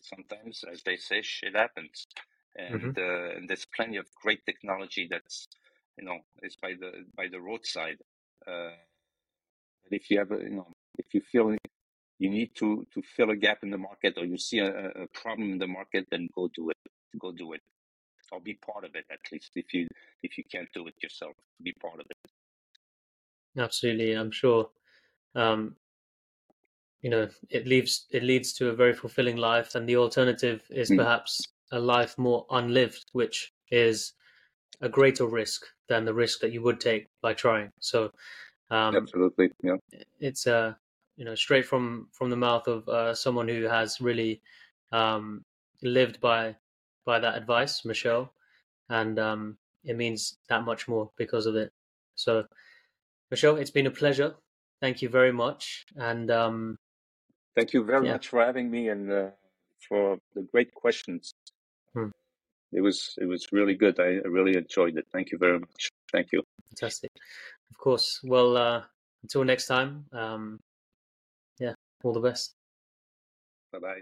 Sometimes, 0.00 0.64
as 0.70 0.82
they 0.82 0.96
say, 0.96 1.22
shit 1.22 1.56
happens, 1.56 2.06
and 2.54 2.96
uh, 2.98 3.36
and 3.36 3.48
there's 3.48 3.66
plenty 3.74 3.96
of 3.96 4.06
great 4.22 4.44
technology 4.46 5.08
that's 5.10 5.48
you 5.98 6.04
know 6.04 6.18
is 6.42 6.56
by 6.56 6.74
the 6.78 7.04
by 7.16 7.28
the 7.28 7.40
roadside. 7.40 7.98
Uh, 8.46 8.70
but 9.84 9.92
if 9.92 10.10
you 10.10 10.18
have 10.18 10.32
a, 10.32 10.38
you 10.38 10.56
know 10.56 10.68
if 10.98 11.14
you 11.14 11.20
feel 11.20 11.50
you 12.18 12.30
need 12.30 12.54
to 12.56 12.86
to 12.94 13.02
fill 13.02 13.30
a 13.30 13.36
gap 13.36 13.58
in 13.62 13.70
the 13.70 13.78
market 13.78 14.14
or 14.18 14.24
you 14.24 14.38
see 14.38 14.58
a, 14.58 14.70
a 14.86 14.86
a 15.04 15.08
problem 15.08 15.52
in 15.52 15.58
the 15.58 15.66
market, 15.78 16.06
then 16.10 16.28
go 16.34 16.48
do 16.48 16.70
it. 16.70 16.78
Go 17.18 17.32
do 17.32 17.52
it, 17.54 17.62
or 18.32 18.40
be 18.40 18.54
part 18.54 18.84
of 18.84 18.94
it 18.96 19.06
at 19.10 19.20
least. 19.32 19.52
If 19.56 19.74
you 19.74 19.88
if 20.22 20.38
you 20.38 20.44
can't 20.52 20.70
do 20.74 20.86
it 20.88 20.96
yourself, 21.02 21.36
be 21.62 21.72
part 21.74 22.00
of 22.00 22.06
it. 22.10 22.32
Absolutely, 23.56 24.12
I'm 24.12 24.30
sure. 24.30 24.70
Um, 25.34 25.76
you 27.00 27.10
know, 27.10 27.28
it 27.50 27.66
leaves 27.66 28.06
it 28.10 28.22
leads 28.22 28.52
to 28.54 28.68
a 28.68 28.74
very 28.74 28.92
fulfilling 28.94 29.36
life, 29.36 29.74
and 29.74 29.88
the 29.88 29.96
alternative 29.96 30.66
is 30.70 30.90
Mm. 30.90 30.96
perhaps 30.96 31.52
a 31.72 31.78
life 31.78 32.16
more 32.18 32.46
unlived, 32.50 33.04
which 33.12 33.52
is 33.70 34.12
a 34.80 34.88
greater 34.88 35.26
risk 35.26 35.66
than 35.88 36.04
the 36.04 36.14
risk 36.14 36.40
that 36.40 36.52
you 36.52 36.62
would 36.62 36.80
take 36.80 37.08
by 37.22 37.34
trying. 37.34 37.72
So, 37.80 38.12
um, 38.70 39.12
Absolutely, 39.12 39.50
yeah. 39.62 39.76
it's 40.20 40.46
uh, 40.46 40.74
you 41.16 41.24
know 41.24 41.34
straight 41.34 41.66
from 41.66 42.08
from 42.12 42.30
the 42.30 42.36
mouth 42.36 42.66
of 42.68 42.88
uh, 42.88 43.14
someone 43.14 43.48
who 43.48 43.64
has 43.64 44.00
really 44.00 44.40
um, 44.92 45.44
lived 45.82 46.20
by 46.20 46.54
by 47.04 47.18
that 47.18 47.36
advice, 47.36 47.84
Michel, 47.84 48.32
and 48.88 49.18
um, 49.18 49.56
it 49.84 49.96
means 49.96 50.38
that 50.48 50.64
much 50.64 50.88
more 50.88 51.10
because 51.16 51.46
of 51.46 51.54
it. 51.56 51.72
So, 52.14 52.44
Michel, 53.30 53.56
it's 53.56 53.70
been 53.70 53.86
a 53.86 53.90
pleasure. 53.90 54.34
Thank 54.80 55.02
you 55.02 55.08
very 55.08 55.32
much, 55.32 55.84
and 55.96 56.30
um, 56.30 56.78
Thank 57.54 57.72
you 57.72 57.82
very 57.84 58.04
Yeah. 58.06 58.12
much 58.12 58.28
for 58.28 58.44
having 58.44 58.70
me 58.70 58.88
and 58.90 59.10
uh, 59.10 59.30
for 59.88 60.18
the 60.34 60.42
great 60.42 60.74
questions. 60.74 61.32
Hmm. 61.94 62.10
It 62.72 62.82
was 62.82 63.14
it 63.18 63.24
was 63.24 63.46
really 63.52 63.74
good. 63.74 63.98
I 63.98 64.20
really 64.28 64.56
enjoyed 64.56 64.98
it. 64.98 65.06
Thank 65.12 65.32
you 65.32 65.38
very 65.38 65.58
much. 65.58 65.88
Thank 66.12 66.32
you. 66.32 66.42
fantastic. 66.68 67.10
Of 67.70 67.78
course. 67.78 68.20
Well, 68.22 68.56
uh, 68.56 68.82
until 69.22 69.44
next 69.44 69.66
time. 69.66 70.04
Um, 70.12 70.60
all 72.02 72.12
the 72.12 72.20
best. 72.20 72.54
Bye 73.72 73.78
bye. 73.78 74.00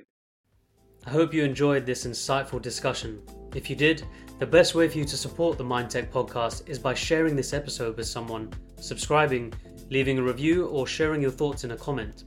I 1.06 1.10
hope 1.10 1.34
you 1.34 1.44
enjoyed 1.44 1.84
this 1.84 2.06
insightful 2.06 2.62
discussion. 2.62 3.20
If 3.54 3.68
you 3.68 3.76
did, 3.76 4.04
the 4.38 4.46
best 4.46 4.74
way 4.74 4.88
for 4.88 4.98
you 4.98 5.04
to 5.04 5.16
support 5.16 5.58
the 5.58 5.64
Mindtech 5.64 6.10
podcast 6.10 6.68
is 6.68 6.78
by 6.78 6.94
sharing 6.94 7.36
this 7.36 7.52
episode 7.52 7.96
with 7.96 8.06
someone, 8.06 8.52
subscribing, 8.80 9.52
leaving 9.90 10.18
a 10.18 10.22
review, 10.22 10.66
or 10.66 10.86
sharing 10.86 11.20
your 11.20 11.30
thoughts 11.30 11.64
in 11.64 11.72
a 11.72 11.76
comment. 11.76 12.24